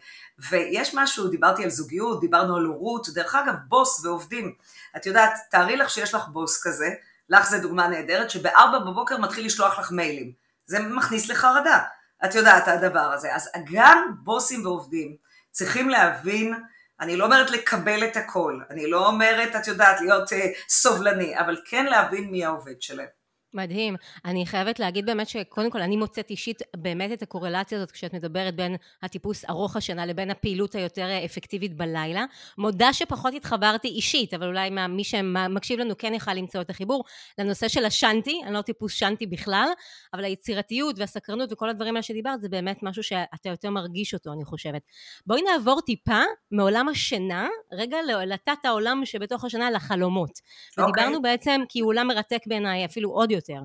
ויש 0.50 0.95
משהו, 0.95 1.28
דיברתי 1.28 1.63
על 1.63 1.69
זוגיות, 1.69 2.21
דיברנו 2.21 2.56
על 2.56 2.65
הורות, 2.65 3.10
דרך 3.10 3.36
אגב, 3.36 3.54
בוס 3.67 4.06
ועובדים. 4.06 4.54
את 4.97 5.06
יודעת, 5.06 5.34
תארי 5.52 5.78
לך 5.78 5.89
שיש 5.89 6.13
לך 6.13 6.28
בוס 6.28 6.63
כזה, 6.63 6.89
לך 7.30 7.50
זה 7.50 7.60
דוגמה 7.60 7.88
נהדרת, 7.88 8.30
שבארבע 8.30 8.80
בבוקר 8.80 9.17
מתחיל 9.17 9.45
לשלוח 9.45 9.80
לך 9.80 9.91
מיילים. 9.91 10.32
זה 10.65 10.80
מכניס 10.80 11.30
לחרדה. 11.30 11.84
את 12.26 12.36
יודעת, 12.36 12.67
הדבר 12.67 13.00
הזה. 13.13 13.36
אז 13.36 13.50
גם 13.73 14.15
בוסים 14.23 14.65
ועובדים 14.65 15.15
צריכים 15.52 15.89
להבין, 15.89 16.54
אני 17.00 17.18
לא 17.18 17.26
אומרת 17.26 17.52
לקבל 17.52 18.04
את 18.04 18.18
הכל, 18.18 18.60
אני 18.70 18.90
לא 18.90 19.08
אומרת, 19.08 19.56
את 19.56 19.68
יודעת, 19.68 20.02
להיות 20.02 20.30
uh, 20.30 20.36
סובלני, 20.70 21.40
אבל 21.40 21.62
כן 21.66 21.86
להבין 21.86 22.32
מי 22.32 22.46
העובד 22.46 22.82
שלהם. 22.82 23.16
מדהים. 23.54 23.96
אני 24.26 24.46
חייבת 24.46 24.80
להגיד 24.80 25.06
באמת 25.06 25.30
שקודם 25.30 25.72
כל 25.72 25.82
אני 25.82 25.98
מוצאת 25.98 26.30
אישית 26.30 26.62
באמת 26.78 27.12
את 27.12 27.22
הקורלציה 27.22 27.78
הזאת 27.78 27.92
כשאת 27.92 28.14
מדברת 28.14 28.56
בין 28.56 28.76
הטיפוס 29.04 29.46
ארוך 29.50 29.76
השינה 29.76 30.06
לבין 30.06 30.32
הפעילות 30.32 30.76
היותר 30.76 31.08
אפקטיבית 31.26 31.78
בלילה. 31.78 32.26
מודה 32.58 32.94
שפחות 32.94 33.34
התחברתי 33.34 33.88
אישית, 33.88 34.34
אבל 34.34 34.48
אולי 34.48 34.70
מי 34.90 35.04
שמקשיב 35.04 35.80
לנו 35.80 35.98
כן 35.98 36.14
יוכל 36.14 36.34
למצוא 36.34 36.62
את 36.62 36.70
החיבור 36.70 37.04
לנושא 37.38 37.68
של 37.68 37.86
השנטי, 37.86 38.42
אני 38.46 38.54
לא 38.54 38.62
טיפוס 38.62 38.94
שנטי 38.94 39.26
בכלל, 39.26 39.68
אבל 40.14 40.24
היצירתיות 40.24 41.00
והסקרנות 41.00 41.52
וכל 41.52 41.70
הדברים 41.70 41.96
האלה 41.96 42.04
שדיברת 42.04 42.42
זה 42.42 42.50
באמת 42.50 42.84
משהו 42.84 43.04
שאתה 43.04 43.50
יותר 43.50 43.70
מרגיש 43.70 44.14
אותו, 44.14 44.34
אני 44.34 44.46
חושבת. 44.46 44.82
בואי 45.26 45.42
נעבור 45.42 45.82
טיפה 45.82 46.22
מעולם 46.52 46.90
השינה, 46.90 47.48
רגע 47.74 47.98
לתת 48.26 48.66
העולם 48.66 49.02
שבתוך 49.06 49.46
השינה 49.46 49.72
לחלומות. 49.72 50.30
Okay. 50.30 50.84
אוקיי. 50.84 51.04
ודיברנו 51.04 51.22
בעצם, 51.22 51.62
כי 51.70 51.80
הוא 51.80 51.90
עולם 51.90 52.08
מרתק 52.08 52.42
בעיניי 52.48 52.86
אפילו 52.86 53.10
עוד 53.10 53.32
יותר. 53.38 53.60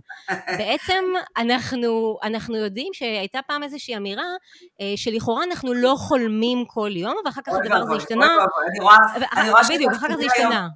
בעצם 0.59 1.05
אנחנו, 1.37 2.19
אנחנו 2.23 2.57
יודעים 2.57 2.89
שהייתה 2.93 3.41
פעם 3.47 3.63
איזושהי 3.63 3.97
אמירה 3.97 4.25
אה, 4.81 4.93
שלכאורה 4.97 5.45
אנחנו 5.45 5.75
לא 5.75 5.95
חולמים 5.99 6.65
כל 6.67 6.91
יום, 6.95 7.15
ואחר 7.25 7.41
כך 7.47 7.53
הדבר 7.53 7.77
הזה 7.77 7.95
השתנה. 7.95 8.37
אני 9.37 9.51
רואה 9.51 9.63
בדיוק, 9.71 9.93
אחר 9.93 10.09
כך 10.09 10.15
זה 10.17 10.27
השתנה. 10.27 10.69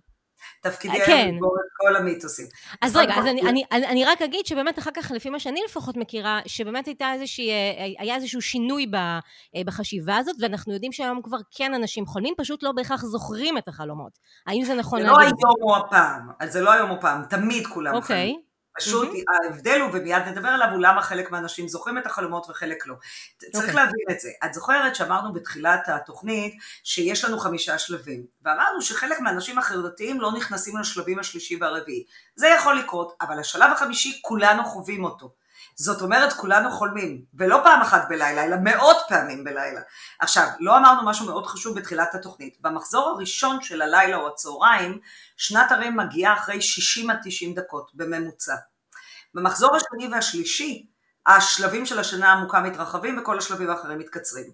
תפקידי 0.71 0.99
כן. 1.07 1.13
היום 1.13 1.35
לגבור 1.35 1.57
את 1.57 1.71
כל 1.77 1.97
המיתוסים. 1.97 2.47
אז 2.83 2.97
רגע, 2.97 3.15
אז 3.15 3.27
אני, 3.27 3.41
אני, 3.41 3.65
אני, 3.73 3.87
אני 3.87 4.05
רק 4.05 4.23
אגיד 4.23 4.47
שבאמת 4.47 4.79
אחר 4.79 4.91
כך, 4.95 5.11
לפי 5.11 5.31
מה 5.31 5.41
שאני 5.41 5.61
לפחות 5.69 5.97
מכירה, 5.97 6.41
שבאמת 6.47 6.87
הייתה 6.87 7.13
איזושהי, 7.13 7.51
אה, 7.51 7.87
היה 7.99 8.15
איזשהו 8.15 8.43
שינוי 8.43 8.87
אה, 8.95 9.19
בחשיבה 9.67 10.17
הזאת, 10.17 10.37
ואנחנו 10.41 10.73
יודעים 10.73 10.93
שהיום 10.93 11.23
כבר 11.23 11.39
כן 11.57 11.75
אנשים 11.75 12.07
חולמים, 12.07 12.35
פשוט 12.39 12.63
לא 12.63 12.73
בהכרח 12.73 13.05
זוכרים 13.05 13.59
את 13.59 13.69
החלומות. 13.69 14.13
האם 14.47 14.65
זה 14.65 14.75
נכון 14.75 15.03
להגיד? 15.03 15.17
זה 15.17 15.25
לא 15.25 15.29
היום 15.29 15.71
או 15.71 15.87
הפעם, 15.87 16.29
זה 16.45 16.61
לא 16.61 16.73
היום 16.73 16.91
או 16.91 17.01
פעם, 17.01 17.25
תמיד 17.25 17.67
כולם 17.67 17.93
okay. 17.93 17.97
אוקיי. 17.97 18.17
חלמים. 18.17 18.46
פשוט 18.79 19.09
mm-hmm. 19.09 19.45
ההבדל 19.45 19.81
הוא, 19.81 19.91
ומיד 19.93 20.23
נדבר 20.27 20.49
עליו, 20.49 20.69
הוא 20.73 20.81
למה 20.81 21.03
חלק 21.03 21.31
מהאנשים 21.31 21.69
זוכרים 21.69 21.99
את 21.99 22.07
החלומות 22.07 22.47
וחלק 22.51 22.87
לא. 22.87 22.95
Okay. 22.95 23.51
צריך 23.53 23.65
אוקיי. 23.65 23.75
להבין 23.75 24.07
את 24.11 24.21
זה. 24.21 24.29
את 24.45 24.55
זוכרת 24.55 24.95
שאמרנו 24.95 25.33
בתחילת 25.33 25.89
התוכנית 25.89 26.55
שיש 26.85 27.25
לנו 27.25 27.39
חמישה 27.39 27.79
שלבים, 27.79 28.27
ואמרנו 28.43 28.83
שחלק 28.83 29.21
מהאנשים 29.21 29.59
החרדתיים 29.59 30.21
לא 30.21 30.33
נכנסים 30.33 30.77
לשלבים 30.77 31.19
השלישי 31.19 31.57
והרביעי. 31.61 32.05
זה 32.37 32.49
יכול 32.49 32.79
לקרות, 32.79 33.17
אבל 33.21 33.39
השלב 33.39 33.73
החמישי 33.73 34.21
כולנו 34.23 34.65
חווים 34.65 35.05
אותו. 35.05 35.46
זאת 35.79 36.03
אומרת, 36.03 36.33
כולנו 36.33 36.71
חולמים, 36.71 37.23
ולא 37.35 37.61
פעם 37.65 37.81
אחת 37.81 38.09
בלילה, 38.09 38.45
אלא 38.45 38.57
מאות 38.63 38.97
פעמים 39.09 39.45
בלילה. 39.45 39.81
עכשיו, 40.21 40.49
לא 40.61 40.77
אמרנו 40.77 41.11
משהו 41.11 41.27
מאוד 41.27 41.47
חשוב 41.47 41.79
בתחילת 41.79 42.15
התוכנית. 42.15 42.57
במחזור 42.61 43.09
הראשון 43.09 43.63
של 43.63 43.83
הלילה 43.83 44.17
או 44.17 44.29
הצהריים, 44.29 44.99
שנת 45.37 45.73
הרים 45.73 45.97
מגיעה 45.97 46.35
אחרי 46.35 46.63
60 46.63 47.11
עד 47.11 47.19
90 47.25 47.55
דקות 47.55 47.91
בממוצע. 47.95 48.55
במחזור 49.35 49.77
השני 49.77 50.09
והשלישי, 50.13 50.87
השלבים 51.27 51.87
של 51.87 51.99
השנה 51.99 52.33
העמוקה 52.33 52.61
מתרחבים 52.61 53.19
וכל 53.19 53.39
השלבים 53.39 53.71
האחרים 53.71 53.99
מתקצרים. 53.99 54.51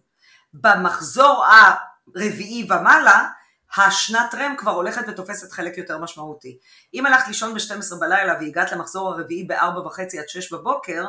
במחזור 0.55 1.45
הרביעי 1.47 2.69
ומעלה, 2.71 3.29
השנת 3.77 4.35
רם 4.35 4.55
כבר 4.59 4.71
הולכת 4.71 5.03
ותופסת 5.09 5.53
חלק 5.53 5.79
יותר 5.79 5.99
משמעותי. 5.99 6.59
אם 6.95 7.07
הלכת 7.07 7.29
לישון 7.29 7.55
ב-12 7.55 8.01
בלילה 8.01 8.35
והגעת 8.41 8.73
למחזור 8.73 9.09
הרביעי 9.09 9.45
ב-4 9.45 9.79
וחצי 9.79 10.19
עד 10.19 10.29
6 10.29 10.53
בבוקר, 10.53 11.05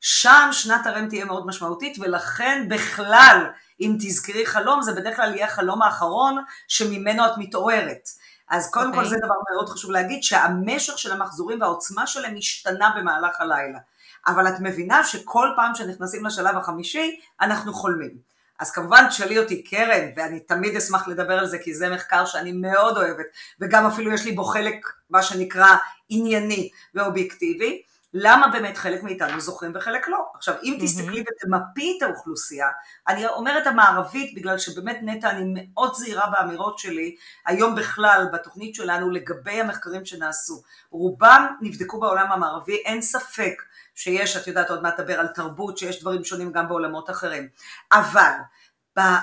שם 0.00 0.48
שנת 0.52 0.86
הרם 0.86 1.08
תהיה 1.08 1.24
מאוד 1.24 1.46
משמעותית, 1.46 1.96
ולכן 2.00 2.66
בכלל, 2.70 3.46
אם 3.80 3.96
תזכרי 4.00 4.46
חלום, 4.46 4.82
זה 4.82 4.92
בדרך 4.92 5.16
כלל 5.16 5.34
יהיה 5.34 5.46
החלום 5.46 5.82
האחרון 5.82 6.44
שממנו 6.68 7.26
את 7.26 7.32
מתעוררת. 7.38 8.08
אז 8.48 8.70
קודם 8.70 8.90
okay. 8.90 8.94
כל 8.94 9.04
אוקיי. 9.04 9.10
זה 9.10 9.16
דבר 9.24 9.34
מאוד 9.52 9.68
חשוב 9.68 9.90
להגיד, 9.90 10.22
שהמשך 10.22 10.98
של 10.98 11.12
המחזורים 11.12 11.60
והעוצמה 11.60 12.06
שלהם 12.06 12.36
השתנה 12.36 12.90
במהלך 12.96 13.40
הלילה. 13.40 13.78
אבל 14.26 14.48
את 14.48 14.60
מבינה 14.60 15.04
שכל 15.04 15.48
פעם 15.56 15.74
שנכנסים 15.74 16.26
לשלב 16.26 16.56
החמישי, 16.56 17.20
אנחנו 17.40 17.74
חולמים. 17.74 18.35
אז 18.58 18.70
כמובן 18.70 19.08
תשאלי 19.08 19.38
אותי 19.38 19.62
קרן, 19.62 20.08
ואני 20.16 20.40
תמיד 20.40 20.76
אשמח 20.76 21.08
לדבר 21.08 21.38
על 21.38 21.46
זה 21.46 21.58
כי 21.58 21.74
זה 21.74 21.90
מחקר 21.90 22.26
שאני 22.26 22.52
מאוד 22.52 22.96
אוהבת, 22.96 23.26
וגם 23.60 23.86
אפילו 23.86 24.12
יש 24.12 24.24
לי 24.24 24.32
בו 24.32 24.44
חלק, 24.44 24.86
מה 25.10 25.22
שנקרא, 25.22 25.76
ענייני 26.08 26.70
ואובייקטיבי, 26.94 27.82
למה 28.18 28.48
באמת 28.48 28.76
חלק 28.76 29.02
מאיתנו 29.02 29.40
זוכרים 29.40 29.72
וחלק 29.74 30.08
לא. 30.08 30.18
עכשיו, 30.34 30.54
אם 30.62 30.78
תסתכלי 30.80 31.20
ותמפי 31.20 31.94
את 31.98 32.02
האוכלוסייה, 32.02 32.68
אני 33.08 33.26
אומרת 33.26 33.66
המערבית, 33.66 34.34
בגלל 34.34 34.58
שבאמת 34.58 34.98
נטע, 35.02 35.30
אני 35.30 35.52
מאוד 35.54 35.94
זהירה 35.94 36.30
באמירות 36.30 36.78
שלי, 36.78 37.16
היום 37.46 37.74
בכלל, 37.74 38.26
בתוכנית 38.32 38.74
שלנו, 38.74 39.10
לגבי 39.10 39.60
המחקרים 39.60 40.04
שנעשו. 40.04 40.62
רובם 40.90 41.46
נבדקו 41.60 42.00
בעולם 42.00 42.32
המערבי, 42.32 42.76
אין 42.76 43.02
ספק 43.02 43.62
שיש, 43.96 44.36
את 44.36 44.46
יודעת, 44.46 44.70
עוד 44.70 44.82
מעט 44.82 45.00
נדבר 45.00 45.20
על 45.20 45.26
תרבות, 45.26 45.78
שיש 45.78 46.00
דברים 46.00 46.24
שונים 46.24 46.52
גם 46.52 46.68
בעולמות 46.68 47.10
אחרים. 47.10 47.48
אבל, 47.92 48.32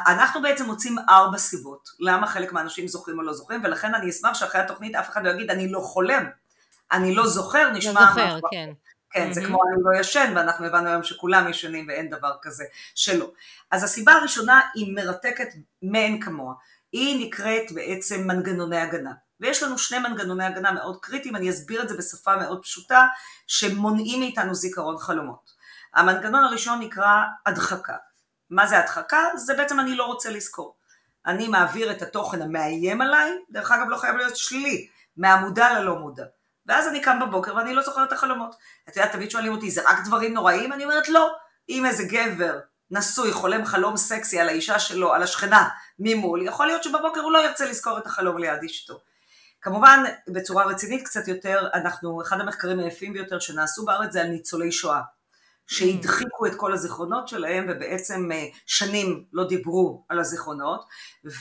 אנחנו 0.08 0.42
בעצם 0.42 0.66
מוצאים 0.66 0.96
ארבע 1.10 1.38
סיבות, 1.38 1.90
למה 2.00 2.28
חלק 2.28 2.54
מהאנשים 2.54 2.88
זוכרים 2.88 3.18
או 3.20 3.24
לא 3.24 3.34
זוכרים, 3.34 3.62
ולכן 3.64 3.96
אני 3.96 4.10
אשמח 4.10 4.34
שאחרי 4.34 4.62
התוכנית 4.62 4.96
אף 4.96 5.10
אחד 5.10 5.26
לא 5.26 5.30
יגיד, 5.30 5.52
אני 5.52 5.72
לא 5.72 5.80
חולם. 5.80 6.26
אני 6.92 7.16
לא 7.16 7.28
זוכר, 7.28 7.70
נשמע 7.70 8.02
לא 8.02 8.08
זוכר, 8.08 8.26
משהו. 8.26 8.50
כן. 8.52 8.70
כן, 9.10 9.30
mm-hmm. 9.30 9.34
זה 9.34 9.42
כמו 9.46 9.58
אני 9.64 9.82
לא 9.84 10.00
ישן, 10.00 10.34
ואנחנו 10.36 10.66
הבנו 10.66 10.90
היום 10.90 11.04
שכולם 11.04 11.48
ישנים 11.48 11.86
ואין 11.88 12.10
דבר 12.10 12.32
כזה 12.42 12.64
שלא. 12.96 13.32
אז 13.72 13.84
הסיבה 13.84 14.14
הראשונה 14.14 14.62
היא 14.74 14.96
מרתקת 14.96 15.48
מאין 15.84 16.22
כמוה. 16.22 16.54
היא 16.92 17.28
נקראת 17.28 17.72
בעצם 17.72 18.28
מנגנוני 18.28 18.78
הגנה. 18.78 19.12
ויש 19.44 19.64
לנו 19.64 19.78
שני 19.78 20.00
מנגנוני 20.00 20.46
הגנה 20.46 20.72
מאוד 20.72 20.98
קריטיים, 21.02 21.36
אני 21.36 21.50
אסביר 21.50 21.82
את 21.82 21.90
זה 21.90 21.98
בשפה 21.98 22.36
מאוד 22.36 22.62
פשוטה, 22.62 23.08
שמונעים 23.48 24.20
מאיתנו 24.20 24.56
זיכרון 24.56 24.98
חלומות. 24.98 25.52
המנגנון 25.94 26.44
הראשון 26.44 26.80
נקרא 26.80 27.24
הדחקה. 27.46 27.96
מה 28.50 28.68
זה 28.68 28.80
הדחקה? 28.80 29.24
זה 29.36 29.54
בעצם 29.54 29.80
אני 29.80 29.96
לא 29.96 30.06
רוצה 30.06 30.30
לזכור. 30.30 30.76
אני 31.26 31.48
מעביר 31.48 31.92
את 31.92 32.02
התוכן 32.02 32.42
המאיים 32.42 33.02
עליי, 33.02 33.32
דרך 33.50 33.72
אגב 33.72 33.90
לא 33.90 33.98
חייב 33.98 34.16
להיות 34.16 34.38
שלילי, 34.38 34.88
מהמודע 35.18 35.80
ללא 35.80 35.96
מודע. 35.96 36.26
ואז 36.66 36.88
אני 36.88 37.02
קם 37.02 37.20
בבוקר 37.20 37.56
ואני 37.56 37.74
לא 37.74 37.82
זוכרת 37.82 38.08
את 38.08 38.14
החלומות. 38.14 38.56
את 38.90 38.98
יודעת, 38.98 39.12
תמיד 39.12 39.32
שואלים 39.32 39.52
אותי, 39.52 39.72
זה 39.72 39.82
רק 39.86 39.98
דברים 40.06 40.34
נוראים? 40.34 40.74
אני 40.74 40.84
אומרת, 40.84 41.10
לא. 41.10 41.36
אם 41.70 41.86
איזה 41.86 42.04
גבר 42.04 42.60
נשוי 42.92 43.32
חולם 43.32 43.66
חלום 43.66 43.98
סקסי 43.98 44.40
על 44.40 44.50
האישה 44.50 44.80
שלו, 44.80 45.14
על 45.14 45.24
השכנה 45.24 45.70
ממול, 46.00 46.42
יכול 46.48 46.68
להיות 46.68 46.84
שבבוקר 46.84 47.22
הוא 47.22 47.32
לא 47.32 47.46
ירצה 47.46 47.66
לזכור 47.66 47.98
את 47.98 48.06
החלום 48.06 48.38
ליד 48.38 48.64
אשתו. 48.64 49.00
כמובן, 49.64 50.04
בצורה 50.28 50.66
רצינית 50.66 51.06
קצת 51.06 51.28
יותר, 51.28 51.68
אנחנו, 51.74 52.22
אחד 52.22 52.40
המחקרים 52.40 52.80
היפים 52.80 53.14
ביותר 53.14 53.40
שנעשו 53.40 53.86
בארץ 53.86 54.12
זה 54.12 54.22
על 54.22 54.28
ניצולי 54.28 54.72
שואה. 54.72 55.02
שהדחיקו 55.68 56.46
את 56.46 56.52
כל 56.56 56.74
הזיכרונות 56.74 57.28
שלהם 57.28 57.66
ובעצם 57.70 58.32
אה, 58.32 58.46
שנים 58.66 59.26
לא 59.34 59.48
דיברו 59.48 60.06
על 60.10 60.20
הזיכרונות 60.20 60.86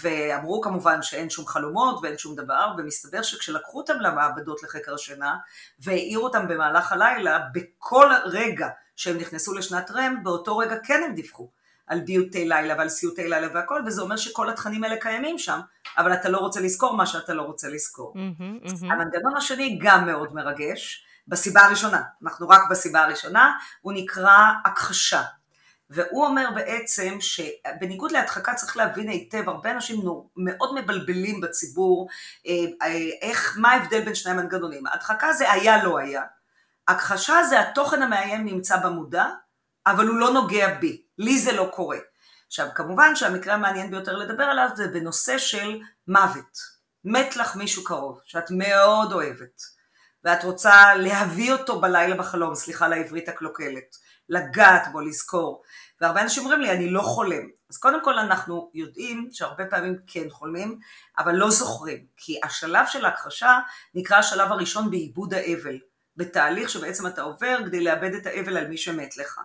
ואמרו 0.02 0.60
כמובן 0.60 1.02
שאין 1.02 1.30
שום 1.30 1.46
חלומות 1.46 2.00
ואין 2.02 2.18
שום 2.18 2.36
דבר 2.36 2.74
ומסתבר 2.78 3.22
שכשלקחו 3.22 3.78
אותם 3.78 4.00
למעבדות 4.00 4.62
לחקר 4.62 4.94
השינה 4.94 5.36
והעירו 5.78 6.24
אותם 6.24 6.48
במהלך 6.48 6.92
הלילה 6.92 7.38
בכל 7.54 8.06
רגע 8.24 8.68
שהם 8.96 9.18
נכנסו 9.18 9.54
לשנת 9.54 9.90
רם 9.90 10.22
באותו 10.22 10.56
רגע 10.56 10.76
כן 10.84 11.02
הם 11.06 11.14
דיווחו 11.14 11.50
על 11.86 12.00
ביוטי 12.00 12.48
לילה 12.48 12.74
ועל 12.78 12.88
סיוטי 12.88 13.28
לילה 13.28 13.48
והכל 13.54 13.82
וזה 13.86 14.02
אומר 14.02 14.16
שכל 14.16 14.50
התכנים 14.50 14.84
האלה 14.84 14.96
קיימים 15.00 15.38
שם 15.38 15.60
אבל 15.98 16.12
אתה 16.12 16.28
לא 16.28 16.38
רוצה 16.38 16.60
לזכור 16.60 16.96
מה 16.96 17.06
שאתה 17.06 17.34
לא 17.34 17.42
רוצה 17.42 17.68
לזכור. 17.68 18.14
Mm-hmm, 18.14 18.66
mm-hmm. 18.66 18.92
המנגנון 18.92 19.36
השני 19.36 19.78
גם 19.82 20.06
מאוד 20.06 20.34
מרגש 20.34 21.06
בסיבה 21.28 21.60
הראשונה, 21.60 22.02
אנחנו 22.22 22.48
רק 22.48 22.60
בסיבה 22.70 23.00
הראשונה, 23.00 23.58
הוא 23.80 23.92
נקרא 23.92 24.36
הכחשה. 24.64 25.22
והוא 25.90 26.26
אומר 26.26 26.48
בעצם 26.54 27.18
שבניגוד 27.20 28.12
להדחקה 28.12 28.54
צריך 28.54 28.76
להבין 28.76 29.08
היטב, 29.08 29.48
הרבה 29.48 29.70
אנשים 29.70 30.02
מאוד 30.36 30.74
מבלבלים 30.74 31.40
בציבור 31.40 32.08
אה, 32.46 32.52
אה, 32.82 33.10
איך, 33.22 33.58
מה 33.60 33.72
ההבדל 33.72 34.04
בין 34.04 34.14
שני 34.14 34.32
המנגנונים. 34.32 34.86
הדחקה 34.86 35.32
זה 35.32 35.52
היה 35.52 35.84
לא 35.84 35.98
היה, 35.98 36.22
הכחשה 36.88 37.44
זה 37.44 37.60
התוכן 37.60 38.02
המאיים 38.02 38.44
נמצא 38.44 38.76
במודע, 38.76 39.26
אבל 39.86 40.06
הוא 40.06 40.16
לא 40.16 40.32
נוגע 40.32 40.74
בי, 40.74 41.02
לי 41.22 41.38
זה 41.38 41.52
לא 41.52 41.70
קורה. 41.74 41.98
עכשיו 42.46 42.68
כמובן 42.74 43.16
שהמקרה 43.16 43.54
המעניין 43.54 43.90
ביותר 43.90 44.16
לדבר 44.16 44.44
עליו 44.44 44.68
זה 44.74 44.88
בנושא 44.88 45.38
של 45.38 45.80
מוות. 46.08 46.58
מת 47.04 47.36
לך 47.36 47.56
מישהו 47.56 47.84
קרוב, 47.84 48.20
שאת 48.24 48.50
מאוד 48.50 49.12
אוהבת. 49.12 49.62
ואת 50.24 50.44
רוצה 50.44 50.94
להביא 50.94 51.52
אותו 51.52 51.80
בלילה 51.80 52.16
בחלום, 52.16 52.54
סליחה 52.54 52.86
על 52.86 52.92
העברית 52.92 53.28
הקלוקלת, 53.28 53.96
לגעת 54.28 54.92
בו, 54.92 55.00
לזכור. 55.00 55.62
והרבה 56.00 56.22
אנשים 56.22 56.42
אומרים 56.42 56.60
לי, 56.60 56.70
אני 56.70 56.90
לא 56.90 57.00
חולם. 57.00 57.48
אז 57.70 57.78
קודם 57.78 58.04
כל 58.04 58.18
אנחנו 58.18 58.70
יודעים 58.74 59.28
שהרבה 59.32 59.66
פעמים 59.66 59.96
כן 60.06 60.30
חולמים, 60.30 60.78
אבל 61.18 61.34
לא 61.34 61.50
זוכרים, 61.50 62.06
כי 62.16 62.40
השלב 62.44 62.86
של 62.86 63.04
ההכחשה 63.04 63.58
נקרא 63.94 64.16
השלב 64.16 64.52
הראשון 64.52 64.90
בעיבוד 64.90 65.34
האבל, 65.34 65.78
בתהליך 66.16 66.68
שבעצם 66.70 67.06
אתה 67.06 67.22
עובר 67.22 67.58
כדי 67.66 67.84
לאבד 67.84 68.14
את 68.14 68.26
האבל 68.26 68.56
על 68.56 68.66
מי 68.66 68.76
שמת 68.76 69.16
לך. 69.16 69.40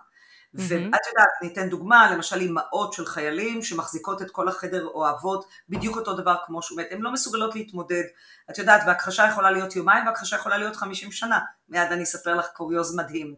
Mm-hmm. 0.58 0.62
ואת 0.92 1.06
יודעת, 1.06 1.28
ניתן 1.42 1.68
דוגמה, 1.68 2.10
למשל 2.10 2.40
אימהות 2.40 2.92
של 2.92 3.06
חיילים 3.06 3.62
שמחזיקות 3.62 4.22
את 4.22 4.30
כל 4.30 4.48
החדר 4.48 4.86
אוהבות 4.86 5.48
בדיוק 5.68 5.96
אותו 5.96 6.14
דבר 6.14 6.36
כמו 6.46 6.62
שהוא 6.62 6.78
מת, 6.78 6.86
הן 6.90 7.00
לא 7.00 7.12
מסוגלות 7.12 7.54
להתמודד. 7.54 8.02
את 8.50 8.58
יודעת, 8.58 8.82
והכחשה 8.86 9.28
יכולה 9.28 9.50
להיות 9.50 9.76
יומיים 9.76 10.06
והכחשה 10.06 10.36
יכולה 10.36 10.58
להיות 10.58 10.76
חמישים 10.76 11.12
שנה. 11.12 11.38
מיד 11.68 11.92
אני 11.92 12.02
אספר 12.02 12.34
לך 12.34 12.46
קוריוז 12.46 12.96
מדהים. 12.96 13.34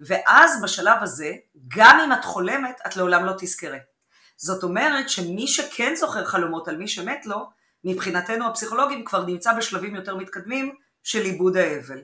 ואז 0.00 0.62
בשלב 0.62 1.02
הזה, 1.02 1.32
גם 1.76 2.00
אם 2.00 2.12
את 2.12 2.24
חולמת, 2.24 2.80
את 2.86 2.96
לעולם 2.96 3.24
לא 3.24 3.32
תזכרי. 3.38 3.78
זאת 4.36 4.62
אומרת 4.62 5.10
שמי 5.10 5.48
שכן 5.48 5.94
זוכר 5.96 6.24
חלומות 6.24 6.68
על 6.68 6.76
מי 6.76 6.88
שמת 6.88 7.26
לו, 7.26 7.50
מבחינתנו 7.84 8.46
הפסיכולוגים 8.46 9.04
כבר 9.04 9.24
נמצא 9.24 9.52
בשלבים 9.52 9.96
יותר 9.96 10.16
מתקדמים 10.16 10.74
של 11.02 11.22
עיבוד 11.22 11.56
האבל. 11.56 12.00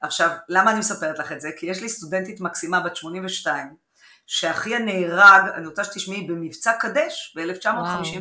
עכשיו, 0.00 0.30
למה 0.48 0.70
אני 0.70 0.78
מספרת 0.78 1.18
לך 1.18 1.32
את 1.32 1.40
זה? 1.40 1.50
כי 1.56 1.66
יש 1.66 1.82
לי 1.82 1.88
סטודנטית 1.88 2.40
מקסימה 2.40 2.80
בת 2.80 2.96
82, 2.96 3.87
שאחיה 4.30 4.78
נהרג, 4.78 5.48
אני 5.54 5.66
רוצה 5.66 5.84
שתשמעי, 5.84 6.26
במבצע 6.26 6.72
קדש 6.80 7.36
ב-1956. 7.36 8.20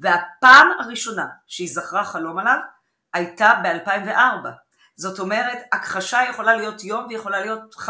והפעם 0.00 0.68
הראשונה 0.80 1.26
שהיא 1.46 1.68
זכרה 1.68 2.04
חלום 2.04 2.38
עליו 2.38 2.58
הייתה 3.14 3.52
ב-2004. 3.64 4.67
זאת 5.00 5.18
אומרת, 5.18 5.58
הכחשה 5.72 6.18
יכולה 6.30 6.56
להיות 6.56 6.84
יום 6.84 7.06
ויכולה 7.08 7.40
להיות 7.40 7.74
50-60 7.74 7.88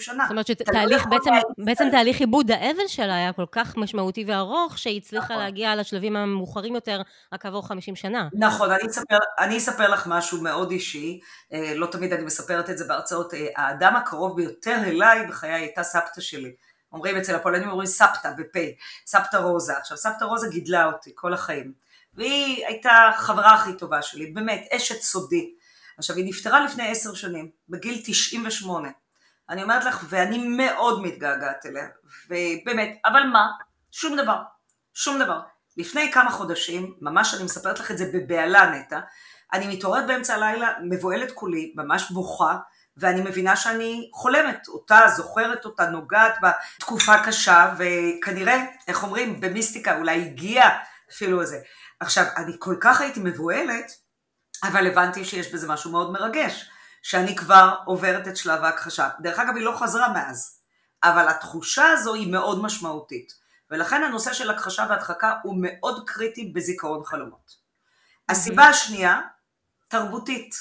שנה. 0.00 0.24
זאת 0.24 0.30
אומרת 0.30 0.46
שתהליך, 0.46 1.06
לא 1.06 1.10
בעצם, 1.10 1.30
בעצם 1.58 1.88
תהליך 1.90 2.20
עיבוד 2.20 2.50
האבל 2.50 2.86
שלה 2.86 3.16
היה 3.16 3.32
כל 3.32 3.44
כך 3.52 3.76
משמעותי 3.76 4.24
וארוך, 4.26 4.78
שהיא 4.78 5.00
הצליחה 5.00 5.24
נכון. 5.24 5.38
להגיע 5.38 5.76
לשלבים 5.76 6.16
המאוחרים 6.16 6.74
יותר 6.74 7.02
רק 7.32 7.42
כעבור 7.42 7.66
50 7.68 7.96
שנה. 7.96 8.28
נכון, 8.34 8.70
אני 8.70 8.86
אספר, 8.90 9.18
אני 9.38 9.56
אספר 9.56 9.88
לך 9.88 10.06
משהו 10.06 10.42
מאוד 10.42 10.70
אישי, 10.70 11.20
אה, 11.52 11.72
לא 11.76 11.86
תמיד 11.86 12.12
אני 12.12 12.24
מספרת 12.24 12.70
את 12.70 12.78
זה 12.78 12.84
בהרצאות, 12.84 13.34
אה, 13.34 13.46
האדם 13.56 13.96
הקרוב 13.96 14.36
ביותר 14.36 14.76
אליי 14.86 15.26
בחיי 15.26 15.52
הייתה 15.52 15.82
סבתא 15.82 16.20
שלי. 16.20 16.52
אומרים 16.92 17.16
אצל 17.16 17.34
הפולנים 17.34 17.68
אומרים 17.68 17.86
סבתא 17.86 18.30
בפה, 18.38 18.60
סבתא 19.06 19.36
רוזה. 19.36 19.76
עכשיו 19.76 19.96
סבתא 19.96 20.24
רוזה 20.24 20.48
גידלה 20.50 20.86
אותי 20.86 21.12
כל 21.14 21.34
החיים, 21.34 21.72
והיא 22.14 22.66
הייתה 22.66 23.10
חברה 23.16 23.54
הכי 23.54 23.76
טובה 23.76 24.02
שלי, 24.02 24.26
באמת 24.26 24.68
אשת 24.72 25.00
סודי. 25.00 25.54
עכשיו 25.98 26.16
היא 26.16 26.28
נפטרה 26.28 26.64
לפני 26.64 26.90
עשר 26.90 27.14
שנים, 27.14 27.50
בגיל 27.68 28.00
98. 28.04 28.88
אני 29.50 29.62
אומרת 29.62 29.84
לך, 29.84 30.04
ואני 30.08 30.48
מאוד 30.48 31.02
מתגעגעת 31.02 31.66
אליה, 31.66 31.86
ובאמת, 32.26 32.98
אבל 33.04 33.22
מה? 33.32 33.46
שום 33.90 34.16
דבר, 34.16 34.38
שום 34.94 35.18
דבר. 35.18 35.40
לפני 35.76 36.12
כמה 36.12 36.30
חודשים, 36.30 36.94
ממש 37.00 37.34
אני 37.34 37.44
מספרת 37.44 37.80
לך 37.80 37.90
את 37.90 37.98
זה 37.98 38.10
בבהלה 38.12 38.70
נטע, 38.70 39.00
אני 39.52 39.76
מתעוררת 39.76 40.06
באמצע 40.06 40.34
הלילה, 40.34 40.72
מבוהלת 40.82 41.30
כולי, 41.30 41.72
ממש 41.76 42.10
בוכה, 42.10 42.56
ואני 42.96 43.20
מבינה 43.20 43.56
שאני 43.56 44.10
חולמת 44.12 44.68
אותה, 44.68 45.00
זוכרת 45.16 45.64
אותה, 45.64 45.86
נוגעת 45.86 46.34
בתקופה 46.42 47.12
קשה, 47.26 47.74
וכנראה, 47.78 48.64
איך 48.88 49.02
אומרים, 49.02 49.40
במיסטיקה 49.40 49.98
אולי 49.98 50.22
הגיע 50.22 50.64
אפילו 51.12 51.40
איזה. 51.40 51.58
עכשיו, 52.00 52.24
אני 52.36 52.52
כל 52.58 52.76
כך 52.80 53.00
הייתי 53.00 53.20
מבוהלת, 53.20 53.92
אבל 54.68 54.86
הבנתי 54.86 55.24
שיש 55.24 55.52
בזה 55.52 55.68
משהו 55.68 55.90
מאוד 55.90 56.12
מרגש, 56.12 56.70
שאני 57.02 57.36
כבר 57.36 57.74
עוברת 57.84 58.28
את 58.28 58.36
שלב 58.36 58.64
ההכחשה. 58.64 59.08
דרך 59.20 59.38
אגב, 59.38 59.56
היא 59.56 59.64
לא 59.64 59.76
חזרה 59.76 60.08
מאז, 60.08 60.60
אבל 61.02 61.28
התחושה 61.28 61.88
הזו 61.88 62.14
היא 62.14 62.32
מאוד 62.32 62.62
משמעותית. 62.62 63.44
ולכן 63.70 64.02
הנושא 64.02 64.32
של 64.32 64.50
הכחשה 64.50 64.86
והדחקה 64.90 65.34
הוא 65.42 65.54
מאוד 65.58 66.08
קריטי 66.08 66.52
בזיכרון 66.54 67.04
חלומות. 67.04 67.56
הסיבה 68.28 68.64
השנייה, 68.64 69.20
תרבותית. 69.88 70.54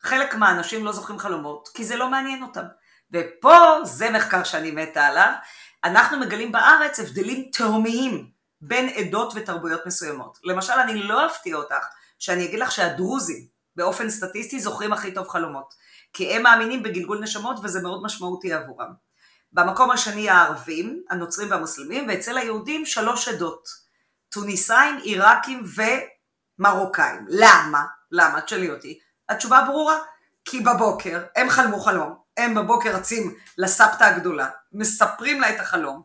חלק 0.00 0.34
מהאנשים 0.34 0.84
לא 0.84 0.92
זוכרים 0.92 1.18
חלומות, 1.18 1.68
כי 1.74 1.84
זה 1.84 1.96
לא 1.96 2.10
מעניין 2.10 2.42
אותם. 2.42 2.64
ופה, 3.12 3.84
זה 3.84 4.10
מחקר 4.10 4.44
שאני 4.44 4.70
מתה 4.70 5.06
עליו, 5.06 5.32
אנחנו 5.84 6.20
מגלים 6.20 6.52
בארץ 6.52 7.00
הבדלים 7.00 7.50
תהומיים 7.52 8.30
בין 8.60 8.88
עדות 8.88 9.32
ותרבויות 9.36 9.86
מסוימות. 9.86 10.38
למשל, 10.44 10.72
אני 10.72 11.02
לא 11.02 11.26
אפתיע 11.26 11.56
אותך, 11.56 11.86
שאני 12.24 12.44
אגיד 12.44 12.58
לך 12.58 12.72
שהדרוזים 12.72 13.46
באופן 13.76 14.10
סטטיסטי 14.10 14.60
זוכרים 14.60 14.92
הכי 14.92 15.14
טוב 15.14 15.28
חלומות. 15.28 15.74
כי 16.12 16.32
הם 16.32 16.42
מאמינים 16.42 16.82
בגלגול 16.82 17.20
נשמות 17.20 17.56
וזה 17.62 17.82
מאוד 17.82 18.02
משמעותי 18.02 18.52
עבורם. 18.52 18.92
במקום 19.52 19.90
השני 19.90 20.30
הערבים, 20.30 21.02
הנוצרים 21.10 21.50
והמוסלמים, 21.50 22.08
ואצל 22.08 22.38
היהודים 22.38 22.86
שלוש 22.86 23.28
עדות, 23.28 23.68
טוניסאים, 24.28 24.96
עיראקים 25.02 25.64
ומרוקאים. 26.58 27.26
למה? 27.28 27.84
למה? 28.10 28.40
תשאלי 28.40 28.70
אותי. 28.70 28.98
התשובה 29.28 29.64
ברורה, 29.66 29.98
כי 30.44 30.60
בבוקר 30.60 31.22
הם 31.36 31.48
חלמו 31.48 31.80
חלום, 31.80 32.14
הם 32.36 32.54
בבוקר 32.54 32.96
רצים 32.96 33.34
לסבתא 33.58 34.04
הגדולה, 34.04 34.48
מספרים 34.72 35.40
לה 35.40 35.54
את 35.54 35.60
החלום, 35.60 36.02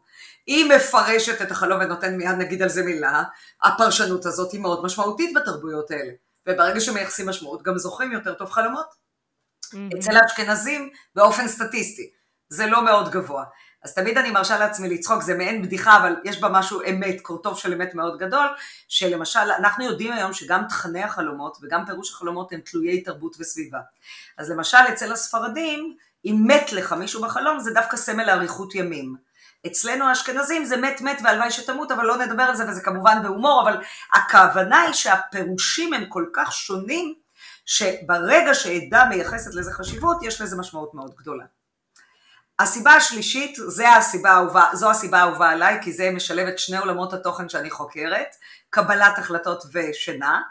היא 0.49 0.75
מפרשת 0.75 1.41
את 1.41 1.51
החלום 1.51 1.79
ונותן 1.81 2.17
מיד 2.17 2.35
נגיד 2.37 2.61
על 2.61 2.69
זה 2.69 2.83
מילה, 2.83 3.23
הפרשנות 3.63 4.25
הזאת 4.25 4.51
היא 4.51 4.61
מאוד 4.61 4.85
משמעותית 4.85 5.33
בתרבויות 5.35 5.91
האלה, 5.91 6.11
וברגע 6.47 6.79
שמייחסים 6.79 7.29
משמעות 7.29 7.63
גם 7.63 7.77
זוכרים 7.77 8.11
יותר 8.11 8.33
טוב 8.33 8.51
חלומות. 8.51 8.85
Mm-hmm. 8.85 9.99
אצל 9.99 10.17
האשכנזים 10.17 10.89
באופן 11.15 11.47
סטטיסטי, 11.47 12.09
זה 12.49 12.67
לא 12.67 12.85
מאוד 12.85 13.11
גבוה. 13.11 13.43
אז 13.83 13.93
תמיד 13.93 14.17
אני 14.17 14.31
מרשה 14.31 14.57
לעצמי 14.57 14.89
לצחוק, 14.89 15.21
זה 15.21 15.35
מעין 15.35 15.61
בדיחה, 15.61 15.97
אבל 15.97 16.15
יש 16.23 16.41
בה 16.41 16.49
משהו 16.49 16.81
אמת, 16.89 17.21
קורטוב 17.21 17.57
של 17.57 17.73
אמת 17.73 17.95
מאוד 17.95 18.17
גדול, 18.17 18.47
שלמשל, 18.87 19.51
אנחנו 19.59 19.83
יודעים 19.83 20.13
היום 20.13 20.33
שגם 20.33 20.63
תכני 20.69 21.03
החלומות 21.03 21.57
וגם 21.61 21.85
פירוש 21.85 22.13
החלומות 22.13 22.51
הם 22.51 22.59
תלויי 22.59 23.01
תרבות 23.01 23.35
וסביבה. 23.39 23.79
אז 24.37 24.51
למשל, 24.51 24.77
אצל 24.93 25.11
הספרדים, 25.11 25.95
אם 26.25 26.43
מת 26.47 26.71
לך 26.71 26.93
מישהו 26.93 27.21
בחלום, 27.21 27.59
זה 27.59 27.71
דווקא 27.73 27.97
סמל 27.97 28.23
לאריכות 28.23 28.75
ימים. 28.75 29.28
אצלנו 29.67 30.05
האשכנזים 30.05 30.65
זה 30.65 30.77
מת 30.77 31.01
מת 31.01 31.19
והלוואי 31.23 31.51
שתמות, 31.51 31.91
אבל 31.91 32.05
לא 32.05 32.17
נדבר 32.17 32.43
על 32.43 32.55
זה, 32.55 32.69
וזה 32.69 32.81
כמובן 32.81 33.19
בהומור, 33.23 33.61
אבל 33.61 33.77
הכוונה 34.13 34.81
היא 34.81 34.93
שהפירושים 34.93 35.93
הם 35.93 36.05
כל 36.09 36.25
כך 36.33 36.53
שונים, 36.53 37.13
שברגע 37.65 38.53
שעדה 38.53 39.05
מייחסת 39.05 39.55
לזה 39.55 39.71
חשיבות, 39.71 40.17
יש 40.23 40.41
לזה 40.41 40.57
משמעות 40.57 40.93
מאוד 40.93 41.15
גדולה. 41.15 41.45
הסיבה 42.59 42.91
השלישית, 42.91 43.55
זה 43.67 43.95
הסיבה 43.95 44.31
האהובה, 44.31 44.69
זו 44.73 44.91
הסיבה 44.91 45.19
האהובה 45.19 45.49
עליי, 45.49 45.79
כי 45.81 45.93
זה 45.93 46.11
משלב 46.11 46.47
את 46.47 46.59
שני 46.59 46.77
עולמות 46.77 47.13
התוכן 47.13 47.49
שאני 47.49 47.69
חוקרת, 47.69 48.35
קבלת 48.69 49.17
החלטות 49.17 49.63
ושינה. 49.73 50.41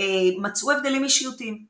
אה, 0.00 0.04
מצאו 0.38 0.70
הבדלים 0.72 1.04
אישיותיים. 1.04 1.69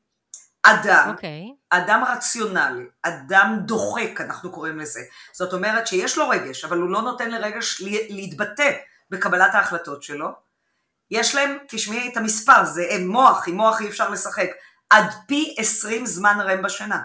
אדם, 0.63 1.07
okay. 1.07 1.11
אוקיי. 1.11 1.53
אדם 1.69 2.03
רציונלי, 2.03 2.85
אדם 3.03 3.57
דוחק, 3.65 4.21
אנחנו 4.21 4.51
קוראים 4.51 4.79
לזה. 4.79 5.01
זאת 5.33 5.53
אומרת 5.53 5.87
שיש 5.87 6.17
לו 6.17 6.29
רגש, 6.29 6.65
אבל 6.65 6.77
הוא 6.77 6.89
לא 6.89 7.01
נותן 7.01 7.31
לרגש 7.31 7.81
להתבטא 8.09 8.71
בקבלת 9.09 9.55
ההחלטות 9.55 10.03
שלו. 10.03 10.27
יש 11.11 11.35
להם, 11.35 11.57
תשמעי 11.67 12.09
את 12.11 12.17
המספר, 12.17 12.65
זה 12.65 12.87
הם 12.91 13.07
מוח, 13.07 13.47
עם 13.47 13.55
מוח 13.55 13.81
אי 13.81 13.87
אפשר 13.87 14.09
לשחק, 14.09 14.49
עד 14.89 15.05
פי 15.27 15.55
עשרים 15.57 16.05
זמן 16.05 16.37
רם 16.41 16.61
בשינה. 16.61 17.01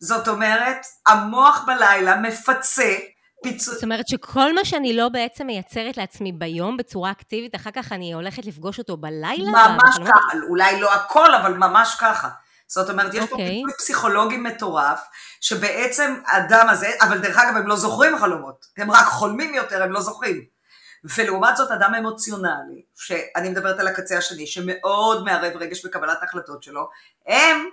זאת 0.00 0.28
אומרת, 0.28 0.86
המוח 1.06 1.64
בלילה 1.66 2.16
מפצה 2.16 2.96
פיצוי. 3.42 3.74
זאת 3.74 3.84
אומרת 3.84 4.08
שכל 4.08 4.54
מה 4.54 4.64
שאני 4.64 4.96
לא 4.96 5.08
בעצם 5.08 5.46
מייצרת 5.46 5.96
לעצמי 5.96 6.32
ביום 6.32 6.76
בצורה 6.76 7.10
אקטיבית, 7.10 7.54
אחר 7.54 7.70
כך 7.70 7.92
אני 7.92 8.12
הולכת 8.12 8.46
לפגוש 8.46 8.78
אותו 8.78 8.96
בלילה? 8.96 9.50
ממש 9.50 9.98
ככה, 9.98 10.38
אולי 10.48 10.80
לא 10.80 10.94
הכל, 10.94 11.34
אבל 11.34 11.54
ממש 11.54 11.96
ככה. 12.00 12.28
זאת 12.70 12.90
אומרת, 12.90 13.14
יש 13.14 13.24
okay. 13.24 13.26
פה 13.26 13.32
אוקיי. 13.32 13.48
פיצוי 13.48 13.72
פסיכולוגי 13.78 14.36
מטורף, 14.36 15.00
שבעצם 15.40 16.14
האדם 16.26 16.68
הזה, 16.68 16.90
אבל 17.00 17.18
דרך 17.18 17.38
אגב 17.38 17.56
הם 17.56 17.66
לא 17.66 17.76
זוכרים 17.76 18.18
חלומות, 18.18 18.66
הם 18.76 18.90
רק 18.90 19.06
חולמים 19.06 19.54
יותר, 19.54 19.82
הם 19.82 19.92
לא 19.92 20.00
זוכרים. 20.00 20.44
ולעומת 21.16 21.56
זאת 21.56 21.70
אדם 21.70 21.94
אמוציונלי, 21.94 22.82
שאני 22.94 23.48
מדברת 23.48 23.80
על 23.80 23.88
הקצה 23.88 24.18
השני, 24.18 24.46
שמאוד 24.46 25.24
מערב 25.24 25.56
רגש 25.56 25.86
בקבלת 25.86 26.22
ההחלטות 26.22 26.62
שלו, 26.62 26.88
הם 27.26 27.66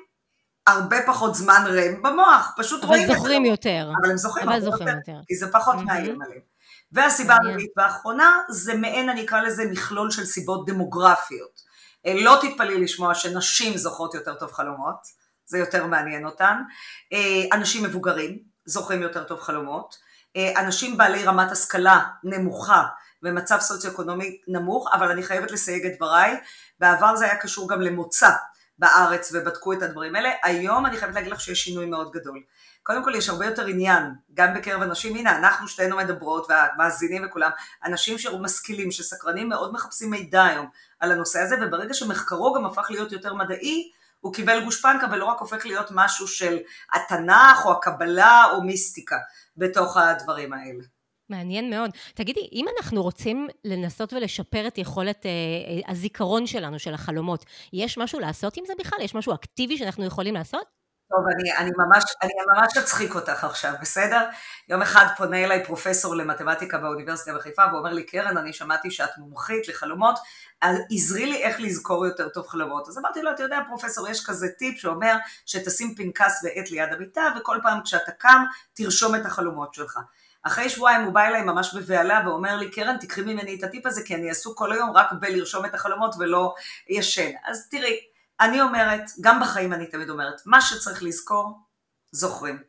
הרבה 0.67 0.97
פחות 1.05 1.35
זמן 1.35 1.63
רם 1.67 2.01
במוח, 2.01 2.53
פשוט 2.57 2.83
רואים 2.83 3.01
את 3.01 3.07
זה. 3.07 3.13
אבל 3.13 3.19
זוכרים 3.19 3.45
יותר. 3.45 3.89
אבל 4.01 4.11
הם 4.11 4.17
זוכרים, 4.17 4.49
אבל 4.49 4.61
זוכרים 4.61 4.87
יותר, 4.87 5.11
יותר. 5.11 5.21
כי 5.27 5.35
זה 5.35 5.51
פחות 5.51 5.75
mm-hmm. 5.75 5.85
מאיים 5.85 6.21
עליהם. 6.21 6.41
והסיבה 6.91 7.35
הרביעית 7.35 7.71
והאחרונה 7.77 8.37
זה 8.49 8.73
מעין, 8.73 9.09
אני 9.09 9.25
אקרא 9.25 9.41
לזה 9.41 9.65
מכלול 9.71 10.11
של 10.11 10.25
סיבות 10.25 10.65
דמוגרפיות. 10.65 11.66
אה, 12.05 12.13
לא 12.15 12.39
תתפלאי 12.41 12.81
לשמוע 12.81 13.15
שנשים 13.15 13.77
זוכרות 13.77 14.13
יותר 14.13 14.33
טוב 14.33 14.51
חלומות, 14.51 14.97
זה 15.45 15.57
יותר 15.57 15.85
מעניין 15.85 16.25
אותן. 16.25 16.55
אה, 17.13 17.57
אנשים 17.57 17.83
מבוגרים 17.83 18.39
זוכרים 18.65 19.01
יותר 19.01 19.23
טוב 19.23 19.39
חלומות. 19.39 19.95
אה, 20.35 20.61
אנשים 20.61 20.97
בעלי 20.97 21.23
רמת 21.23 21.51
השכלה 21.51 22.05
נמוכה 22.23 22.83
ומצב 23.23 23.59
סוציו-אקונומי 23.59 24.41
נמוך, 24.47 24.89
אבל 24.93 25.11
אני 25.11 25.23
חייבת 25.23 25.51
לסייג 25.51 25.85
את 25.85 25.91
דבריי, 25.95 26.37
בעבר 26.79 27.15
זה 27.15 27.25
היה 27.25 27.35
קשור 27.35 27.69
גם 27.69 27.81
למוצא. 27.81 28.29
בארץ 28.79 29.31
ובדקו 29.33 29.73
את 29.73 29.81
הדברים 29.81 30.15
האלה. 30.15 30.29
היום 30.43 30.85
אני 30.85 30.97
חייבת 30.97 31.15
להגיד 31.15 31.31
לך 31.31 31.41
שיש 31.41 31.63
שינוי 31.63 31.85
מאוד 31.85 32.11
גדול. 32.11 32.43
קודם 32.87 33.03
כל 33.03 33.15
יש 33.15 33.29
הרבה 33.29 33.45
יותר 33.45 33.65
עניין, 33.65 34.03
גם 34.33 34.53
בקרב 34.53 34.81
אנשים, 34.81 35.15
הנה 35.15 35.37
אנחנו 35.37 35.67
שתינו 35.67 35.97
מדברות 35.97 36.47
והמאזינים 36.49 37.25
וכולם, 37.25 37.51
אנשים 37.85 38.17
שמשכילים, 38.17 38.91
שסקרנים 38.91 39.49
מאוד 39.49 39.73
מחפשים 39.73 40.09
מידע 40.09 40.43
היום 40.43 40.69
על 40.99 41.11
הנושא 41.11 41.39
הזה, 41.39 41.55
וברגע 41.61 41.93
שמחקרו 41.93 42.53
גם 42.53 42.65
הפך 42.65 42.87
להיות 42.89 43.11
יותר 43.11 43.33
מדעי, 43.33 43.91
הוא 44.19 44.33
קיבל 44.33 44.63
גושפנקה 44.63 45.07
ולא 45.11 45.25
רק 45.25 45.39
הופך 45.39 45.65
להיות 45.65 45.87
משהו 45.91 46.27
של 46.27 46.57
התנ"ך 46.93 47.65
או 47.65 47.71
הקבלה 47.71 48.45
או 48.51 48.61
מיסטיקה 48.61 49.17
בתוך 49.57 49.97
הדברים 49.97 50.53
האלה. 50.53 50.83
מעניין 51.29 51.69
מאוד. 51.69 51.91
תגידי, 52.13 52.49
אם 52.51 52.65
אנחנו 52.77 53.03
רוצים 53.03 53.47
לנסות 53.65 54.13
ולשפר 54.13 54.67
את 54.67 54.77
יכולת 54.77 55.25
אה, 55.25 55.31
אה, 55.31 55.91
הזיכרון 55.91 56.47
שלנו, 56.47 56.79
של 56.79 56.93
החלומות, 56.93 57.45
יש 57.73 57.97
משהו 57.97 58.19
לעשות 58.19 58.57
עם 58.57 58.63
זה 58.67 58.73
בכלל? 58.79 58.99
יש 59.01 59.15
משהו 59.15 59.33
אקטיבי 59.33 59.77
שאנחנו 59.77 60.05
יכולים 60.05 60.33
לעשות? 60.33 60.76
טוב, 61.09 61.25
אני, 61.35 61.57
אני, 61.57 61.71
ממש, 61.77 62.03
אני 62.21 62.31
ממש 62.55 62.77
אצחיק 62.77 63.15
אותך 63.15 63.43
עכשיו, 63.43 63.73
בסדר? 63.81 64.29
יום 64.69 64.81
אחד 64.81 65.05
פונה 65.17 65.43
אליי 65.43 65.65
פרופסור 65.65 66.15
למתמטיקה 66.15 66.77
באוניברסיטה 66.77 67.37
בחיפה, 67.37 67.61
ואומר 67.71 67.93
לי, 67.93 68.03
קרן, 68.03 68.37
אני 68.37 68.53
שמעתי 68.53 68.91
שאת 68.91 69.17
מומחית 69.17 69.67
לחלומות, 69.67 70.19
עזרי 70.91 71.25
לי 71.25 71.43
איך 71.43 71.59
לזכור 71.59 72.05
יותר 72.05 72.29
טוב 72.29 72.47
חלומות. 72.47 72.87
אז 72.87 72.97
אמרתי 72.97 73.21
לו, 73.21 73.31
אתה 73.31 73.43
יודע, 73.43 73.59
פרופסור, 73.67 74.09
יש 74.09 74.25
כזה 74.25 74.47
טיפ 74.57 74.79
שאומר 74.79 75.15
שתשים 75.45 75.95
פנקס 75.95 76.43
ועט 76.43 76.71
ליד 76.71 76.93
המיטה, 76.93 77.23
וכל 77.39 77.59
פעם 77.63 77.81
כשאתה 77.83 78.11
קם, 78.11 78.43
תרשום 78.73 79.15
את 79.15 79.25
החלומות 79.25 79.73
שלך. 79.73 79.99
אחרי 80.43 80.69
שבועיים 80.69 81.03
הוא 81.03 81.13
בא 81.13 81.27
אליי 81.27 81.41
ממש 81.41 81.73
בבהלה 81.73 82.21
ואומר 82.25 82.55
לי, 82.57 82.71
קרן, 82.71 82.97
תקחי 82.97 83.21
ממני 83.21 83.55
את 83.59 83.63
הטיפ 83.63 83.85
הזה, 83.85 84.01
כי 84.05 84.15
אני 84.15 84.29
עסוק 84.29 84.57
כל 84.57 84.73
היום 84.73 84.91
רק 84.91 85.07
בלרשום 85.19 85.65
את 85.65 85.73
החלומות 85.73 86.15
ולא 86.19 86.55
ישן. 86.89 87.31
אז 87.45 87.67
תראי, 87.69 87.99
אני 88.41 88.61
אומרת, 88.61 89.01
גם 89.21 89.39
בחיים 89.41 89.73
אני 89.73 89.87
תמיד 89.87 90.09
אומרת, 90.09 90.41
מה 90.45 90.61
שצריך 90.61 91.03
לזכור, 91.03 91.59
זוכרים. 92.11 92.63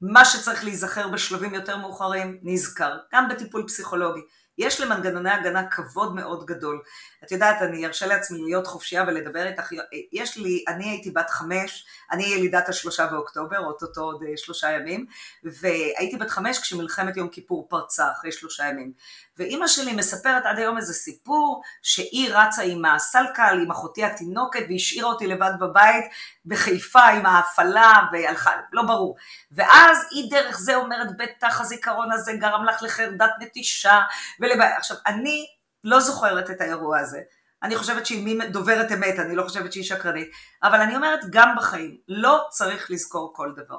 מה 0.00 0.24
שצריך 0.24 0.64
להיזכר 0.64 1.08
בשלבים 1.08 1.54
יותר 1.54 1.76
מאוחרים, 1.76 2.38
נזכר. 2.42 2.96
גם 3.12 3.28
בטיפול 3.28 3.64
פסיכולוגי. 3.66 4.20
יש 4.58 4.80
למנגנוני 4.80 5.30
הגנה 5.30 5.70
כבוד 5.70 6.14
מאוד 6.14 6.46
גדול. 6.46 6.82
את 7.24 7.32
יודעת, 7.32 7.62
אני 7.62 7.86
ארשה 7.86 8.06
לעצמי 8.06 8.38
להיות 8.42 8.66
חופשייה 8.66 9.04
ולדבר 9.06 9.46
איתך, 9.46 9.70
יש 10.12 10.36
לי, 10.36 10.64
אני 10.68 10.90
הייתי 10.90 11.10
בת 11.10 11.30
חמש, 11.30 11.86
אני 12.10 12.24
ילידת 12.24 12.68
השלושה 12.68 13.06
באוקטובר, 13.06 13.58
אוטוטו 13.58 14.00
עוד 14.00 14.22
אה, 14.22 14.36
שלושה 14.36 14.70
ימים, 14.70 15.06
והייתי 15.44 16.16
בת 16.16 16.30
חמש 16.30 16.58
כשמלחמת 16.58 17.16
יום 17.16 17.28
כיפור 17.28 17.66
פרצה 17.70 18.12
אחרי 18.12 18.32
שלושה 18.32 18.64
ימים. 18.64 18.92
ואימא 19.40 19.66
שלי 19.66 19.92
מספרת 19.92 20.46
עד 20.46 20.58
היום 20.58 20.76
איזה 20.76 20.94
סיפור, 20.94 21.62
שהיא 21.82 22.30
רצה 22.32 22.62
עם 22.62 22.84
הסלקל, 22.84 23.58
עם 23.62 23.70
אחותי 23.70 24.04
התינוקת, 24.04 24.62
והשאירה 24.68 25.08
אותי 25.08 25.26
לבד 25.26 25.52
בבית 25.60 26.04
בחיפה 26.46 27.04
עם 27.04 27.26
ההפעלה, 27.26 28.02
והלכה, 28.12 28.50
לא 28.72 28.82
ברור. 28.82 29.16
ואז 29.52 30.06
היא 30.10 30.30
דרך 30.30 30.58
זה 30.58 30.74
אומרת, 30.74 31.16
בטח 31.16 31.60
הזיכרון 31.60 32.12
הזה 32.12 32.32
גרם 32.32 32.64
לך 32.64 32.82
לחרדת 32.82 33.30
נטישה, 33.40 34.00
ולב... 34.40 34.60
עכשיו, 34.78 34.96
אני 35.06 35.46
לא 35.84 36.00
זוכרת 36.00 36.50
את 36.50 36.60
האירוע 36.60 36.98
הזה. 36.98 37.20
אני 37.62 37.76
חושבת 37.76 38.06
שהיא 38.06 38.42
דוברת 38.50 38.92
אמת, 38.92 39.18
אני 39.18 39.36
לא 39.36 39.42
חושבת 39.42 39.72
שהיא 39.72 39.84
שקרנית, 39.84 40.30
אבל 40.62 40.80
אני 40.80 40.96
אומרת 40.96 41.20
גם 41.30 41.54
בחיים, 41.56 41.96
לא 42.08 42.46
צריך 42.50 42.90
לזכור 42.90 43.32
כל 43.34 43.52
דבר. 43.56 43.78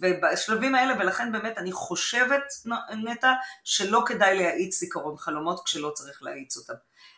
ובשלבים 0.00 0.74
האלה, 0.74 0.94
ולכן 0.98 1.32
באמת 1.32 1.58
אני 1.58 1.72
חושבת, 1.72 2.42
נטע, 3.04 3.32
שלא 3.64 4.02
כדאי 4.06 4.38
להאיץ 4.38 4.78
זיכרון 4.78 5.16
חלומות 5.16 5.64
כשלא 5.64 5.90
צריך 5.94 6.22
להאיץ 6.22 6.56
אותם. 6.56 6.74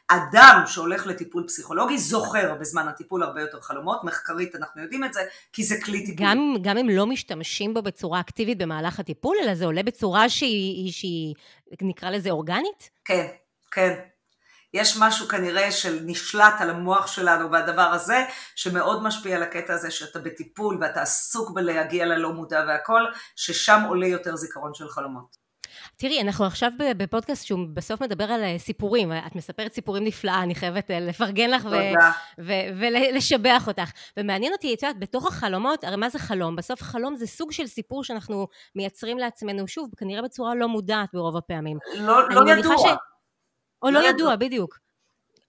אדם 0.08 0.62
שהולך 0.66 1.06
לטיפול 1.06 1.44
פסיכולוגי 1.46 1.98
זוכר 1.98 2.54
בזמן 2.54 2.88
הטיפול 2.88 3.22
הרבה 3.22 3.40
יותר 3.40 3.60
חלומות, 3.60 4.04
מחקרית 4.04 4.56
אנחנו 4.56 4.82
יודעים 4.82 5.04
את 5.04 5.12
זה, 5.12 5.20
כי 5.52 5.64
זה 5.64 5.80
כלי 5.84 6.06
טיפול. 6.06 6.26
גם, 6.26 6.54
גם 6.62 6.78
אם 6.78 6.88
לא 6.88 7.06
משתמשים 7.06 7.74
בו 7.74 7.82
בצורה 7.82 8.20
אקטיבית 8.20 8.58
במהלך 8.58 9.00
הטיפול, 9.00 9.36
אלא 9.42 9.54
זה 9.54 9.64
עולה 9.64 9.82
בצורה 9.82 10.28
שהיא, 10.28 10.92
שהיא 10.92 11.34
נקרא 11.82 12.10
לזה 12.10 12.30
אורגנית? 12.30 12.90
כן, 13.04 13.26
כן. 13.70 14.11
יש 14.74 14.96
משהו 15.00 15.28
כנראה 15.28 15.72
של 15.72 15.98
נשלט 16.02 16.54
על 16.58 16.70
המוח 16.70 17.06
שלנו 17.06 17.50
והדבר 17.50 17.82
הזה, 17.82 18.24
שמאוד 18.54 19.02
משפיע 19.02 19.36
על 19.36 19.42
הקטע 19.42 19.74
הזה 19.74 19.90
שאתה 19.90 20.18
בטיפול 20.18 20.78
ואתה 20.80 21.02
עסוק 21.02 21.50
בלהגיע 21.50 22.06
ללא 22.06 22.32
מודע 22.32 22.64
והכל, 22.68 23.02
ששם 23.36 23.82
עולה 23.88 24.06
יותר 24.06 24.36
זיכרון 24.36 24.74
של 24.74 24.88
חלומות. 24.88 25.42
תראי, 25.96 26.20
אנחנו 26.20 26.44
עכשיו 26.44 26.70
בפודקאסט 26.96 27.46
שהוא 27.46 27.58
בסוף 27.74 28.02
מדבר 28.02 28.24
על 28.24 28.42
אה, 28.42 28.58
סיפורים. 28.58 29.12
את 29.12 29.36
מספרת 29.36 29.72
סיפורים 29.72 30.04
נפלאה, 30.04 30.42
אני 30.42 30.54
חייבת 30.54 30.90
אה, 30.90 31.00
לפרגן 31.00 31.50
לך 31.50 31.68
ולשבח 32.38 33.68
אותך. 33.68 33.90
ומעניין 34.16 34.52
אותי, 34.52 34.74
את 34.74 34.82
יודעת, 34.82 34.98
בתוך 34.98 35.26
החלומות, 35.26 35.84
הרי 35.84 35.96
מה 35.96 36.08
זה 36.08 36.18
חלום? 36.18 36.56
בסוף 36.56 36.82
חלום 36.82 37.16
זה 37.16 37.26
סוג 37.26 37.52
של 37.52 37.66
סיפור 37.66 38.04
שאנחנו 38.04 38.46
מייצרים 38.76 39.18
לעצמנו, 39.18 39.68
שוב, 39.68 39.90
כנראה 39.96 40.22
בצורה 40.22 40.54
לא 40.54 40.68
מודעת 40.68 41.08
ברוב 41.12 41.36
הפעמים. 41.36 41.78
לא, 41.94 42.30
לא 42.30 42.52
ידוע. 42.52 42.78
ש... 42.78 43.11
או 43.82 43.90
לא, 43.90 44.00
לא 44.00 44.06
ידוע, 44.06 44.10
ידוע, 44.10 44.36
בדיוק. 44.36 44.78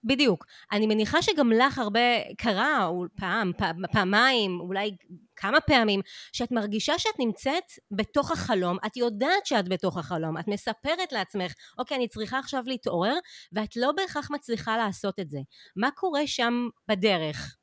בדיוק. 0.04 0.44
אני 0.72 0.86
מניחה 0.86 1.22
שגם 1.22 1.52
לך 1.52 1.78
הרבה 1.78 2.00
קרה, 2.38 2.88
פעם, 3.16 3.52
פעמיים, 3.92 4.60
אולי 4.60 4.96
כמה 5.36 5.60
פעמים, 5.60 6.00
שאת 6.32 6.52
מרגישה 6.52 6.98
שאת 6.98 7.18
נמצאת 7.18 7.64
בתוך 7.90 8.30
החלום, 8.30 8.78
את 8.86 8.96
יודעת 8.96 9.46
שאת 9.46 9.68
בתוך 9.68 9.98
החלום, 9.98 10.38
את 10.38 10.48
מספרת 10.48 11.12
לעצמך, 11.12 11.52
אוקיי, 11.78 11.96
אני 11.96 12.08
צריכה 12.08 12.38
עכשיו 12.38 12.62
להתעורר, 12.66 13.14
ואת 13.52 13.76
לא 13.76 13.92
בהכרח 13.92 14.30
מצליחה 14.30 14.76
לעשות 14.76 15.20
את 15.20 15.30
זה. 15.30 15.38
מה 15.76 15.90
קורה 15.90 16.26
שם 16.26 16.68
בדרך? 16.88 17.56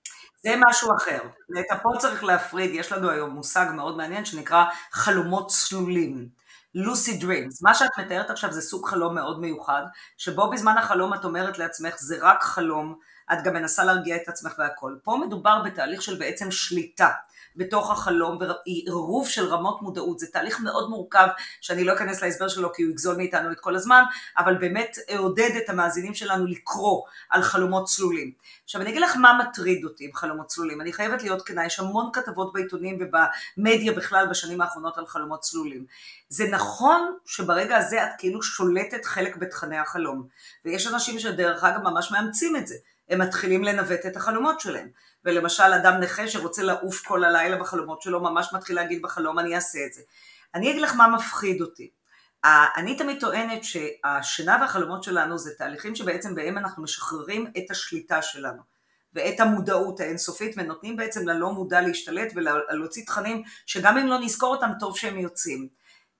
זה 0.43 0.55
משהו 0.69 0.89
אחר. 0.97 1.19
את 1.59 1.81
פה 1.83 1.89
צריך 1.99 2.23
להפריד, 2.23 2.71
יש 2.73 2.91
לנו 2.91 3.09
היום 3.09 3.29
מושג 3.29 3.65
מאוד 3.75 3.97
מעניין 3.97 4.25
שנקרא 4.25 4.65
חלומות 4.91 5.47
צלולים. 5.47 6.29
לוסי 6.75 7.17
דרימס. 7.17 7.61
מה 7.61 7.73
שאת 7.73 7.89
מתארת 7.97 8.29
עכשיו 8.29 8.51
זה 8.51 8.61
סוג 8.61 8.87
חלום 8.87 9.15
מאוד 9.15 9.39
מיוחד, 9.39 9.83
שבו 10.17 10.49
בזמן 10.49 10.77
החלום 10.77 11.13
את 11.13 11.25
אומרת 11.25 11.59
לעצמך 11.59 11.95
זה 11.99 12.17
רק 12.21 12.43
חלום, 12.43 12.95
את 13.33 13.37
גם 13.43 13.53
מנסה 13.53 13.83
להרגיע 13.83 14.15
את 14.15 14.27
עצמך 14.27 14.55
והכל. 14.57 14.95
פה 15.03 15.17
מדובר 15.25 15.61
בתהליך 15.65 16.01
של 16.01 16.15
בעצם 16.19 16.51
שליטה. 16.51 17.09
בתוך 17.55 17.91
החלום 17.91 18.37
ועירוב 18.37 19.27
של 19.27 19.45
רמות 19.45 19.81
מודעות. 19.81 20.19
זה 20.19 20.27
תהליך 20.27 20.59
מאוד 20.59 20.89
מורכב 20.89 21.27
שאני 21.61 21.83
לא 21.83 21.93
אכנס 21.93 22.21
להסבר 22.21 22.47
שלו 22.47 22.73
כי 22.73 22.83
הוא 22.83 22.91
יגזול 22.91 23.15
מאיתנו 23.15 23.51
את 23.51 23.59
כל 23.59 23.75
הזמן, 23.75 24.03
אבל 24.37 24.55
באמת 24.57 24.97
אעודד 25.15 25.51
את 25.63 25.69
המאזינים 25.69 26.13
שלנו 26.13 26.45
לקרוא 26.45 27.01
על 27.29 27.41
חלומות 27.41 27.85
צלולים. 27.85 28.31
עכשיו 28.63 28.81
אני 28.81 28.89
אגיד 28.89 29.01
לך 29.01 29.15
מה 29.15 29.39
מטריד 29.43 29.83
אותי 29.83 30.05
עם 30.05 30.13
חלומות 30.13 30.47
צלולים. 30.47 30.81
אני 30.81 30.93
חייבת 30.93 31.23
להיות 31.23 31.41
כנה, 31.41 31.65
יש 31.65 31.79
המון 31.79 32.09
כתבות 32.13 32.53
בעיתונים 32.53 32.99
ובמדיה 32.99 33.93
בכלל 33.93 34.27
בשנים 34.29 34.61
האחרונות 34.61 34.97
על 34.97 35.05
חלומות 35.05 35.39
צלולים. 35.39 35.85
זה 36.29 36.47
נכון 36.47 37.15
שברגע 37.25 37.77
הזה 37.77 38.03
את 38.03 38.09
כאילו 38.17 38.43
שולטת 38.43 39.05
חלק 39.05 39.35
בתכני 39.35 39.77
החלום, 39.77 40.27
ויש 40.65 40.87
אנשים 40.87 41.19
שדרך 41.19 41.63
אגב 41.63 41.81
ממש 41.81 42.11
מאמצים 42.11 42.55
את 42.55 42.67
זה. 42.67 42.75
הם 43.09 43.21
מתחילים 43.21 43.63
לנווט 43.63 44.05
את 44.05 44.15
החלומות 44.15 44.59
שלהם. 44.59 44.87
ולמשל 45.25 45.63
אדם 45.63 45.93
נכה 45.99 46.27
שרוצה 46.27 46.63
לעוף 46.63 47.01
כל 47.05 47.23
הלילה 47.23 47.57
בחלומות 47.57 48.01
שלו, 48.01 48.19
ממש 48.19 48.53
מתחיל 48.53 48.75
להגיד 48.75 49.01
בחלום 49.01 49.39
אני 49.39 49.55
אעשה 49.55 49.79
את 49.85 49.93
זה. 49.93 50.01
אני 50.55 50.71
אגיד 50.71 50.81
לך 50.81 50.95
מה 50.95 51.07
מפחיד 51.07 51.61
אותי. 51.61 51.91
אני 52.75 52.97
תמיד 52.97 53.19
טוענת 53.19 53.63
שהשינה 53.63 54.57
והחלומות 54.61 55.03
שלנו 55.03 55.37
זה 55.37 55.51
תהליכים 55.57 55.95
שבעצם 55.95 56.35
בהם 56.35 56.57
אנחנו 56.57 56.83
משחררים 56.83 57.51
את 57.57 57.71
השליטה 57.71 58.21
שלנו 58.21 58.61
ואת 59.13 59.39
המודעות 59.39 59.99
האינסופית 59.99 60.55
ונותנים 60.57 60.95
בעצם 60.95 61.27
ללא 61.27 61.51
מודע 61.51 61.81
להשתלט 61.81 62.33
ולהוציא 62.35 63.05
תכנים 63.05 63.43
שגם 63.65 63.97
אם 63.97 64.07
לא 64.07 64.19
נזכור 64.19 64.55
אותם 64.55 64.69
טוב 64.79 64.97
שהם 64.97 65.17
יוצאים. 65.17 65.67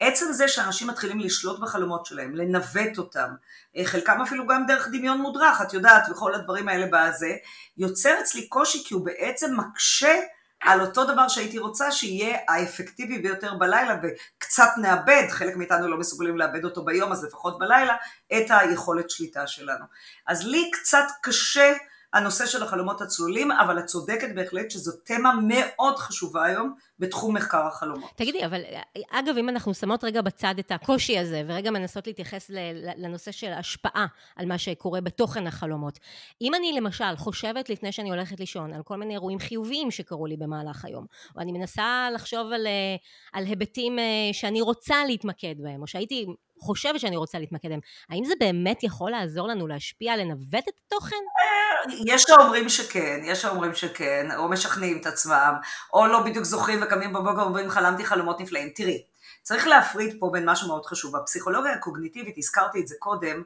עצם 0.04 0.32
זה 0.32 0.48
שאנשים 0.48 0.88
מתחילים 0.88 1.20
לשלוט 1.20 1.60
בחלומות 1.60 2.06
שלהם, 2.06 2.36
לנווט 2.36 2.98
אותם, 2.98 3.30
אה, 3.78 3.86
חלקם 3.86 4.22
אפילו 4.22 4.48
גם 4.48 4.66
דרך 4.66 4.88
דמיון 4.88 5.22
מודרך, 5.22 5.62
את 5.62 5.74
יודעת, 5.74 6.10
וכל 6.12 6.36
הדברים 6.36 6.68
האלה 6.68 6.88
בזה, 6.92 7.36
יוצר 7.78 8.14
אצלי 8.22 8.48
קושי 8.48 8.84
כי 8.86 8.94
הוא 8.94 9.06
בעצם 9.06 9.60
מקשה 9.60 10.14
על 10.62 10.82
אותו 10.82 11.06
דבר 11.06 11.28
שהייתי 11.28 11.58
רוצה 11.58 11.92
שיהיה 11.92 12.38
האפקטיבי 12.48 13.20
ביותר 13.20 13.54
בלילה 13.54 13.96
וקצת 14.04 14.70
נאבד, 14.78 15.28
חלק 15.30 15.56
מאיתנו 15.56 15.88
לא 15.88 15.98
מסוגלים 15.98 16.38
לאבד 16.38 16.66
אותו 16.66 16.86
ביום 16.86 17.12
אז 17.12 17.24
לפחות 17.24 17.60
בלילה, 17.60 17.96
את 18.38 18.46
היכולת 18.50 19.10
שליטה 19.10 19.48
שלנו. 19.48 19.86
אז 20.28 20.48
לי 20.48 20.72
קצת 20.74 21.06
קשה 21.22 21.74
הנושא 22.14 22.46
של 22.46 22.64
החלומות 22.64 23.02
הצלולים, 23.02 23.52
אבל 23.52 23.80
את 23.80 23.86
צודקת 23.86 24.36
בהחלט 24.36 24.72
שזו 24.72 24.92
תמה 25.06 25.34
מאוד 25.48 25.96
חשובה 25.96 26.46
היום 26.46 26.76
בתחום 27.00 27.36
מחקר 27.38 27.68
החלומות. 27.68 28.10
תגידי, 28.16 28.46
אבל 28.46 28.62
אגב, 29.10 29.38
אם 29.38 29.50
אנחנו 29.50 29.74
שמות 29.74 30.04
רגע 30.04 30.22
בצד 30.22 30.56
את 30.60 30.72
הקושי 30.72 31.20
הזה, 31.20 31.44
ורגע 31.48 31.72
מנסות 31.72 32.08
להתייחס 32.08 32.52
לנושא 32.98 33.32
של 33.32 33.52
השפעה 33.52 34.06
על 34.36 34.46
מה 34.46 34.58
שקורה 34.58 35.02
בתוכן 35.02 35.48
החלומות, 35.48 36.00
אם 36.42 36.56
אני 36.56 36.74
למשל 36.74 37.16
חושבת 37.16 37.70
לפני 37.70 37.92
שאני 37.92 38.10
הולכת 38.10 38.40
לישון 38.40 38.74
על 38.74 38.84
כל 38.84 38.98
מיני 38.98 39.14
אירועים 39.14 39.40
חיוביים 39.40 39.92
שקרו 39.92 40.26
לי 40.26 40.38
במהלך 40.38 40.86
היום, 40.86 41.06
או 41.36 41.42
אני 41.42 41.52
מנסה 41.52 42.08
לחשוב 42.14 42.52
על, 42.52 42.68
אה, 42.68 42.96
על 43.34 43.46
היבטים 43.46 44.00
אה, 44.00 44.04
שאני 44.34 44.62
רוצה 44.62 45.06
להתמקד 45.06 45.56
בהם, 45.60 45.82
או 45.82 45.88
שהייתי 45.88 46.26
חושבת 46.62 47.00
שאני 47.00 47.18
רוצה 47.18 47.40
להתמקד 47.40 47.70
בהם, 47.70 47.80
האם 48.10 48.26
זה 48.26 48.34
באמת 48.40 48.84
יכול 48.84 49.12
לעזור 49.12 49.48
לנו 49.48 49.68
להשפיע, 49.68 50.18
לנווט 50.18 50.68
את 50.70 50.74
התוכן? 50.86 51.16
יש 52.06 52.30
האומרים 52.30 52.70
שכן, 52.70 53.22
יש 53.24 53.46
האומרים 53.46 53.76
שכן, 53.76 54.28
או 54.38 54.50
משכנעים 54.50 54.98
את 55.02 55.06
עצמם, 55.06 55.54
או 55.94 56.08
לא 56.08 56.24
בדיוק 56.24 56.46
זוכרים 56.46 56.80
וקמים 56.84 57.14
בבוקר 57.14 57.42
ואומרים 57.42 57.70
חלמתי 57.70 58.06
חלומות 58.06 58.42
נפלאים. 58.42 58.70
תראי, 58.76 59.02
צריך 59.44 59.68
להפריד 59.68 60.16
פה 60.20 60.30
בין 60.34 60.50
משהו 60.50 60.68
מאוד 60.68 60.86
חשוב. 60.86 61.16
הפסיכולוגיה 61.16 61.74
הקוגניטיבית, 61.74 62.38
הזכרתי 62.38 62.82
את 62.82 62.88
זה 62.88 62.96
קודם, 63.00 63.44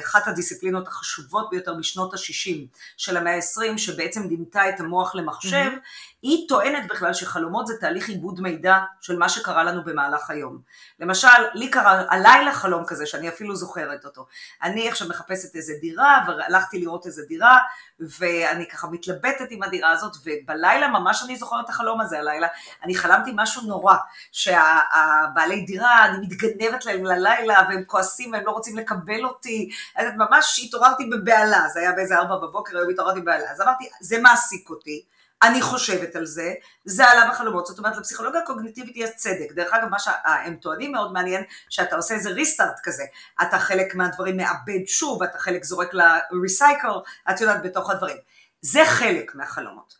אחת 0.00 0.26
הדיסציפלינות 0.26 0.88
החשובות 0.88 1.50
ביותר 1.50 1.74
משנות 1.74 2.14
ה-60 2.14 2.78
של 2.96 3.16
המאה 3.16 3.34
ה-20, 3.34 3.78
שבעצם 3.78 4.28
דימתה 4.28 4.68
את 4.68 4.80
המוח 4.80 5.14
למחשב, 5.14 5.70
mm-hmm. 5.74 6.17
היא 6.22 6.48
טוענת 6.48 6.88
בכלל 6.88 7.14
שחלומות 7.14 7.66
זה 7.66 7.74
תהליך 7.80 8.08
עיבוד 8.08 8.40
מידע 8.40 8.78
של 9.00 9.18
מה 9.18 9.28
שקרה 9.28 9.64
לנו 9.64 9.84
במהלך 9.84 10.30
היום. 10.30 10.58
למשל, 11.00 11.28
לי 11.54 11.70
קרה 11.70 12.04
הלילה 12.10 12.52
חלום 12.52 12.84
כזה, 12.84 13.06
שאני 13.06 13.28
אפילו 13.28 13.56
זוכרת 13.56 14.04
אותו. 14.04 14.26
אני 14.62 14.88
עכשיו 14.88 15.08
מחפשת 15.08 15.54
איזה 15.54 15.72
דירה, 15.80 16.24
והלכתי 16.26 16.78
לראות 16.78 17.06
איזה 17.06 17.22
דירה, 17.28 17.58
ואני 18.00 18.68
ככה 18.68 18.86
מתלבטת 18.86 19.46
עם 19.50 19.62
הדירה 19.62 19.90
הזאת, 19.90 20.16
ובלילה 20.24 20.88
ממש 20.88 21.22
אני 21.24 21.36
זוכרת 21.36 21.64
את 21.64 21.70
החלום 21.70 22.00
הזה 22.00 22.18
הלילה, 22.18 22.48
אני 22.84 22.94
חלמתי 22.94 23.30
משהו 23.34 23.62
נורא, 23.62 23.94
שהבעלי 24.32 25.60
דירה, 25.66 26.04
אני 26.04 26.26
מתגנבת 26.26 26.84
להם 26.84 27.04
ללילה, 27.04 27.54
והם 27.68 27.84
כועסים 27.86 28.32
והם 28.32 28.46
לא 28.46 28.50
רוצים 28.50 28.76
לקבל 28.76 29.24
אותי, 29.24 29.70
אז 29.96 30.06
ממש 30.16 30.60
התעוררתי 30.64 31.04
בבהלה, 31.04 31.68
זה 31.68 31.80
היה 31.80 31.92
באיזה 31.92 32.16
ארבע 32.16 32.36
בבוקר, 32.36 32.78
היום 32.78 32.90
התעוררתי 32.90 33.20
בבהלה, 33.20 33.50
אז 33.50 33.60
אמרתי, 33.60 33.88
זה 34.00 34.20
מעסיק 34.20 34.70
אותי. 34.70 35.04
אני 35.42 35.62
חושבת 35.62 36.16
על 36.16 36.26
זה, 36.26 36.54
זה 36.84 37.04
עלה 37.04 37.30
בחלומות, 37.30 37.66
זאת 37.66 37.78
אומרת 37.78 37.96
לפסיכולוגיה 37.96 38.40
הקוגניטיבית 38.40 38.96
יש 38.96 39.10
צדק, 39.16 39.52
דרך 39.54 39.72
אגב 39.72 39.88
מה 39.88 39.98
שהם 39.98 40.56
טוענים 40.56 40.92
מאוד 40.92 41.12
מעניין, 41.12 41.44
שאתה 41.70 41.96
עושה 41.96 42.14
איזה 42.14 42.30
restart 42.30 42.80
כזה, 42.82 43.02
אתה 43.42 43.58
חלק 43.58 43.94
מהדברים 43.94 44.36
מעבד 44.36 44.86
שוב, 44.86 45.22
אתה 45.22 45.38
חלק 45.38 45.64
זורק 45.64 45.90
ל 46.30 46.36
recycle, 46.36 46.88
את 47.30 47.40
יודעת 47.40 47.62
בתוך 47.62 47.90
הדברים, 47.90 48.16
זה 48.60 48.80
חלק 48.86 49.34
מהחלומות. 49.34 49.94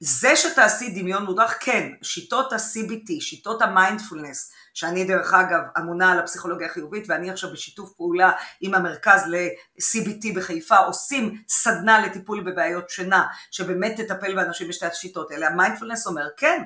זה 0.00 0.36
שתעשי 0.36 1.00
דמיון 1.00 1.24
מודרך, 1.24 1.56
כן, 1.60 1.88
שיטות 2.02 2.52
ה-CBT, 2.52 3.20
שיטות 3.20 3.62
המיינדפולנס, 3.62 4.52
שאני 4.74 5.04
דרך 5.04 5.34
אגב 5.34 5.60
אמונה 5.78 6.12
על 6.12 6.18
הפסיכולוגיה 6.18 6.66
החיובית 6.66 7.04
ואני 7.08 7.30
עכשיו 7.30 7.52
בשיתוף 7.52 7.92
פעולה 7.92 8.32
עם 8.60 8.74
המרכז 8.74 9.22
ל-CBT 9.26 10.36
בחיפה 10.36 10.76
עושים 10.76 11.42
סדנה 11.48 12.06
לטיפול 12.06 12.40
בבעיות 12.40 12.90
שינה 12.90 13.26
שבאמת 13.50 14.00
תטפל 14.00 14.34
באנשים 14.34 14.68
בשתי 14.68 14.86
השיטות 14.86 15.30
האלה. 15.30 15.46
המיינדפולנס 15.46 16.06
אומר 16.06 16.28
כן, 16.36 16.62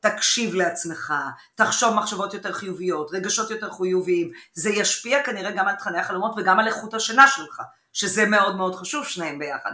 תקשיב 0.00 0.54
לעצמך, 0.54 1.14
תחשוב 1.54 1.94
מחשבות 1.94 2.34
יותר 2.34 2.52
חיוביות, 2.52 3.10
רגשות 3.12 3.50
יותר 3.50 3.70
חיוביים, 3.72 4.30
זה 4.54 4.70
ישפיע 4.70 5.22
כנראה 5.22 5.50
גם 5.50 5.68
על 5.68 5.74
תכני 5.74 5.98
החלומות 5.98 6.34
וגם 6.36 6.58
על 6.58 6.66
איכות 6.66 6.94
השינה 6.94 7.28
שלך, 7.28 7.62
שזה 7.92 8.26
מאוד 8.26 8.56
מאוד 8.56 8.74
חשוב 8.74 9.06
שניהם 9.06 9.38
ביחד. 9.38 9.72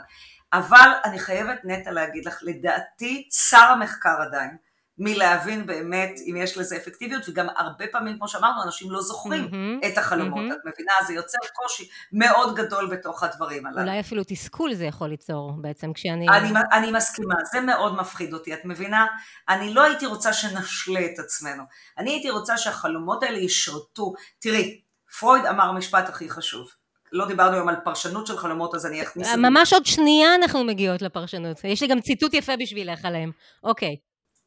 אבל 0.53 0.91
אני 1.05 1.19
חייבת 1.19 1.61
נטע 1.65 1.91
להגיד 1.91 2.27
לך, 2.27 2.39
לדעתי 2.43 3.29
צר 3.31 3.67
המחקר 3.71 4.17
עדיין, 4.29 4.57
מלהבין 4.99 5.67
באמת 5.67 6.11
אם 6.27 6.37
יש 6.37 6.59
לזה 6.59 6.77
אפקטיביות, 6.77 7.29
וגם 7.29 7.47
הרבה 7.57 7.85
פעמים, 7.93 8.17
כמו 8.17 8.29
שאמרנו, 8.29 8.63
אנשים 8.63 8.91
לא 8.91 9.03
זוכרים 9.03 9.45
mm-hmm, 9.45 9.87
את 9.87 9.99
החלומות, 9.99 10.39
mm-hmm. 10.39 10.53
את 10.53 10.73
מבינה? 10.73 10.93
זה 11.07 11.13
יוצר 11.13 11.39
קושי 11.55 11.89
מאוד 12.13 12.55
גדול 12.57 12.87
בתוך 12.87 13.23
הדברים 13.23 13.67
הללו. 13.67 13.81
אולי 13.81 14.01
אפילו 14.01 14.23
תסכול 14.27 14.75
זה 14.75 14.85
יכול 14.85 15.09
ליצור 15.09 15.53
בעצם, 15.61 15.93
כשאני... 15.93 16.29
אני, 16.29 16.49
אני 16.73 16.93
מסכימה, 16.93 17.35
זה 17.53 17.61
מאוד 17.61 17.95
מפחיד 17.95 18.33
אותי, 18.33 18.55
את 18.55 18.65
מבינה? 18.65 19.07
אני 19.49 19.75
לא 19.75 19.83
הייתי 19.83 20.07
רוצה 20.07 20.33
שנשלה 20.33 21.01
את 21.05 21.19
עצמנו, 21.19 21.63
אני 21.99 22.11
הייתי 22.11 22.31
רוצה 22.31 22.59
שהחלומות 22.59 23.23
האלה 23.23 23.39
ישרתו. 23.39 24.13
תראי, 24.39 24.81
פרויד 25.19 25.47
אמר 25.47 25.73
משפט 25.73 26.09
הכי 26.09 26.31
חשוב, 26.31 26.69
לא 27.13 27.27
דיברנו 27.27 27.55
היום 27.55 27.69
על 27.69 27.77
פרשנות 27.85 28.27
של 28.27 28.39
חלומות, 28.39 28.75
אז 28.75 28.87
אני 28.87 29.03
אכניס... 29.03 29.35
ממש 29.35 29.73
עוד 29.73 29.87
שנייה 29.87 30.35
אנחנו 30.35 30.65
מגיעות 30.65 31.03
לפרשנות. 31.03 31.65
יש 31.65 31.83
לי 31.83 31.89
גם 31.89 32.01
ציטוט 32.01 32.35
יפה 32.35 32.57
בשבילך 32.57 33.05
עליהם. 33.05 33.31
אוקיי. 33.65 33.97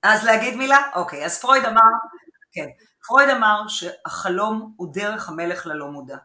אז 0.04 0.24
להגיד 0.24 0.56
מילה? 0.56 0.82
אוקיי, 0.96 1.26
אז 1.26 1.42
פרויד 1.42 1.66
אמר, 1.66 1.82
כן, 2.52 2.68
פרויד 3.08 3.30
אמר 3.30 3.68
שהחלום 3.68 4.74
הוא 4.78 4.94
דרך 4.94 5.30
המלך 5.30 5.68
ללא 5.68 5.88
מודע. 5.88 6.18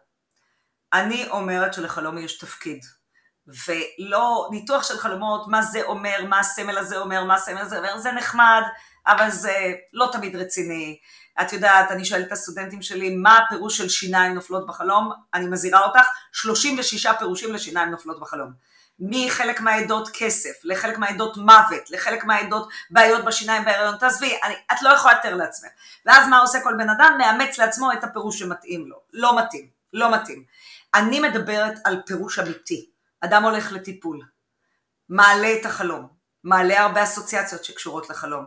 אני 0.93 1.29
אומרת 1.29 1.75
שלחלום 1.75 2.19
יש 2.19 2.39
תפקיד. 2.39 2.79
ולא 3.67 4.49
ניתוח 4.51 4.83
של 4.83 4.99
חלומות, 4.99 5.49
מה 5.49 5.63
זה 5.63 5.83
אומר, 5.83 6.25
מה 6.29 6.41
הסמל 6.41 6.79
הזה 6.79 6.99
אומר, 6.99 7.25
מה 7.25 7.35
הסמל 7.35 7.59
הזה 7.59 7.79
אומר, 7.79 7.99
זה 7.99 8.13
נחמד, 8.13 8.63
אבל 9.07 9.31
זה 9.31 9.75
לא 9.93 10.09
תמיד 10.13 10.37
רציני. 10.37 10.99
את 11.41 11.53
יודעת, 11.53 11.91
אני 11.91 12.05
שואלת 12.05 12.27
את 12.27 12.33
הסטודנטים 12.33 12.83
שלי, 12.83 13.17
מה 13.17 13.39
הפירוש 13.39 13.79
של 13.79 13.89
שיניים 13.89 14.35
נופלות 14.35 14.67
בחלום? 14.67 15.13
אני 15.35 15.47
מזהירה 15.47 15.85
אותך, 15.85 16.07
36 16.33 17.07
פירושים 17.19 17.55
לשיניים 17.55 17.91
נופלות 17.91 18.21
בחלום. 18.21 18.53
מחלק 19.01 19.61
מהעדות 19.61 20.09
כסף, 20.13 20.65
לחלק 20.65 20.99
מהעדות 20.99 21.37
מוות, 21.37 21.91
לחלק 21.91 22.25
מהעדות 22.25 22.69
בעיות 22.91 23.25
בשיניים 23.25 23.65
בהיריון, 23.65 23.97
תעזבי, 23.97 24.39
את 24.73 24.83
לא 24.83 24.89
יכולה 24.89 25.15
לתאר 25.15 25.35
לעצמך. 25.35 25.71
ואז 26.07 26.29
מה 26.29 26.39
עושה 26.39 26.61
כל 26.63 26.75
בן 26.79 26.91
אדם? 26.91 27.15
מאמץ 27.19 27.59
לעצמו 27.59 27.93
את 27.93 28.05
הפירוש 28.05 28.39
שמתאים 28.39 28.87
לו. 28.87 28.97
לא 29.13 29.39
מתאים, 29.39 29.69
לא 29.93 30.15
מתאים. 30.15 30.45
אני 30.95 31.21
מדברת 31.21 31.79
על 31.85 32.03
פירוש 32.07 32.39
אמיתי. 32.39 32.91
אדם 33.21 33.45
הולך 33.45 33.73
לטיפול, 33.73 34.21
מעלה 35.09 35.53
את 35.61 35.67
החלום, 35.67 36.09
מעלה 36.45 36.81
הרבה 36.81 37.03
אסוציאציות 37.05 37.65
שקשורות 37.65 38.11
לחלום, 38.11 38.47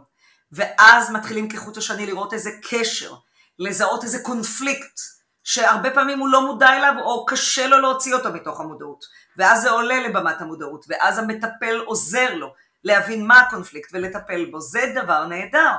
ואז 0.51 1.11
מתחילים 1.11 1.49
כחוט 1.49 1.77
השני 1.77 2.05
לראות 2.05 2.33
איזה 2.33 2.51
קשר, 2.69 3.13
לזהות 3.59 4.03
איזה 4.03 4.23
קונפליקט, 4.23 4.99
שהרבה 5.43 5.91
פעמים 5.91 6.19
הוא 6.19 6.29
לא 6.29 6.45
מודע 6.45 6.69
אליו 6.69 6.93
או 7.01 7.25
קשה 7.25 7.67
לו 7.67 7.79
להוציא 7.79 8.13
אותו 8.13 8.33
מתוך 8.33 8.59
המודעות, 8.59 9.05
ואז 9.39 9.61
זה 9.61 9.69
עולה 9.69 9.99
לבמת 9.99 10.41
המודעות, 10.41 10.85
ואז 10.89 11.19
המטפל 11.19 11.79
עוזר 11.85 12.35
לו 12.35 12.53
להבין 12.83 13.27
מה 13.27 13.39
הקונפליקט 13.39 13.89
ולטפל 13.93 14.45
בו, 14.51 14.61
זה 14.61 14.93
דבר 14.95 15.25
נהדר, 15.25 15.71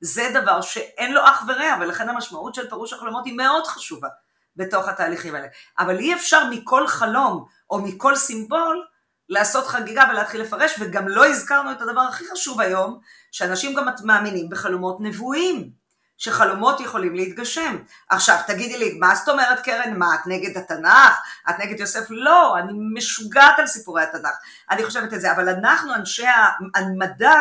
זה 0.00 0.30
דבר 0.34 0.60
שאין 0.60 1.12
לו 1.14 1.24
אח 1.24 1.44
ורע, 1.48 1.76
ולכן 1.80 2.08
המשמעות 2.08 2.54
של 2.54 2.68
פירוש 2.68 2.92
החלומות 2.92 3.26
היא 3.26 3.36
מאוד 3.36 3.66
חשובה 3.66 4.08
בתוך 4.56 4.88
התהליכים 4.88 5.34
האלה, 5.34 5.46
אבל 5.78 5.98
אי 5.98 6.14
אפשר 6.14 6.50
מכל 6.50 6.86
חלום 6.86 7.44
או 7.70 7.78
מכל 7.78 8.16
סימבול 8.16 8.84
לעשות 9.28 9.66
חגיגה 9.66 10.04
ולהתחיל 10.10 10.40
לפרש, 10.40 10.74
וגם 10.80 11.08
לא 11.08 11.26
הזכרנו 11.26 11.72
את 11.72 11.82
הדבר 11.82 12.00
הכי 12.00 12.24
חשוב 12.32 12.60
היום, 12.60 13.00
שאנשים 13.32 13.74
גם 13.74 13.88
מאמינים 14.04 14.48
בחלומות 14.48 14.96
נבואיים, 15.00 15.70
שחלומות 16.18 16.80
יכולים 16.80 17.14
להתגשם. 17.14 17.76
עכשיו, 18.08 18.36
תגידי 18.46 18.78
לי, 18.78 18.98
מה 18.98 19.14
זאת 19.14 19.28
אומרת 19.28 19.60
קרן? 19.60 19.98
מה, 19.98 20.14
את 20.14 20.20
נגד 20.26 20.58
התנ"ך? 20.58 21.18
את 21.50 21.54
נגד 21.58 21.80
יוסף? 21.80 22.06
לא, 22.10 22.58
אני 22.58 22.72
משוגעת 22.94 23.58
על 23.58 23.66
סיפורי 23.66 24.02
התנ"ך. 24.02 24.34
אני 24.70 24.84
חושבת 24.84 25.14
את 25.14 25.20
זה, 25.20 25.32
אבל 25.32 25.48
אנחנו, 25.48 25.94
אנשי 25.94 26.26
המדע, 26.74 27.34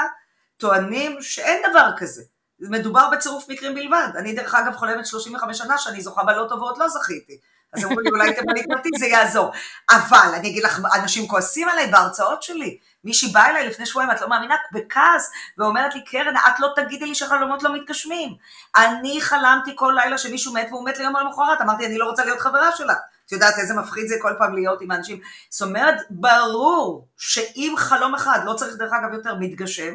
טוענים 0.57 1.21
שאין 1.21 1.61
דבר 1.71 1.89
כזה. 1.97 2.23
מדובר 2.59 3.09
בצירוף 3.11 3.49
מקרים 3.49 3.75
בלבד. 3.75 4.07
אני 4.17 4.33
דרך 4.33 4.55
אגב 4.55 4.75
חולמת 4.75 5.05
35 5.05 5.57
שנה 5.57 5.77
שאני 5.77 6.01
זוכה 6.01 6.23
בלוטו 6.23 6.55
ועוד 6.55 6.77
לא 6.77 6.89
זכיתי. 6.89 7.37
אז 7.73 7.85
אמרו 7.85 7.99
לי, 7.99 8.09
אולי 8.09 8.33
תמלאי 8.33 8.63
פרטי, 8.67 8.89
זה 8.99 9.05
יעזור. 9.05 9.51
אבל, 9.91 10.33
אני 10.35 10.49
אגיד 10.49 10.63
לך, 10.63 10.81
אנשים 10.95 11.27
כועסים 11.27 11.69
עליי 11.69 11.91
בהרצאות 11.91 12.43
שלי. 12.43 12.77
מישהי 13.07 13.31
באה 13.31 13.49
אליי 13.49 13.67
לפני 13.67 13.85
שבועיים, 13.85 14.11
את 14.11 14.21
לא 14.21 14.29
מאמינה, 14.29 14.55
בכעס, 14.71 15.31
ואומרת 15.57 15.95
לי, 15.95 16.03
קרן, 16.03 16.35
את 16.37 16.59
לא 16.59 16.67
תגידי 16.75 17.05
לי 17.05 17.15
שחלומות 17.15 17.63
לא 17.63 17.73
מתגשמים. 17.73 18.35
אני 18.75 19.21
חלמתי 19.21 19.71
כל 19.75 19.93
לילה 19.95 20.17
שמישהו 20.17 20.53
מת 20.53 20.67
והוא 20.71 20.85
מת 20.85 20.97
ליום 20.97 21.15
למחרת, 21.15 21.61
אמרתי, 21.61 21.85
אני 21.85 21.97
לא 21.97 22.05
רוצה 22.05 22.25
להיות 22.25 22.39
חברה 22.39 22.71
שלה. 22.71 22.95
את 23.25 23.31
יודעת 23.31 23.53
איזה 23.57 23.73
מפחיד 23.73 24.07
זה 24.07 24.15
כל 24.21 24.33
פעם 24.37 24.55
להיות 24.55 24.81
עם 24.81 24.91
אנשים. 24.91 25.19
זאת 25.49 25.67
אומרת, 25.67 25.95
ברור 26.09 27.07
שאם 27.17 27.73
חלום 27.77 28.15
אחד, 28.15 28.39
לא 28.45 28.53
צריך 28.53 28.75
דרך 28.75 28.93
אגב 28.93 29.13
יותר, 29.13 29.35
מתגשם, 29.35 29.93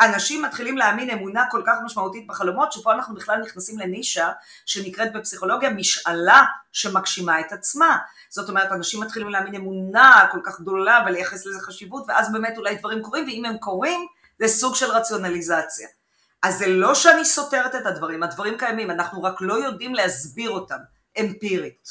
אנשים 0.00 0.42
מתחילים 0.42 0.78
להאמין 0.78 1.10
אמונה 1.10 1.44
כל 1.50 1.62
כך 1.66 1.74
משמעותית 1.84 2.26
בחלומות, 2.26 2.72
שפה 2.72 2.92
אנחנו 2.92 3.14
בכלל 3.14 3.40
נכנסים 3.40 3.78
לנישה 3.78 4.30
שנקראת 4.66 5.12
בפסיכולוגיה 5.12 5.70
משאלה 5.70 6.42
שמגשימה 6.72 7.40
את 7.40 7.52
עצמה. 7.52 7.98
זאת 8.34 8.48
אומרת, 8.48 8.72
אנשים 8.72 9.00
מתחילים 9.00 9.28
להאמין 9.28 9.54
אמונה 9.54 10.26
כל 10.32 10.38
כך 10.44 10.60
גדולה 10.60 11.04
ולייחס 11.06 11.46
לזה 11.46 11.60
חשיבות, 11.60 12.04
ואז 12.08 12.32
באמת 12.32 12.58
אולי 12.58 12.74
דברים 12.74 13.02
קורים, 13.02 13.24
ואם 13.24 13.44
הם 13.44 13.58
קורים, 13.58 14.06
זה 14.38 14.48
סוג 14.48 14.74
של 14.74 14.86
רציונליזציה. 14.86 15.88
אז 16.42 16.58
זה 16.58 16.66
לא 16.66 16.94
שאני 16.94 17.24
סותרת 17.24 17.74
את 17.74 17.86
הדברים, 17.86 18.22
הדברים 18.22 18.58
קיימים, 18.58 18.90
אנחנו 18.90 19.22
רק 19.22 19.34
לא 19.40 19.54
יודעים 19.54 19.94
להסביר 19.94 20.50
אותם 20.50 20.78
אמפירית. 21.20 21.88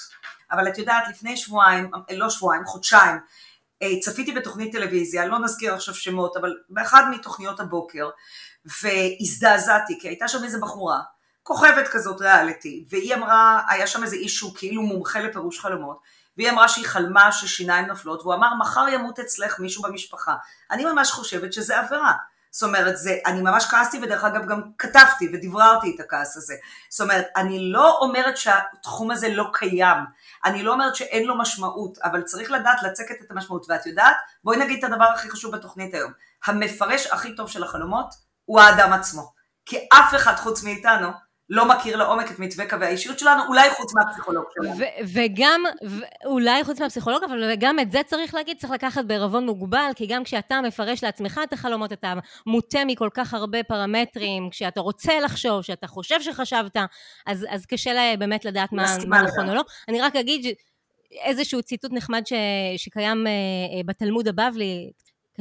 אבל 0.52 0.68
את 0.68 0.78
יודעת, 0.78 1.04
לפני 1.10 1.38
שבועיים, 1.38 1.92
לא 2.12 2.30
שבועיים, 2.30 2.66
חודשיים, 2.66 3.20
אה, 3.82 4.00
צפיתי 4.02 4.32
בתוכנית 4.32 4.72
טלוויזיה, 4.72 5.26
לא 5.26 5.40
נזכיר 5.40 5.74
עכשיו 5.74 5.94
שמות, 5.94 6.38
אבל 6.38 6.58
באחד 6.70 7.04
מתוכניות 7.12 7.60
הבוקר, 7.60 8.10
והזדעזעתי, 8.82 10.00
כי 10.00 10.08
הייתה 10.08 10.28
שם 10.28 10.44
איזה 10.44 10.58
בחורה, 10.62 11.00
כוכבת 11.44 11.88
כזאת 11.88 12.22
ריאליטי, 12.22 12.86
והיא 12.90 13.16
אמרה, 13.16 13.62
היה 13.70 13.88
שם 13.88 14.04
איזה 14.04 14.16
אישו 14.16 14.54
כאילו 14.54 14.82
מומחה 14.82 15.20
לפירוש 15.20 15.60
חלומות, 15.60 16.21
והיא 16.38 16.50
אמרה 16.50 16.68
שהיא 16.68 16.86
חלמה 16.86 17.32
ששיניים 17.32 17.86
נופלות, 17.86 18.22
והוא 18.22 18.34
אמר, 18.34 18.54
מחר 18.60 18.88
ימות 18.88 19.20
אצלך 19.20 19.60
מישהו 19.60 19.84
במשפחה. 19.84 20.36
אני 20.72 20.86
ממש 20.86 21.12
חושבת 21.12 21.54
שזה 21.54 21.80
עבירה. 21.80 22.14
זאת 22.52 22.64
אומרת, 22.64 22.98
זה, 22.98 23.18
אני 23.26 23.42
ממש 23.42 23.66
כעסתי 23.66 24.00
ודרך 24.04 24.24
אגב 24.24 24.46
גם 24.46 24.62
כתבתי 24.78 25.30
ודבררתי 25.34 25.96
את 25.96 26.00
הכעס 26.00 26.38
הזה. 26.38 26.56
זאת 26.90 27.02
אומרת, 27.02 27.26
אני 27.36 27.72
לא 27.72 27.98
אומרת 28.02 28.38
שהתחום 28.38 29.12
הזה 29.12 29.30
לא 29.30 29.46
קיים, 29.54 29.98
אני 30.46 30.64
לא 30.64 30.74
אומרת 30.74 30.96
שאין 30.96 31.28
לו 31.28 31.38
משמעות, 31.38 31.98
אבל 31.98 32.22
צריך 32.22 32.52
לדעת 32.52 32.84
לצקת 32.84 33.22
את 33.22 33.32
המשמעות. 33.32 33.66
ואת 33.70 33.86
יודעת, 33.86 34.16
בואי 34.44 34.58
נגיד 34.58 34.84
את 34.84 34.92
הדבר 34.92 35.06
הכי 35.06 35.30
חשוב 35.30 35.56
בתוכנית 35.56 35.94
היום. 35.94 36.12
המפרש 36.46 37.08
הכי 37.08 37.36
טוב 37.36 37.50
של 37.50 37.64
החלומות 37.64 38.14
הוא 38.46 38.62
האדם 38.62 38.94
עצמו. 38.94 39.34
כי 39.66 39.88
אף 39.94 40.16
אחד 40.16 40.36
חוץ 40.36 40.64
מאיתנו 40.64 41.08
לא 41.50 41.70
מכיר 41.70 41.98
לעומק 41.98 42.32
את 42.32 42.40
מתווה 42.40 42.70
קווי 42.70 42.86
האישיות 42.86 43.20
שלנו, 43.20 43.44
אולי 43.48 43.70
חוץ 43.72 43.94
מהפסיכולוג 43.94 44.46
שלנו. 44.54 44.76
וגם, 45.14 45.64
אולי 46.26 46.64
חוץ 46.64 46.82
מהפסיכולוג, 46.82 47.24
אבל 47.24 47.56
גם 47.60 47.80
את 47.80 47.92
זה 47.92 48.04
צריך 48.06 48.34
להגיד, 48.34 48.58
צריך 48.58 48.74
לקחת 48.74 49.06
בערבון 49.06 49.46
מוגבל, 49.46 49.92
כי 49.96 50.06
גם 50.08 50.24
כשאתה 50.24 50.62
מפרש 50.62 51.04
לעצמך 51.04 51.40
את 51.44 51.54
החלומות, 51.54 51.94
אתה 51.94 52.14
מוטה 52.46 52.80
מכל 52.88 53.10
כך 53.14 53.34
הרבה 53.34 53.64
פרמטרים, 53.64 54.50
כשאתה 54.52 54.82
רוצה 54.82 55.20
לחשוב, 55.20 55.62
כשאתה 55.62 55.88
חושב 55.88 56.22
שחשבת, 56.22 56.78
אז, 57.26 57.46
אז 57.50 57.66
קשה 57.66 57.94
לה 57.94 58.14
באמת 58.20 58.46
לדעת 58.46 58.72
מה, 58.72 58.86
מה 59.08 59.22
נכון 59.22 59.50
או 59.50 59.56
לא. 59.56 59.64
אני 59.88 60.02
רק 60.02 60.16
אגיד 60.16 60.56
איזשהו 61.12 61.62
ציטוט 61.62 61.92
נחמד 61.94 62.22
ש, 62.26 62.34
שקיים 62.78 63.28
אה, 63.28 63.32
אה, 63.32 63.82
בתלמוד 63.86 64.28
הבבלי, 64.28 64.92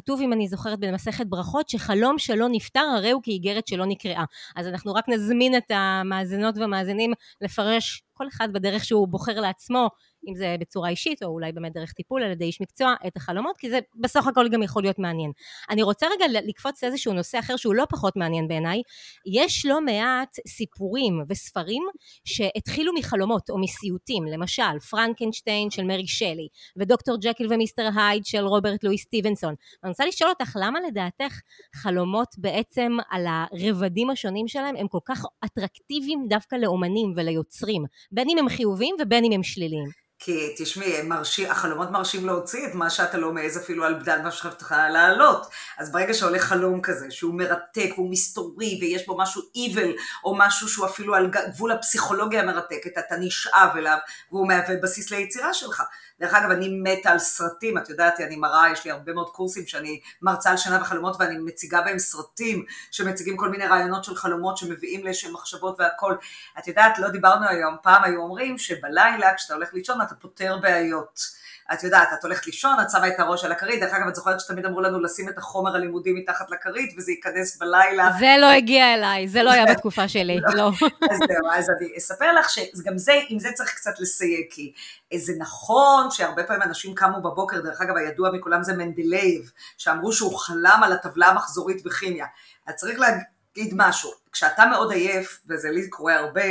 כתוב, 0.00 0.20
אם 0.20 0.32
אני 0.32 0.48
זוכרת, 0.48 0.78
במסכת 0.78 1.26
ברכות, 1.26 1.68
שחלום 1.68 2.18
שלא 2.18 2.48
נפתר, 2.48 2.80
הרי 2.80 3.10
הוא 3.10 3.22
כאיגרת 3.22 3.66
שלא 3.66 3.86
נקראה. 3.86 4.24
אז 4.56 4.66
אנחנו 4.66 4.94
רק 4.94 5.08
נזמין 5.08 5.56
את 5.56 5.70
המאזינות 5.70 6.58
והמאזינים 6.58 7.12
לפרש 7.40 8.02
כל 8.12 8.28
אחד 8.28 8.52
בדרך 8.52 8.84
שהוא 8.84 9.08
בוחר 9.08 9.40
לעצמו 9.40 9.88
אם 10.28 10.34
זה 10.34 10.56
בצורה 10.60 10.88
אישית, 10.88 11.22
או 11.22 11.28
אולי 11.28 11.52
באמת 11.52 11.72
דרך 11.72 11.92
טיפול 11.92 12.22
על 12.22 12.30
ידי 12.30 12.44
איש 12.44 12.60
מקצוע, 12.60 12.94
את 13.06 13.16
החלומות, 13.16 13.56
כי 13.56 13.70
זה 13.70 13.78
בסך 13.94 14.26
הכל 14.26 14.48
גם 14.48 14.62
יכול 14.62 14.82
להיות 14.82 14.98
מעניין. 14.98 15.32
אני 15.70 15.82
רוצה 15.82 16.06
רגע 16.06 16.40
לקפוץ 16.46 16.84
לאיזשהו 16.84 17.12
נושא 17.12 17.38
אחר 17.38 17.56
שהוא 17.56 17.74
לא 17.74 17.84
פחות 17.90 18.16
מעניין 18.16 18.48
בעיניי. 18.48 18.82
יש 19.26 19.66
לא 19.66 19.80
מעט 19.80 20.36
סיפורים 20.48 21.22
וספרים 21.28 21.82
שהתחילו 22.24 22.92
מחלומות 22.94 23.50
או 23.50 23.58
מסיוטים, 23.58 24.24
למשל 24.26 24.78
פרנקנשטיין 24.90 25.70
של 25.70 25.84
מרי 25.84 26.06
שלי, 26.06 26.48
ודוקטור 26.76 27.16
ג'קיל 27.20 27.52
ומיסטר 27.52 27.88
הייד 27.96 28.24
של 28.24 28.46
רוברט 28.46 28.84
לואי 28.84 28.98
סטיבנסון. 28.98 29.54
ואני 29.82 29.90
רוצה 29.90 30.06
לשאול 30.06 30.30
אותך, 30.30 30.56
למה 30.60 30.78
לדעתך 30.88 31.40
חלומות 31.74 32.28
בעצם 32.38 32.96
על 33.10 33.26
הרבדים 33.26 34.10
השונים 34.10 34.48
שלהם 34.48 34.76
הם 34.76 34.88
כל 34.88 34.98
כך 35.04 35.24
אטרקטיביים 35.44 36.26
דווקא 36.28 36.56
לאומנים 36.56 37.12
וליוצרים, 37.16 37.84
בין 38.12 38.28
אם 38.28 38.38
הם 38.38 38.48
חיוביים 38.48 38.96
ובין 39.00 39.24
אם 39.24 39.32
הם 39.32 39.42
שליליים? 39.42 40.09
כי 40.22 40.54
תשמעי, 40.58 41.02
מרשי, 41.02 41.46
החלומות 41.48 41.90
מרשים 41.90 42.26
להוציא 42.26 42.66
את 42.66 42.74
מה 42.74 42.90
שאתה 42.90 43.18
לא 43.18 43.32
מעז 43.32 43.58
אפילו 43.58 43.84
על 43.84 43.94
בדל 43.94 44.18
מחשבתך 44.24 44.74
להעלות. 44.92 45.46
אז 45.78 45.92
ברגע 45.92 46.14
שעולה 46.14 46.38
חלום 46.38 46.80
כזה, 46.80 47.10
שהוא 47.10 47.34
מרתק, 47.34 47.90
הוא 47.96 48.10
מסתורי, 48.10 48.78
ויש 48.80 49.06
בו 49.06 49.18
משהו 49.18 49.42
evil, 49.42 50.00
או 50.24 50.34
משהו 50.38 50.68
שהוא 50.68 50.86
אפילו 50.86 51.14
על 51.14 51.30
גבול 51.30 51.72
הפסיכולוגיה 51.72 52.40
המרתקת, 52.40 52.98
אתה 52.98 53.16
נשאב 53.20 53.68
אליו, 53.76 53.98
והוא 54.32 54.48
מהווה 54.48 54.76
בסיס 54.82 55.10
ליצירה 55.10 55.54
שלך. 55.54 55.82
דרך 56.20 56.34
אגב, 56.34 56.50
אני 56.50 56.68
מתה 56.82 57.10
על 57.10 57.18
סרטים, 57.18 57.78
את 57.78 57.88
יודעת, 57.88 58.20
אני 58.20 58.36
מראה, 58.36 58.72
יש 58.72 58.84
לי 58.84 58.90
הרבה 58.90 59.12
מאוד 59.12 59.30
קורסים 59.30 59.66
שאני 59.66 60.00
מרצה 60.22 60.50
על 60.50 60.56
שינה 60.56 60.78
וחלומות, 60.82 61.16
ואני 61.18 61.38
מציגה 61.38 61.82
בהם 61.82 61.98
סרטים 61.98 62.64
שמציגים 62.90 63.36
כל 63.36 63.48
מיני 63.48 63.66
רעיונות 63.66 64.04
של 64.04 64.16
חלומות 64.16 64.56
שמביאים 64.56 65.04
לאיזשהם 65.04 65.32
מחשבות 65.32 65.80
והכל. 65.80 66.14
את 66.58 66.68
יודעת, 66.68 66.98
לא 66.98 67.08
דיברנו 67.08 67.48
היום, 67.48 67.76
פעם 67.82 68.04
היו 68.04 68.20
אומרים 68.20 68.58
שבלילה 68.58 69.34
כשאתה 69.34 69.54
הולך 69.54 69.74
לישון 69.74 70.02
אתה 70.02 70.14
פותר 70.14 70.58
בעיות. 70.62 71.39
את 71.72 71.84
יודעת, 71.84 72.08
את 72.18 72.24
הולכת 72.24 72.46
לישון, 72.46 72.80
את 72.82 72.90
שמה 72.90 73.08
את 73.08 73.20
הראש 73.20 73.44
על 73.44 73.52
הכרית, 73.52 73.80
דרך 73.80 73.94
אגב, 73.94 74.08
את 74.08 74.14
זוכרת 74.14 74.40
שתמיד 74.40 74.66
אמרו 74.66 74.80
לנו 74.80 75.00
לשים 75.00 75.28
את 75.28 75.38
החומר 75.38 75.76
הלימודי 75.76 76.12
מתחת 76.12 76.50
לכרית, 76.50 76.94
וזה 76.98 77.12
ייכנס 77.12 77.56
בלילה. 77.56 78.10
זה 78.18 78.36
לא 78.40 78.46
הגיע 78.46 78.94
אליי, 78.94 79.28
זה 79.28 79.42
לא 79.42 79.50
היה 79.50 79.66
בתקופה 79.66 80.08
שלי, 80.08 80.40
לא. 80.42 80.52
לא. 80.54 80.70
אז 81.10 81.18
זהו, 81.28 81.50
אז 81.52 81.70
אני 81.70 81.98
אספר 81.98 82.32
לך 82.32 82.50
שגם 82.50 82.98
זה, 82.98 83.12
עם 83.28 83.38
זה 83.38 83.48
צריך 83.54 83.74
קצת 83.74 84.00
לסייג, 84.00 84.46
כי 84.50 84.72
זה 85.14 85.32
נכון 85.38 86.10
שהרבה 86.10 86.44
פעמים 86.44 86.62
אנשים 86.62 86.94
קמו 86.94 87.20
בבוקר, 87.22 87.60
דרך 87.60 87.80
אגב, 87.80 87.96
הידוע 87.96 88.30
מכולם 88.30 88.62
זה 88.62 88.72
מנדלייב, 88.72 89.50
שאמרו 89.78 90.12
שהוא 90.12 90.38
חלם 90.38 90.80
על 90.84 90.92
הטבלה 90.92 91.26
המחזורית 91.26 91.84
בכימיה. 91.84 92.26
אז 92.66 92.74
צריך 92.74 92.98
להגיד 92.98 93.74
משהו, 93.76 94.10
כשאתה 94.32 94.66
מאוד 94.66 94.92
עייף, 94.92 95.40
וזה 95.48 95.70
לי 95.70 95.88
קורה 95.88 96.14
הרבה, 96.14 96.44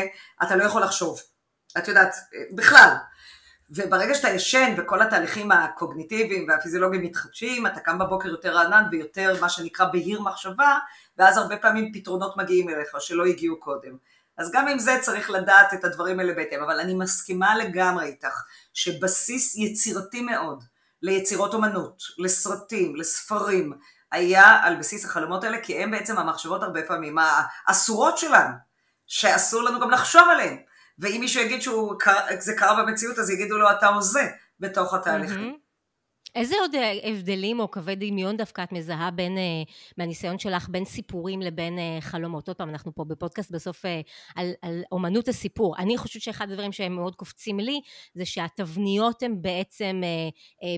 אתה 0.43 0.55
לא 0.55 0.63
יכול 0.63 0.81
לחשוב. 0.81 1.19
את 1.77 1.87
יודעת, 1.87 2.15
בכלל. 2.51 2.95
וברגע 3.71 4.15
שאתה 4.15 4.29
ישן 4.29 4.73
וכל 4.77 5.01
התהליכים 5.01 5.51
הקוגניטיביים 5.51 6.45
והפיזיולוגיים 6.49 7.03
מתחדשים, 7.03 7.67
אתה 7.67 7.79
קם 7.79 7.99
בבוקר 7.99 8.29
יותר 8.29 8.55
רענן 8.55 8.83
ויותר 8.91 9.33
מה 9.41 9.49
שנקרא 9.49 9.85
בהיר 9.85 10.21
מחשבה, 10.21 10.77
ואז 11.17 11.37
הרבה 11.37 11.57
פעמים 11.57 11.91
פתרונות 11.93 12.37
מגיעים 12.37 12.69
אליך 12.69 12.95
שלא 12.99 13.25
הגיעו 13.25 13.59
קודם. 13.59 13.97
אז 14.37 14.51
גם 14.51 14.67
עם 14.67 14.79
זה 14.79 14.97
צריך 15.01 15.29
לדעת 15.29 15.73
את 15.73 15.83
הדברים 15.83 16.19
האלה 16.19 16.33
בהתאם, 16.33 16.63
אבל 16.63 16.79
אני 16.79 16.93
מסכימה 16.93 17.57
לגמרי 17.57 18.05
איתך 18.05 18.43
שבסיס 18.73 19.55
יצירתי 19.55 20.21
מאוד 20.21 20.63
ליצירות 21.01 21.53
אומנות, 21.53 22.03
לסרטים, 22.17 22.95
לספרים, 22.95 23.73
היה 24.11 24.59
על 24.63 24.75
בסיס 24.75 25.05
החלומות 25.05 25.43
האלה, 25.43 25.57
כי 25.63 25.83
הם 25.83 25.91
בעצם 25.91 26.17
המחשבות 26.17 26.63
הרבה 26.63 26.81
פעמים 26.87 27.17
האסורות 27.67 28.17
שלנו, 28.17 28.53
שאסור 29.07 29.61
לנו 29.61 29.79
גם 29.79 29.91
לחשוב 29.91 30.29
עליהן. 30.31 30.57
ואם 30.99 31.17
מישהו 31.19 31.41
יגיד 31.41 31.61
שזה 31.61 32.53
קרה 32.57 32.83
במציאות, 32.83 33.19
אז 33.19 33.29
יגידו 33.29 33.57
לו 33.57 33.71
אתה 33.71 33.87
הוזה 33.87 34.27
בתוך 34.59 34.93
התהליכים. 34.93 35.53
Mm-hmm. 35.53 35.68
איזה 36.35 36.55
עוד 36.59 36.75
אה, 36.75 36.91
הבדלים 37.03 37.59
או 37.59 37.67
קווי 37.67 37.95
דמיון 37.95 38.37
דווקא 38.37 38.63
את 38.63 38.71
מזהה 38.71 39.11
בין, 39.11 39.37
אה, 39.37 39.43
מהניסיון 39.97 40.39
שלך, 40.39 40.69
בין 40.69 40.85
סיפורים 40.85 41.41
לבין 41.41 41.79
אה, 41.79 41.97
חלומות? 42.01 42.47
עוד 42.47 42.57
פעם, 42.57 42.69
אנחנו 42.69 42.95
פה 42.95 43.03
בפודקאסט 43.03 43.51
בסוף 43.51 43.85
על, 44.35 44.51
על 44.61 44.81
אומנות 44.91 45.27
הסיפור. 45.27 45.75
אני 45.77 45.97
חושבת 45.97 46.21
שאחד 46.21 46.51
הדברים 46.51 46.71
שהם 46.71 46.95
מאוד 46.95 47.15
קופצים 47.15 47.59
לי, 47.59 47.81
זה 48.13 48.25
שהתבניות 48.25 49.23
הן 49.23 49.35
בעצם, 49.41 50.01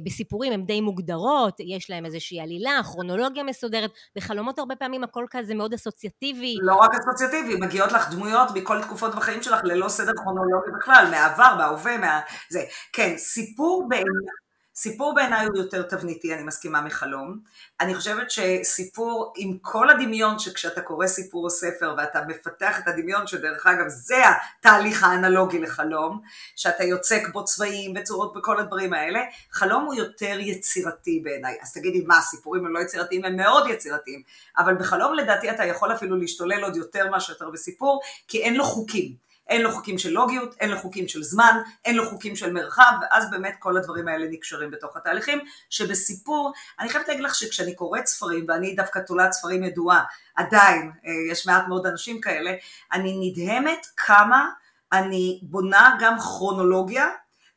בסיפורים 0.05 0.53
הן 0.53 0.65
די 0.65 0.81
מוגדרות, 0.81 1.59
יש 1.59 1.89
להם 1.89 2.05
איזושהי 2.05 2.39
עלילה, 2.39 2.81
כרונולוגיה 2.83 3.43
מסודרת, 3.43 3.91
בחלומות 4.15 4.59
הרבה 4.59 4.75
פעמים 4.75 5.03
הכל 5.03 5.25
כזה 5.29 5.55
מאוד 5.55 5.73
אסוציאטיבי. 5.73 6.55
לא 6.61 6.75
רק 6.75 6.89
אסוציאטיבי, 6.95 7.55
מגיעות 7.55 7.91
לך 7.91 8.13
דמויות 8.13 8.47
מכל 8.55 8.81
תקופות 8.81 9.15
בחיים 9.15 9.43
שלך 9.43 9.59
ללא 9.63 9.89
סדר 9.89 10.11
כרונולוגי 10.15 10.71
בכלל, 10.79 11.07
מהעבר, 11.11 11.55
מההווה, 11.57 11.97
מה... 11.97 12.19
זה. 12.49 12.61
כן, 12.93 13.13
סיפור 13.17 13.85
בעיניי... 13.89 14.41
סיפור 14.81 15.15
בעיניי 15.15 15.45
הוא 15.45 15.57
יותר 15.57 15.81
תבניתי, 15.81 16.33
אני 16.33 16.43
מסכימה 16.43 16.81
מחלום. 16.81 17.39
אני 17.79 17.95
חושבת 17.95 18.31
שסיפור 18.31 19.33
עם 19.37 19.57
כל 19.61 19.89
הדמיון 19.89 20.39
שכשאתה 20.39 20.81
קורא 20.81 21.07
סיפור 21.07 21.45
או 21.45 21.49
ספר 21.49 21.95
ואתה 21.97 22.21
מפתח 22.27 22.79
את 22.79 22.87
הדמיון, 22.87 23.27
שדרך 23.27 23.67
אגב 23.67 23.87
זה 23.87 24.15
התהליך 24.59 25.03
האנלוגי 25.03 25.59
לחלום, 25.59 26.21
שאתה 26.55 26.83
יוצק 26.83 27.21
בו 27.33 27.45
צבעים 27.45 27.93
וצורות 27.95 28.37
וכל 28.37 28.59
הדברים 28.59 28.93
האלה, 28.93 29.19
חלום 29.51 29.85
הוא 29.85 29.93
יותר 29.93 30.39
יצירתי 30.39 31.21
בעיניי. 31.23 31.57
אז 31.61 31.73
תגידי 31.73 32.01
מה, 32.07 32.17
הסיפורים 32.17 32.65
הם 32.65 32.73
לא 32.73 32.79
יצירתיים, 32.79 33.25
הם 33.25 33.35
מאוד 33.35 33.69
יצירתיים, 33.69 34.21
אבל 34.57 34.75
בחלום 34.75 35.13
לדעתי 35.13 35.51
אתה 35.51 35.65
יכול 35.65 35.93
אפילו 35.93 36.15
להשתולל 36.17 36.63
עוד 36.63 36.75
יותר 36.75 37.09
מה 37.09 37.19
שיותר 37.19 37.49
בסיפור, 37.49 38.01
כי 38.27 38.43
אין 38.43 38.55
לו 38.55 38.63
חוקים. 38.63 39.30
אין 39.51 39.61
לו 39.61 39.71
חוקים 39.71 39.97
של 39.97 40.09
לוגיות, 40.09 40.55
אין 40.59 40.69
לו 40.69 40.77
חוקים 40.77 41.07
של 41.07 41.23
זמן, 41.23 41.57
אין 41.85 41.95
לו 41.95 42.09
חוקים 42.09 42.35
של 42.35 42.53
מרחב, 42.53 42.91
ואז 43.01 43.29
באמת 43.31 43.55
כל 43.59 43.77
הדברים 43.77 44.07
האלה 44.07 44.27
נקשרים 44.29 44.71
בתוך 44.71 44.97
התהליכים, 44.97 45.39
שבסיפור, 45.69 46.53
אני 46.79 46.89
חייבת 46.89 47.07
להגיד 47.07 47.23
לך 47.23 47.35
שכשאני 47.35 47.75
קוראת 47.75 48.07
ספרים, 48.07 48.45
ואני 48.47 48.75
דווקא 48.75 48.99
תולת 48.99 49.31
ספרים 49.31 49.63
ידועה, 49.63 50.03
עדיין, 50.35 50.91
אה, 51.05 51.11
יש 51.31 51.47
מעט 51.47 51.67
מאוד 51.67 51.87
אנשים 51.87 52.21
כאלה, 52.21 52.51
אני 52.93 53.17
נדהמת 53.21 53.87
כמה 53.97 54.49
אני 54.93 55.39
בונה 55.43 55.97
גם 55.99 56.19
כרונולוגיה, 56.19 57.07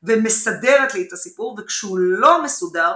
ומסדרת 0.03 0.95
לי 0.95 1.07
את 1.09 1.12
הסיפור, 1.12 1.57
וכשהוא 1.59 1.99
לא 1.99 2.42
מסודר, 2.42 2.95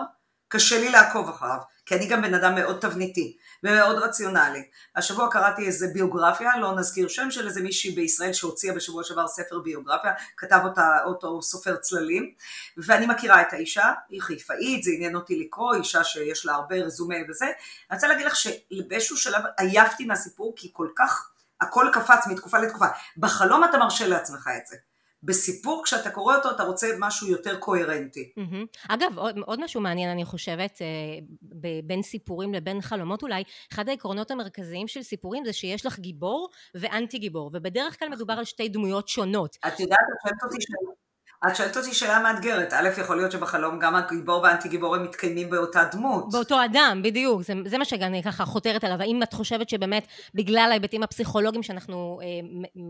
קשה 0.48 0.80
לי 0.80 0.88
לעקוב 0.88 1.28
אחריו, 1.28 1.58
כי 1.88 1.94
אני 1.94 2.06
גם 2.06 2.22
בן 2.22 2.34
אדם 2.34 2.54
מאוד 2.54 2.78
תבניתי. 2.80 3.36
ומאוד 3.62 3.96
רציונלי. 3.96 4.62
השבוע 4.96 5.30
קראתי 5.30 5.66
איזה 5.66 5.86
ביוגרפיה, 5.86 6.56
לא 6.56 6.76
נזכיר 6.76 7.08
שם 7.08 7.30
של 7.30 7.46
איזה 7.46 7.62
מישהי 7.62 7.90
בישראל 7.90 8.32
שהוציאה 8.32 8.74
בשבוע 8.74 9.04
שעבר 9.04 9.28
ספר 9.28 9.58
ביוגרפיה, 9.58 10.12
כתב 10.36 10.60
אותה 10.64 10.98
אותו 11.04 11.42
סופר 11.42 11.76
צללים, 11.76 12.32
ואני 12.76 13.06
מכירה 13.06 13.42
את 13.42 13.52
האישה, 13.52 13.92
היא 14.08 14.22
חיפאית, 14.22 14.82
זה 14.84 14.90
עניין 14.94 15.14
אותי 15.14 15.40
לקרוא, 15.40 15.74
אישה 15.74 16.04
שיש 16.04 16.46
לה 16.46 16.52
הרבה 16.52 16.76
רזומה 16.76 17.16
וזה. 17.28 17.44
אני 17.44 17.96
רוצה 17.96 18.08
להגיד 18.08 18.26
לך 18.26 18.36
שבאיזשהו 18.36 19.16
שלב 19.16 19.42
עייפתי 19.58 20.04
מהסיפור, 20.04 20.52
כי 20.56 20.70
כל 20.72 20.88
כך 20.96 21.30
הכל 21.60 21.90
קפץ 21.92 22.26
מתקופה 22.26 22.58
לתקופה. 22.58 22.86
בחלום 23.16 23.64
אתה 23.64 23.78
מרשה 23.78 24.06
לעצמך 24.06 24.48
את 24.56 24.66
זה. 24.66 24.76
בסיפור 25.22 25.82
כשאתה 25.84 26.10
קורא 26.10 26.36
אותו 26.36 26.50
אתה 26.50 26.62
רוצה 26.62 26.86
משהו 26.98 27.28
יותר 27.28 27.58
קוהרנטי. 27.58 28.32
Mm-hmm. 28.38 28.86
אגב 28.88 29.18
עוד, 29.18 29.38
עוד 29.46 29.64
משהו 29.64 29.80
מעניין 29.80 30.10
אני 30.10 30.24
חושבת 30.24 30.82
אה, 30.82 30.86
בין 31.84 32.02
סיפורים 32.02 32.54
לבין 32.54 32.80
חלומות 32.80 33.22
אולי 33.22 33.42
אחד 33.72 33.88
העקרונות 33.88 34.30
המרכזיים 34.30 34.88
של 34.88 35.02
סיפורים 35.02 35.44
זה 35.44 35.52
שיש 35.52 35.86
לך 35.86 35.98
גיבור 35.98 36.48
ואנטי 36.74 37.18
גיבור 37.18 37.50
ובדרך 37.54 37.98
כלל 37.98 38.08
מדובר 38.08 38.34
על 38.34 38.44
שתי 38.44 38.68
דמויות 38.68 39.08
שונות. 39.08 39.56
את 39.66 39.80
יודעת 39.80 39.98
את 39.98 40.22
שואלת 40.22 40.42
אותי 40.44 40.56
את 41.46 41.56
שואלת 41.56 41.76
אותי 41.76 41.94
שאלה 41.94 42.20
מאתגרת, 42.20 42.72
א', 42.72 42.88
יכול 43.00 43.16
להיות 43.16 43.32
שבחלום 43.32 43.78
גם 43.78 43.94
הגיבור 43.94 44.42
והאנטי 44.42 44.68
גיבור 44.68 44.96
הם 44.96 45.02
מתקיימים 45.02 45.50
באותה 45.50 45.84
דמות. 45.92 46.32
באותו 46.32 46.64
אדם, 46.64 47.00
בדיוק, 47.04 47.42
זה, 47.42 47.54
זה 47.66 47.78
מה 47.78 47.84
שאני 47.84 48.22
ככה 48.22 48.44
חותרת 48.44 48.84
עליו, 48.84 49.02
האם 49.02 49.22
את 49.22 49.32
חושבת 49.32 49.68
שבאמת 49.68 50.06
בגלל 50.34 50.68
ההיבטים 50.70 51.02
הפסיכולוגיים 51.02 51.62
שאנחנו 51.62 52.20
אה, 52.22 52.80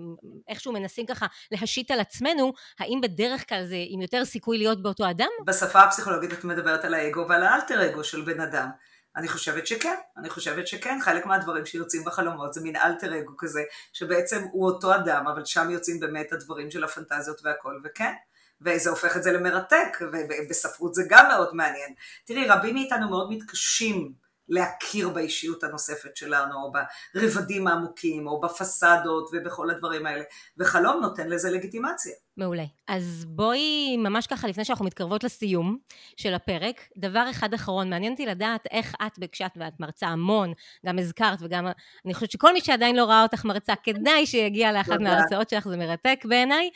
איכשהו 0.49 0.72
מנסים 0.72 1.07
ככה 1.07 1.26
להשית 1.51 1.90
על 1.90 2.01
עצמנו, 2.01 2.53
האם 2.80 3.01
בדרך 3.03 3.49
כלל 3.49 3.64
זה 3.66 3.76
עם 3.88 4.01
יותר 4.01 4.24
סיכוי 4.24 4.59
להיות 4.59 4.82
באותו 4.82 5.11
אדם? 5.11 5.28
בשפה 5.46 5.80
הפסיכולוגית 5.80 6.32
את 6.32 6.44
מדברת 6.44 6.84
על 6.84 6.94
האגו 6.94 7.26
ועל 7.28 7.42
האלטר 7.42 7.90
אגו 7.90 8.05
של 8.05 8.20
בן 8.20 8.40
אדם. 8.40 8.68
אני 9.16 9.28
חושבת 9.28 9.66
שכן, 9.66 9.94
אני 10.16 10.30
חושבת 10.30 10.68
שכן, 10.68 10.99
חלק 11.03 11.26
מהדברים 11.26 11.66
שיוצאים 11.66 12.05
בחלומות 12.05 12.55
זה 12.55 12.61
מין 12.61 12.76
אלטר 12.76 13.18
אגו 13.18 13.32
כזה, 13.38 13.61
שבעצם 13.92 14.42
הוא 14.53 14.66
אותו 14.66 14.94
אדם, 14.94 15.26
אבל 15.26 15.44
שם 15.44 15.70
יוצאים 15.70 16.01
באמת 16.01 16.32
הדברים 16.32 16.70
של 16.70 16.84
הפנטזיות 16.84 17.40
והכל, 17.44 17.80
וכן, 17.84 18.12
וזה 18.61 18.90
הופך 18.90 19.16
את 19.16 19.22
זה 19.22 19.32
למרתק, 19.32 19.98
ובספרות 20.12 20.94
זה 20.94 21.02
גם 21.09 21.28
מאוד 21.28 21.54
מעניין. 21.54 21.94
תראי, 22.24 22.48
רבים 22.48 22.74
מאיתנו 22.74 23.11
מאוד 23.11 23.32
מתקשים 23.32 24.12
להכיר 24.48 25.09
באישיות 25.09 25.64
הנוספת 25.64 26.16
שלנו, 26.16 26.54
או 26.54 26.72
ברבדים 27.14 27.66
העמוקים, 27.66 28.26
או 28.26 28.40
בפסדות 28.40 29.30
ובכל 29.32 29.70
הדברים 29.70 30.06
האלה, 30.06 30.24
וחלום 30.59 31.00
נותן 31.00 31.28
לזה 31.28 31.50
לגיטימציה. 31.50 32.12
מעולה. 32.39 32.64
אז 32.89 33.24
בואי, 33.28 33.97
ממש 33.97 34.26
ככה, 34.26 34.49
לפני 34.49 34.64
שאנחנו 34.64 34.84
מתקרבות 34.84 35.24
לסיום 35.24 35.78
של 36.16 36.34
הפרק, 36.34 36.80
דבר 36.97 37.26
אחד 37.30 37.55
אחרון, 37.55 37.91
מעניין 37.91 38.12
אותי 38.12 38.26
לדעת 38.26 38.66
איך 38.70 38.95
את, 39.07 39.18
כשאת 39.32 39.51
ואת 39.57 39.80
מרצה 39.80 40.07
המון, 40.07 40.53
גם 40.86 40.99
הזכרת 40.99 41.39
וגם, 41.43 41.66
אני 42.07 42.14
חושבת 42.14 42.30
שכל 42.30 42.53
מי 42.53 42.61
שעדיין 42.61 42.97
לא 42.97 43.05
ראה 43.05 43.22
אותך 43.22 43.45
מרצה, 43.45 43.74
כדאי 43.82 44.26
שיגיע 44.26 44.72
לאחת 44.72 45.01
מההרצאות 45.01 45.51
שלך, 45.51 45.68
זה 45.68 45.76
מרתק 45.76 46.24
בעיניי. 46.24 46.70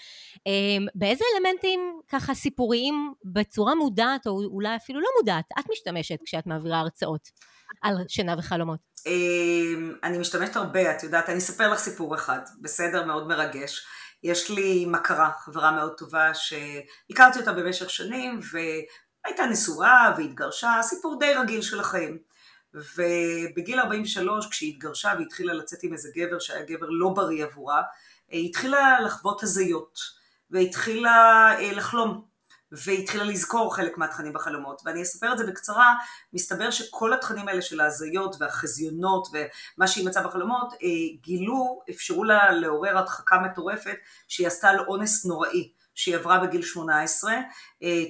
אמ, 0.47 0.87
באיזה 0.95 1.25
אלמנטים 1.37 2.01
ככה 2.09 2.35
סיפוריים, 2.35 3.13
בצורה 3.25 3.75
מודעת, 3.75 4.27
או 4.27 4.43
אולי 4.45 4.77
אפילו 4.77 5.01
לא 5.01 5.09
מודעת, 5.21 5.45
את 5.59 5.65
משתמשת 5.73 6.19
כשאת 6.25 6.47
מעבירה 6.47 6.81
הרצאות 6.81 7.29
על 7.83 7.95
שינה 8.09 8.35
וחלומות? 8.39 8.79
אמ, 9.07 9.95
אני 10.05 10.19
משתמשת 10.19 10.57
הרבה, 10.57 10.97
את 10.97 11.03
יודעת, 11.03 11.29
אני 11.29 11.39
אספר 11.39 11.73
לך 11.73 11.79
סיפור 11.79 12.15
אחד, 12.15 12.41
בסדר? 12.61 13.05
מאוד 13.05 13.29
מרגש. 13.29 13.87
יש 14.23 14.51
לי 14.51 14.85
מכרה, 14.87 15.31
חברה 15.45 15.71
מאוד 15.71 15.93
טובה, 15.99 16.31
שהכרתי 16.35 17.39
אותה 17.39 17.53
במשך 17.53 17.91
שנים, 17.91 18.41
והייתה 18.53 19.47
נשואה 19.47 20.15
והתגרשה, 20.19 20.81
סיפור 20.83 21.19
די 21.19 21.35
רגיל 21.35 21.63
של 21.63 21.81
החיים. 21.81 22.19
ובגיל 22.75 23.81
43, 23.81 24.47
כשהיא 24.47 24.73
התגרשה 24.73 25.13
והתחילה 25.19 25.53
לצאת 25.53 25.83
עם 25.83 25.93
איזה 25.93 26.09
גבר 26.17 26.39
שהיה 26.39 26.65
גבר 26.65 26.87
לא 26.91 27.09
בריא 27.09 27.45
עבורה, 27.45 27.83
היא 28.29 28.49
התחילה 28.49 29.01
לחוות 29.01 29.43
הזיות, 29.43 29.99
והתחילה 30.51 31.49
אה, 31.59 31.73
לחלום. 31.73 32.32
והתחילה 32.73 33.25
לזכור 33.25 33.75
חלק 33.75 33.99
מהתכנים 33.99 34.33
בחלומות. 34.33 34.83
ואני 34.85 35.03
אספר 35.03 35.33
את 35.33 35.39
זה 35.39 35.47
בקצרה, 35.47 35.95
מסתבר 36.33 36.71
שכל 36.71 37.13
התכנים 37.13 37.49
האלה 37.49 37.63
של 37.63 37.81
ההזיות 37.81 38.37
והחזיונות 38.41 39.29
ומה 39.33 39.87
שהיא 39.87 40.07
מצאה 40.07 40.23
בחלומות, 40.23 40.73
אה, 40.73 40.79
גילו, 41.21 41.83
אפשרו 41.91 42.25
לה 42.25 42.53
לעורר 42.53 42.99
הדחקה 42.99 43.39
מטורפת 43.39 43.97
שהיא 44.29 44.47
עשתה 44.47 44.69
על 44.69 44.81
אונס 44.89 45.25
נוראי. 45.25 45.73
שהיא 45.95 46.17
עברה 46.17 46.39
בגיל 46.39 46.63
18, 46.63 47.35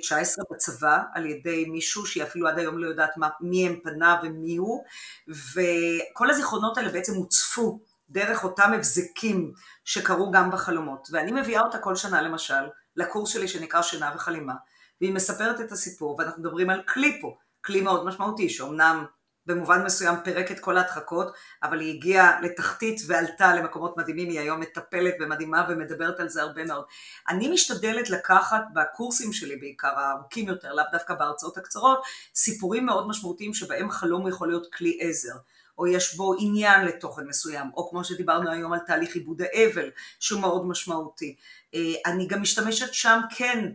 19 0.01 0.45
אה, 0.45 0.55
בצבא, 0.57 0.99
על 1.15 1.27
ידי 1.27 1.65
מישהו 1.65 2.07
שהיא 2.07 2.23
אפילו 2.23 2.49
עד 2.49 2.59
היום 2.59 2.79
לא 2.79 2.87
יודעת 2.87 3.17
מה, 3.17 3.29
מי 3.41 3.67
הם 3.67 3.77
פניו 3.85 4.17
ומי 4.23 4.57
הוא, 4.57 4.85
וכל 5.29 6.31
הזיכרונות 6.31 6.79
האלה 6.79 6.89
בעצם 6.89 7.15
הוצפו 7.15 7.81
דרך 8.11 8.45
אותם 8.45 8.73
הבזקים 8.75 9.53
שקרו 9.85 10.31
גם 10.31 10.51
בחלומות, 10.51 11.09
ואני 11.13 11.33
מביאה 11.33 11.61
אותה 11.61 11.79
כל 11.79 11.97
שנה 11.97 12.23
למשל, 12.23 12.65
לקורס 12.97 13.31
שלי 13.31 13.49
שנקרא 13.49 13.83
שינה 13.83 14.13
וחלימה, 14.15 14.55
והיא 15.01 15.15
מספרת 15.15 15.61
את 15.61 15.73
הסיפור, 15.73 16.17
ואנחנו 16.19 16.43
מדברים 16.43 16.71
על 16.71 16.83
כלי 16.83 17.19
פה, 17.21 17.37
כלי 17.65 17.81
מאוד 17.81 18.07
משמעותי, 18.07 18.49
שאומנם 18.49 19.05
במובן 19.47 19.85
מסוים 19.85 20.15
פירק 20.25 20.51
את 20.51 20.61
כל 20.61 20.77
ההדחקות, 20.77 21.33
אבל 21.63 21.81
היא 21.81 21.95
הגיעה 21.95 22.41
לתחתית 22.41 23.01
ועלתה 23.07 23.55
למקומות 23.55 23.97
מדהימים, 23.97 24.29
היא 24.29 24.41
היום 24.41 24.61
מטפלת 24.61 25.15
ומדהימה 25.21 25.67
ומדברת 25.69 26.21
על 26.21 26.29
זה 26.29 26.43
הרבה 26.43 26.65
מאוד. 26.65 26.85
אני 27.29 27.49
משתדלת 27.49 28.11
לקחת 28.11 28.63
בקורסים 28.75 29.33
שלי 29.33 29.57
בעיקר, 29.57 29.99
הארוכים 29.99 30.49
יותר, 30.49 30.75
לאו 30.75 30.85
דווקא 30.93 31.15
בהרצאות 31.15 31.59
הקצרות, 31.59 32.03
סיפורים 32.35 32.87
מאוד 32.87 33.09
משמעותיים 33.09 33.55
שבהם 33.55 33.91
חלום 33.91 34.29
יכול 34.29 34.49
להיות 34.49 34.75
כלי 34.75 34.99
עזר. 35.01 35.35
או 35.79 35.87
יש 35.87 36.17
בו 36.17 36.35
עניין 36.39 36.85
לתוכן 36.85 37.23
מסוים, 37.27 37.67
או 37.75 37.91
כמו 37.91 38.05
שדיברנו 38.05 38.51
היום 38.51 38.73
על 38.73 38.79
תהליך 38.87 39.15
עיבוד 39.15 39.43
האבל, 39.43 39.91
שהוא 40.21 40.41
מאוד 40.41 40.67
משמעותי. 40.67 41.37
אני 42.07 42.27
גם 42.27 42.43
משתמשת 42.43 42.95
שם 42.95 43.21
כן 43.37 43.73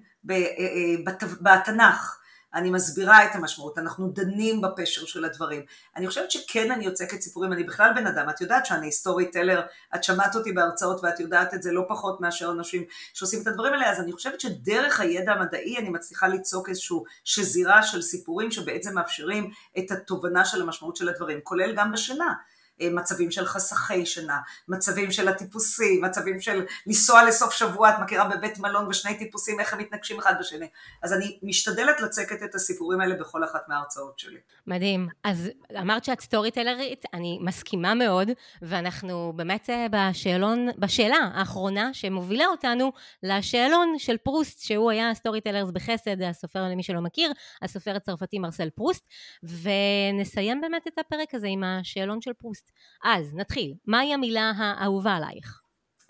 בתנ"ך. 1.41 2.16
אני 2.53 2.69
מסבירה 2.69 3.25
את 3.25 3.35
המשמעות, 3.35 3.77
אנחנו 3.77 4.09
דנים 4.09 4.61
בפשר 4.61 5.05
של 5.05 5.25
הדברים. 5.25 5.61
אני 5.95 6.07
חושבת 6.07 6.31
שכן 6.31 6.71
אני 6.71 6.85
יוצקת 6.85 7.21
סיפורים, 7.21 7.53
אני 7.53 7.63
בכלל 7.63 7.91
בן 7.95 8.07
אדם, 8.07 8.29
את 8.29 8.41
יודעת 8.41 8.65
שאני 8.65 8.91
סטורי 8.91 9.31
טלר, 9.31 9.61
את 9.95 10.03
שמעת 10.03 10.35
אותי 10.35 10.51
בהרצאות 10.51 11.03
ואת 11.03 11.19
יודעת 11.19 11.53
את 11.53 11.63
זה 11.63 11.71
לא 11.71 11.85
פחות 11.87 12.21
מאשר 12.21 12.51
אנשים 12.51 12.83
שעושים 13.13 13.41
את 13.41 13.47
הדברים 13.47 13.73
האלה, 13.73 13.89
אז 13.91 13.99
אני 13.99 14.11
חושבת 14.11 14.41
שדרך 14.41 14.99
הידע 14.99 15.31
המדעי 15.31 15.77
אני 15.77 15.89
מצליחה 15.89 16.27
ליצוק 16.27 16.69
איזושהי 16.69 16.97
שזירה 17.23 17.83
של 17.83 18.01
סיפורים 18.01 18.51
שבעצם 18.51 18.95
מאפשרים 18.95 19.51
את 19.77 19.91
התובנה 19.91 20.45
של 20.45 20.61
המשמעות 20.61 20.95
של 20.95 21.09
הדברים, 21.09 21.39
כולל 21.43 21.75
גם 21.75 21.91
בשינה. 21.91 22.33
אה, 22.82 22.89
מצבים 22.89 23.32
של 23.32 23.45
חסכי 23.45 24.05
שינה, 24.05 24.39
מצבים 24.67 25.11
של 25.11 25.28
הטיפוסים, 25.28 26.03
מצבים 26.03 26.41
של 26.41 26.65
לנסוע 26.88 27.23
לסוף 27.23 27.53
שבוע, 27.53 27.89
את 27.89 27.95
מכירה 28.03 28.30
בבית 28.30 28.59
מלון 28.59 28.88
ושני 28.88 29.17
טיפוסים, 29.17 29.59
איך 29.59 29.73
הם 29.73 29.80
מתנגשים 29.80 30.19
אחד 30.19 30.34
בשני. 30.39 30.67
אז 31.03 31.13
אני 31.13 31.39
משתדלת 31.43 32.01
לצקת 32.01 32.43
את 32.43 32.55
הסיפורים 32.55 33.01
האלה 33.01 33.15
בכל 33.15 33.43
אחת 33.43 33.69
מההרצאות 33.69 34.19
שלי. 34.19 34.39
מדהים. 34.67 35.07
אז 35.23 35.49
אמרת 35.80 36.03
שאת 36.03 36.21
storyteller 36.21 36.51
ית, 36.51 37.05
אני 37.13 37.39
מסכימה 37.41 37.93
מאוד, 37.93 38.30
ואנחנו 38.61 39.34
באמת 39.36 39.69
אה, 39.69 39.88
בשאלון, 39.91 40.67
בשאלה 40.78 41.17
האחרונה 41.34 41.93
שמובילה 41.93 42.45
אותנו 42.45 42.91
לשאלון 43.23 43.95
של 43.97 44.17
פרוסט, 44.17 44.63
שהוא 44.63 44.91
היה 44.91 45.13
storytellers 45.13 45.71
בחסד, 45.71 46.21
הסופר 46.21 46.63
למי 46.63 46.84
שלא 46.84 47.01
מכיר, 47.01 47.32
הסופר 47.61 47.95
הצרפתי 47.95 48.39
מרסל 48.39 48.69
פרוסט, 48.69 49.07
ונסיים 49.43 50.61
באמת 50.61 50.88
את 50.88 50.99
הפרק 50.99 51.34
הזה 51.34 51.47
עם 51.47 51.63
השאלון 51.63 52.21
של 52.21 52.34
פרוסט. 52.34 52.66
אז 53.03 53.34
נתחיל, 53.34 53.74
מהי 53.86 54.13
המילה 54.13 54.51
האהובה 54.57 55.15
עלייך? 55.15 55.61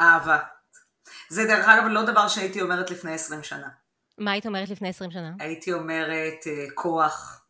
אהבה. 0.01 0.39
זה 1.29 1.45
דרך 1.45 1.67
אגב 1.67 1.83
לא 1.87 2.03
דבר 2.03 2.27
שהייתי 2.27 2.61
אומרת 2.61 2.91
לפני 2.91 3.13
20 3.13 3.43
שנה. 3.43 3.69
מה 4.17 4.31
היית 4.31 4.45
אומרת 4.45 4.69
לפני 4.69 4.89
20 4.89 5.11
שנה? 5.11 5.31
הייתי 5.39 5.73
אומרת 5.73 6.39
uh, 6.43 6.71
כוח. 6.73 7.43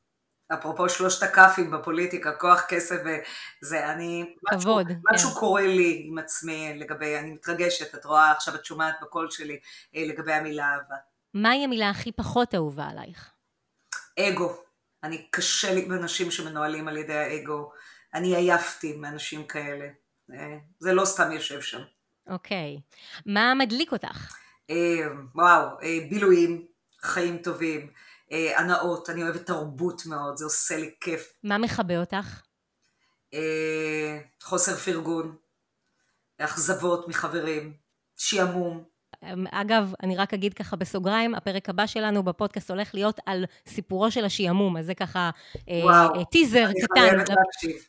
אפרופו 0.54 0.90
שלושת 0.90 1.24
הכ"פים 1.24 1.72
בפוליטיקה, 1.72 2.32
כוח, 2.32 2.62
כסף 2.70 2.96
וזה, 2.96 3.92
אני... 3.92 4.36
כבוד. 4.50 4.86
משהו, 4.86 5.00
כן. 5.02 5.16
משהו 5.16 5.40
קורה 5.40 5.68
לי 5.68 6.04
עם 6.06 6.18
עצמי 6.18 6.74
לגבי, 6.76 7.18
אני 7.18 7.32
מתרגשת, 7.32 7.96
את 7.96 8.06
רואה 8.06 8.32
עכשיו, 8.32 8.56
את 8.56 8.66
שומעת 8.66 8.96
בקול 9.02 9.32
שלי 9.32 9.60
אה, 9.96 10.04
לגבי 10.08 10.34
המילה 10.34 10.66
אהבה. 10.74 10.96
מהי 11.34 11.64
המילה 11.64 11.90
הכי 11.90 12.12
פחות 12.12 12.56
אהובה 12.56 12.86
עלייך? 12.86 13.32
אגו. 14.20 14.54
אני 15.04 15.28
קשה 15.32 15.74
לי 15.74 15.86
עם 15.86 15.94
אנשים 15.94 16.32
שמנוהלים 16.32 16.88
על 16.88 16.98
ידי 16.98 17.18
האגו. 17.18 17.72
אני 18.14 18.36
עייפתי 18.36 18.94
מאנשים 18.94 19.48
כאלה. 19.48 19.88
אה, 20.34 20.58
זה 20.80 20.94
לא 20.94 21.06
סתם 21.06 21.32
יושב 21.32 21.62
שם. 21.62 21.82
אוקיי. 22.30 22.82
מה 23.26 23.54
מדליק 23.54 23.92
אותך? 23.92 24.36
אה, 24.70 25.08
וואו, 25.36 25.68
אה, 25.84 25.98
בילויים, 26.10 26.68
חיים 27.02 27.38
טובים, 27.38 27.92
הנאות, 28.58 29.10
אני 29.10 29.24
אוהבת 29.24 29.46
תרבות 29.46 30.06
מאוד, 30.06 30.38
זה 30.38 30.46
עושה 30.46 30.78
לי 30.78 30.96
כיף. 31.02 31.34
מה 31.44 31.58
מכבה 31.58 31.98
אותך? 31.98 32.42
חוסר 34.44 34.76
פרגון, 34.76 35.36
אכזבות 36.38 37.08
מחברים, 37.08 37.74
שעמום. 38.16 38.97
אמ, 39.24 39.46
אגב, 39.52 39.94
אני 40.04 40.16
רק 40.16 40.34
אגיד 40.34 40.54
ככה 40.54 40.76
בסוגריים, 40.76 41.36
הפרק 41.36 41.70
הבא 41.70 41.86
שלנו 41.86 42.24
בפודקאסט 42.24 42.72
הולך 42.72 42.96
להיות 42.96 43.20
על 43.26 43.46
סיפורו 43.68 44.12
של 44.12 44.26
השעמום, 44.26 44.78
אז 44.78 44.86
זה 44.86 44.94
ככה 44.94 45.30
אה, 45.70 45.80
וואו, 45.84 46.20
אה, 46.20 46.26
טיזר 46.26 46.68
קטן 46.84 47.34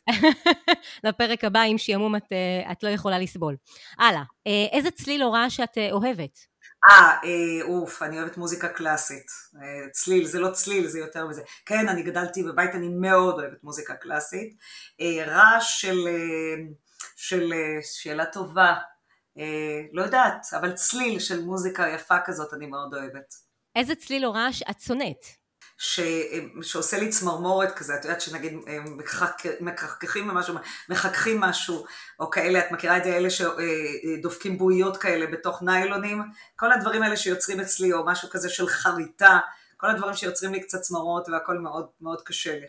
לפרק 1.04 1.44
הבא, 1.44 1.60
עם 1.60 1.78
שעמום 1.78 2.16
את, 2.16 2.32
אה, 2.32 2.72
את 2.72 2.82
לא 2.82 2.88
יכולה 2.88 3.18
לסבול. 3.18 3.56
הלאה, 3.98 4.22
אה, 4.46 4.66
איזה 4.72 4.90
צליל 4.90 5.22
רעש 5.22 5.56
שאת 5.56 5.78
אה, 5.78 5.92
אוהבת? 5.92 6.38
אה, 6.88 7.16
אה, 7.24 7.62
אוף, 7.62 8.02
אני 8.02 8.20
אוהבת 8.20 8.36
מוזיקה 8.36 8.68
קלאסית. 8.68 9.26
אה, 9.62 9.90
צליל, 9.90 10.24
זה 10.24 10.40
לא 10.40 10.50
צליל, 10.50 10.86
זה 10.86 10.98
יותר 10.98 11.26
מזה. 11.26 11.42
כן, 11.66 11.88
אני 11.88 12.02
גדלתי 12.02 12.42
בבית, 12.42 12.74
אני 12.74 12.88
מאוד 12.88 13.40
אוהבת 13.40 13.64
מוזיקה 13.64 13.94
קלאסית. 13.94 14.56
אה, 15.00 15.24
רעש 15.26 15.80
של, 15.80 16.08
אה, 16.08 16.62
של 17.16 17.52
אה, 17.52 17.82
שאלה 17.82 18.24
טובה. 18.26 18.74
אה, 19.38 19.80
לא 19.92 20.02
יודעת, 20.02 20.46
אבל 20.52 20.72
צליל 20.72 21.18
של 21.20 21.44
מוזיקה 21.44 21.88
יפה 21.88 22.16
כזאת 22.24 22.54
אני 22.54 22.66
מאוד 22.66 22.94
אוהבת. 22.94 23.34
איזה 23.76 23.94
צליל 23.94 24.26
או 24.26 24.32
רעש 24.32 24.62
את 24.70 24.80
שונאת? 24.80 25.24
ש... 25.78 26.00
שעושה 26.62 26.98
לי 26.98 27.08
צמרמורת 27.08 27.74
כזה, 27.74 27.94
את 27.94 28.04
יודעת 28.04 28.20
שנגיד 28.20 28.52
מקחקחים 29.60 30.28
משהו, 30.28 30.54
מחככים 30.88 31.40
משהו, 31.40 31.84
או 32.20 32.30
כאלה, 32.30 32.58
את 32.58 32.72
מכירה 32.72 32.96
את 32.96 33.04
זה, 33.04 33.16
אלה 33.16 33.28
שדופקים 33.30 34.58
בועיות 34.58 34.96
כאלה 34.96 35.26
בתוך 35.26 35.62
ניילונים, 35.62 36.22
כל 36.56 36.72
הדברים 36.72 37.02
האלה 37.02 37.16
שיוצרים 37.16 37.60
אצלי, 37.60 37.92
או 37.92 38.06
משהו 38.06 38.28
כזה 38.30 38.48
של 38.48 38.68
חריטה, 38.68 39.38
כל 39.76 39.90
הדברים 39.90 40.14
שיוצרים 40.14 40.52
לי 40.52 40.60
קצת 40.60 40.80
צמרמורת 40.80 41.28
והכל 41.28 41.58
מאוד 41.58 41.86
מאוד 42.00 42.22
קשה 42.22 42.58
לי. 42.58 42.66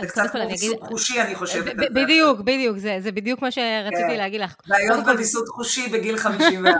זה 0.00 0.06
קצת 0.06 0.30
כמו 0.32 0.48
ויסות 0.48 0.82
חושי, 0.82 1.20
אני 1.20 1.34
חושבת. 1.34 1.76
בדיוק, 1.76 2.40
בדיוק, 2.40 2.78
זה 2.78 3.12
בדיוק 3.12 3.42
מה 3.42 3.50
שרציתי 3.50 4.02
כן. 4.08 4.16
להגיד 4.16 4.40
לך. 4.40 4.54
והיום 4.68 5.02
כבר 5.02 5.12
ויסות 5.18 5.48
חושי 5.48 5.88
בגיל 5.88 6.16
54. 6.16 6.78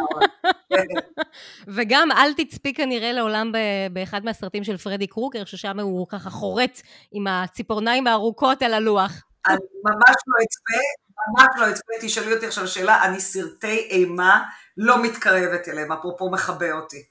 וגם 1.74 2.12
אל 2.12 2.32
תצפי 2.32 2.74
כנראה 2.74 3.12
לעולם 3.12 3.52
באחד 3.92 4.24
מהסרטים 4.24 4.64
של 4.64 4.76
פרדי 4.76 5.06
קרוקר, 5.06 5.44
ששם 5.44 5.80
הוא 5.80 6.06
ככה 6.08 6.30
חורט 6.30 6.80
עם 7.12 7.26
הציפורניים 7.26 8.06
הארוכות 8.06 8.62
על 8.62 8.74
הלוח. 8.74 9.12
אני 9.46 9.56
ממש 9.84 10.16
לא 10.26 10.44
אצפה, 10.44 10.80
ממש 11.28 11.48
לא 11.60 11.70
אצפה, 11.72 11.92
תשאלי 12.06 12.34
אותי 12.34 12.46
עכשיו 12.46 12.68
שאלה, 12.68 13.04
אני 13.04 13.20
סרטי 13.20 13.76
אימה 13.90 14.44
לא 14.76 15.02
מתקרבת 15.02 15.68
אליהם, 15.68 15.92
אפרופו 15.92 16.30
מכבה 16.30 16.72
אותי. 16.72 17.04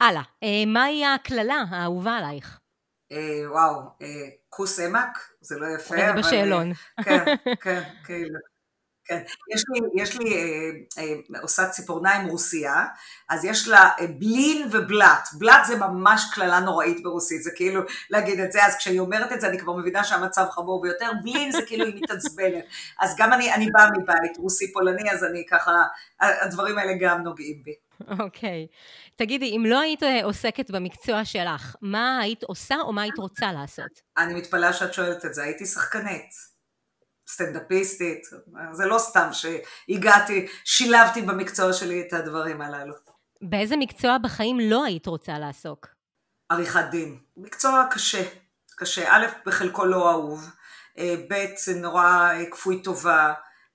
הלאה, 0.00 0.22
אה, 0.42 0.64
מהי 0.66 1.06
הקללה 1.06 1.64
האהובה 1.70 2.16
עלייך? 2.16 2.58
אה, 3.12 3.50
וואו, 3.50 3.80
אה, 4.02 4.28
כוס 4.48 4.80
עמק, 4.80 5.18
זה 5.40 5.58
לא 5.58 5.66
יפה, 5.66 5.94
אבל... 5.94 6.22
זה 6.22 6.28
בשאלון. 6.28 6.72
כן, 7.04 7.24
כן, 7.64 7.82
כאילו. 8.04 8.38
כן, 9.08 9.22
יש 9.54 9.64
לי, 9.68 10.02
יש 10.02 10.18
לי 10.18 10.34
אה, 10.34 10.70
אה, 10.98 11.40
עושה 11.42 11.68
ציפורניים 11.68 12.28
רוסייה, 12.28 12.84
אז 13.28 13.44
יש 13.44 13.68
לה 13.68 13.90
אה, 14.00 14.06
בלין 14.18 14.68
ובלת. 14.72 15.28
בלת 15.38 15.66
זה 15.66 15.76
ממש 15.76 16.22
קללה 16.34 16.60
נוראית 16.60 17.02
ברוסית, 17.02 17.42
זה 17.42 17.50
כאילו 17.56 17.80
להגיד 18.10 18.40
את 18.40 18.52
זה, 18.52 18.64
אז 18.64 18.76
כשהיא 18.76 19.00
אומרת 19.00 19.32
את 19.32 19.40
זה 19.40 19.48
אני 19.48 19.58
כבר 19.58 19.76
מבינה 19.76 20.04
שהמצב 20.04 20.46
חמור 20.50 20.82
ביותר, 20.82 21.10
בלין 21.22 21.52
זה 21.52 21.58
כאילו 21.66 21.84
היא 21.84 22.02
מתעצבנת. 22.02 22.64
אז 23.00 23.14
גם 23.18 23.32
אני, 23.32 23.54
אני 23.54 23.70
באה 23.70 23.90
מבית 23.90 24.36
רוסי 24.38 24.72
פולני, 24.72 25.10
אז 25.10 25.24
אני 25.24 25.44
ככה, 25.50 25.84
הדברים 26.20 26.78
האלה 26.78 26.92
גם 27.00 27.22
נוגעים 27.22 27.62
בי. 27.62 27.74
אוקיי. 28.20 28.66
Okay. 28.70 28.74
תגידי, 29.16 29.56
אם 29.56 29.64
לא 29.66 29.80
היית 29.80 30.02
אה, 30.02 30.24
עוסקת 30.24 30.70
במקצוע 30.70 31.24
שלך, 31.24 31.76
מה 31.80 32.18
היית 32.18 32.42
עושה 32.42 32.76
או 32.80 32.92
מה 32.92 33.02
היית 33.02 33.18
רוצה 33.18 33.52
לעשות? 33.52 34.00
אני 34.18 34.34
מתפלאה 34.34 34.72
שאת 34.72 34.94
שואלת 34.94 35.24
את 35.24 35.34
זה, 35.34 35.42
הייתי 35.42 35.66
שחקנית. 35.66 36.56
סטנדאפיסטית, 37.28 38.22
זה 38.72 38.86
לא 38.86 38.98
סתם 38.98 39.28
שהגעתי, 39.32 40.46
שילבתי 40.64 41.22
במקצוע 41.22 41.72
שלי 41.72 42.04
את 42.08 42.12
הדברים 42.12 42.60
הללו. 42.60 42.94
באיזה 43.42 43.76
מקצוע 43.76 44.18
בחיים 44.18 44.60
לא 44.60 44.84
היית 44.84 45.06
רוצה 45.06 45.38
לעסוק? 45.38 45.86
עריכת 46.48 46.84
דין. 46.90 47.18
מקצוע 47.36 47.84
קשה, 47.90 48.22
קשה. 48.76 49.16
א', 49.16 49.26
בחלקו 49.46 49.84
לא 49.84 50.10
אהוב, 50.10 50.50
אה, 50.98 51.14
ב', 51.28 51.44
נורא 51.76 52.32
אה, 52.32 52.50
כפוי 52.50 52.82
טובה, 52.82 53.32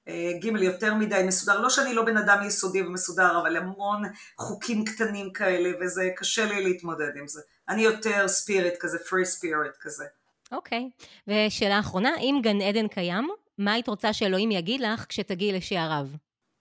ג' 0.09 0.61
יותר 0.61 0.93
מדי 0.93 1.23
מסודר, 1.27 1.61
לא 1.61 1.69
שאני 1.69 1.93
לא 1.93 2.05
בן 2.05 2.17
אדם 2.17 2.43
יסודי 2.47 2.81
ומסודר, 2.81 3.39
אבל 3.41 3.57
המון 3.57 4.03
חוקים 4.37 4.85
קטנים 4.85 5.33
כאלה, 5.33 5.69
וזה 5.81 6.09
קשה 6.15 6.45
לי 6.45 6.63
להתמודד 6.63 7.11
עם 7.15 7.27
זה. 7.27 7.41
אני 7.69 7.81
יותר 7.81 8.27
ספיריט 8.27 8.73
כזה, 8.79 8.99
פרי 8.99 9.25
ספיריט 9.25 9.77
כזה. 9.81 10.05
אוקיי. 10.51 10.89
Okay. 10.99 11.05
ושאלה 11.27 11.79
אחרונה, 11.79 12.17
אם 12.17 12.39
גן 12.43 12.61
עדן 12.61 12.87
קיים, 12.87 13.29
מה 13.57 13.73
היית 13.73 13.87
רוצה 13.87 14.13
שאלוהים 14.13 14.51
יגיד 14.51 14.81
לך 14.81 15.05
כשתגיעי 15.09 15.51
לשעריו? 15.51 16.07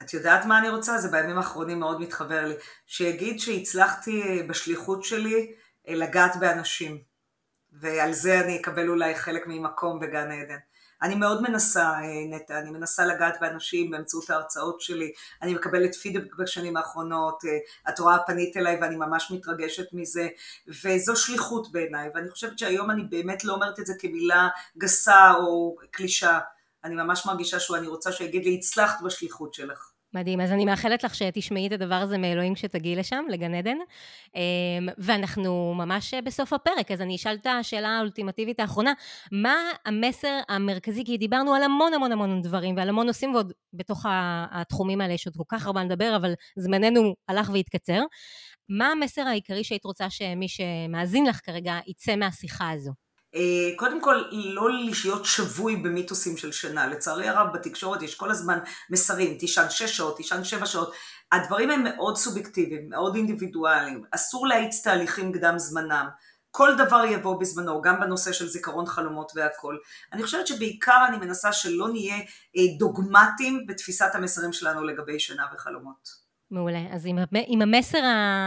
את 0.03 0.15
יודעת 0.15 0.45
מה 0.45 0.59
אני 0.59 0.69
רוצה? 0.69 0.99
זה 0.99 1.09
בימים 1.09 1.37
האחרונים 1.37 1.81
מאוד 1.81 2.01
מתחבר 2.01 2.47
לי. 2.47 2.55
שיגיד 2.87 3.41
שהצלחתי 3.41 4.43
בשליחות 4.49 5.05
שלי 5.05 5.53
אה, 5.89 5.95
לגעת 5.95 6.37
באנשים. 6.41 6.99
ועל 7.73 8.13
זה 8.13 8.41
אני 8.41 8.61
אקבל 8.61 8.89
אולי 8.89 9.15
חלק 9.15 9.47
ממקום 9.47 10.01
בגן 10.01 10.31
עדן. 10.31 10.59
אני 11.03 11.15
מאוד 11.15 11.43
מנסה, 11.43 11.83
אה, 11.83 12.25
נטע, 12.29 12.59
אני 12.59 12.71
מנסה 12.71 13.07
לגעת 13.07 13.37
באנשים 13.41 13.91
באמצעות 13.91 14.31
ההרצאות 14.31 14.81
שלי, 14.81 15.13
אני 15.43 15.55
מקבלת 15.55 15.95
פידבק 15.95 16.35
בשנים 16.35 16.77
האחרונות, 16.77 17.45
אה, 17.45 17.59
את 17.93 17.99
רואה 17.99 18.19
פנית 18.27 18.57
אליי 18.57 18.79
ואני 18.81 18.97
ממש 18.97 19.31
מתרגשת 19.31 19.93
מזה, 19.93 20.29
וזו 20.85 21.17
שליחות 21.17 21.73
בעיניי, 21.73 22.09
ואני 22.15 22.31
חושבת 22.31 22.59
שהיום 22.59 22.91
אני 22.91 23.03
באמת 23.03 23.45
לא 23.45 23.53
אומרת 23.53 23.81
את 23.81 23.87
זה 23.87 23.95
כמילה 23.99 24.49
גסה 24.79 25.35
או 25.35 25.77
קלישה, 25.91 26.39
אני 26.85 26.95
ממש 26.95 27.27
מרגישה 27.27 27.61
שהוא, 27.61 27.77
אני 27.77 27.87
רוצה 27.87 28.13
שיגיד 28.13 28.45
לי, 28.45 28.55
הצלחת 28.55 29.03
בשליחות 29.03 29.55
שלך. 29.55 29.90
מדהים, 30.15 30.41
אז 30.41 30.53
אני 30.53 30.65
מאחלת 30.65 31.05
לך 31.05 31.15
שתשמעי 31.15 31.67
את 31.67 31.73
הדבר 31.73 31.95
הזה 31.95 32.19
מאלוהים 32.19 32.55
כשתגיעי 32.55 32.97
לשם, 32.97 33.25
לגן 33.29 33.55
עדן. 33.55 33.77
אמ, 34.35 34.89
ואנחנו 34.99 35.75
ממש 35.75 36.15
בסוף 36.15 36.53
הפרק, 36.53 36.91
אז 36.91 37.01
אני 37.01 37.17
אשאל 37.17 37.35
את 37.35 37.47
השאלה 37.47 37.89
האולטימטיבית 37.89 38.61
האחרונה, 38.61 38.93
מה 39.33 39.55
המסר 39.87 40.41
המרכזי, 40.49 41.05
כי 41.05 41.19
דיברנו 41.19 41.55
על 41.55 41.63
המון 41.63 41.95
המון 41.95 42.13
המון 42.13 42.43
דברים 42.43 42.77
ועל 42.77 42.89
המון 42.89 43.07
נושאים, 43.07 43.35
ועוד 43.35 43.53
בתוך 43.73 44.07
התחומים 44.51 45.01
האלה 45.01 45.13
יש 45.13 45.27
עוד 45.27 45.37
כל 45.37 45.45
כך 45.49 45.67
הרבה 45.67 45.85
לדבר, 45.85 46.17
אבל 46.17 46.33
זמננו 46.57 47.15
הלך 47.29 47.51
והתקצר. 47.55 48.03
מה 48.69 48.87
המסר 48.93 49.23
העיקרי 49.23 49.65
שהיית 49.65 49.85
רוצה 49.85 50.11
שמי 50.11 50.47
שמאזין 50.49 51.27
לך 51.27 51.41
כרגע 51.45 51.79
יצא 51.87 52.17
מהשיחה 52.17 52.71
הזו? 52.71 53.10
אה, 53.35 53.77
קודם 53.77 54.01
כל, 54.01 54.23
לא 54.31 54.69
להיות 54.71 55.25
שבוי 55.25 55.77
במיתוסים 55.77 56.37
של 56.37 56.53
שינה. 56.53 56.87
לצערי 56.87 57.29
הרב, 57.29 57.53
בתקשורת 57.55 58.03
יש 58.03 58.15
כל 58.15 58.31
הזמן 58.31 58.59
מסרים, 58.91 59.39
תישן 59.39 59.67
שש 59.71 59.97
שעות, 59.97 60.17
תישן 60.17 60.45
שבע 60.45 60.67
שעות. 60.67 60.93
הדברים 61.33 61.71
הם 61.71 61.85
מאוד 61.85 62.17
סובייקטיביים, 62.17 62.91
מאוד 62.91 63.15
אינדיבידואליים. 63.15 64.05
אסור 64.11 64.47
להאיץ 64.47 64.83
תהליכים 64.83 65.33
קדם 65.33 65.59
זמנם. 65.59 66.09
כל 66.51 66.75
דבר 66.79 67.05
יבוא 67.05 67.41
בזמנו, 67.41 67.83
גם 67.83 68.01
בנושא 68.01 68.33
של 68.33 68.49
זיכרון 68.49 68.87
חלומות 68.87 69.33
והכל. 69.35 69.77
אני 70.13 70.23
חושבת 70.23 70.47
שבעיקר 70.47 71.05
אני 71.09 71.17
מנסה 71.17 71.53
שלא 71.53 71.89
נהיה 71.89 72.17
אה, 72.17 72.79
דוגמטיים 72.79 73.67
בתפיסת 73.67 74.11
המסרים 74.15 74.53
שלנו 74.53 74.85
לגבי 74.85 75.21
שינה 75.21 75.47
וחלומות. 75.55 76.20
מעולה. 76.51 76.83
אז 76.91 77.07
עם, 77.07 77.19
עם 77.47 77.63
המסר 77.63 77.99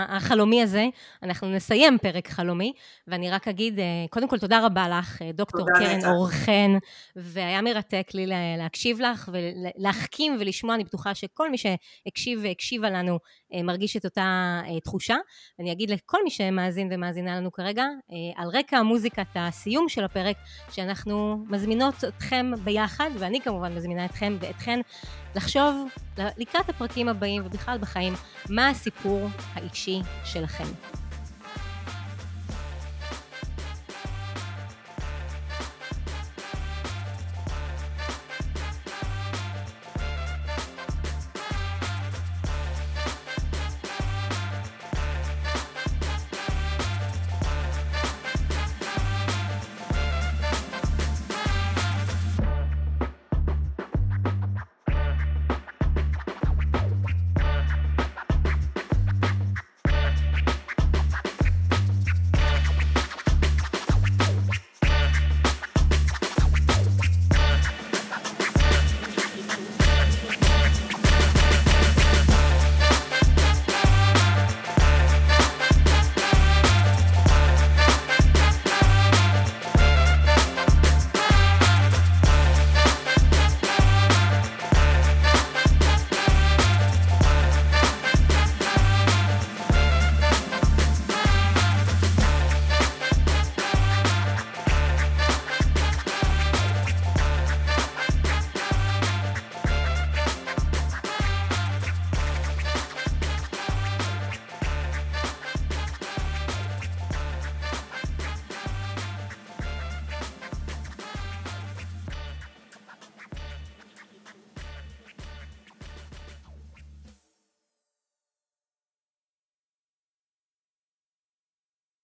החלומי 0.09 0.61
הזה, 0.61 0.85
אנחנו 1.23 1.47
נסיים 1.47 1.97
פרק 1.97 2.27
חלומי, 2.27 2.73
ואני 3.07 3.31
רק 3.31 3.47
אגיד, 3.47 3.79
אה, 3.79 3.85
קודם 4.09 4.27
כל, 4.27 4.39
תודה 4.39 4.65
רבה 4.65 4.89
לך, 4.89 5.21
אה, 5.21 5.31
דוקטור 5.31 5.67
קרן 5.75 6.05
אורכן, 6.05 6.71
והיה 7.15 7.61
מרתק 7.61 8.07
לי 8.13 8.25
להקשיב 8.57 9.01
לך 9.01 9.31
ולהחכים 9.33 10.37
ולשמוע, 10.39 10.75
אני 10.75 10.83
בטוחה 10.83 11.15
שכל 11.15 11.51
מי 11.51 11.57
שהקשיב 11.57 12.39
והקשיבה 12.43 12.89
לנו 12.89 13.19
אה, 13.53 13.63
מרגיש 13.63 13.97
את 13.97 14.05
אותה 14.05 14.61
תחושה. 14.83 15.15
ואני 15.59 15.71
אגיד 15.71 15.89
לכל 15.89 16.23
מי 16.23 16.29
שמאזין 16.29 16.89
ומאזינה 16.91 17.35
לנו 17.35 17.51
כרגע, 17.51 17.85
על 18.35 18.47
רקע 18.53 18.77
המוזיקת 18.77 19.27
הסיום 19.35 19.89
של 19.89 20.03
הפרק, 20.03 20.37
שאנחנו 20.71 21.45
מזמינות 21.49 22.03
אתכם 22.03 22.51
ביחד, 22.63 23.09
ואני 23.17 23.41
כמובן 23.41 23.75
מזמינה 23.75 24.05
אתכם 24.05 24.37
ואתכן 24.39 24.79
לחשוב 25.35 25.87
לקראת 26.17 26.69
הפרקים 26.69 27.09
הבאים 27.09 27.41
ובכלל 27.45 27.77
בחיים, 27.77 28.13
מה 28.49 28.69
הסיפור 28.69 29.27
האישי 29.53 30.01
שלכם. 30.25 30.67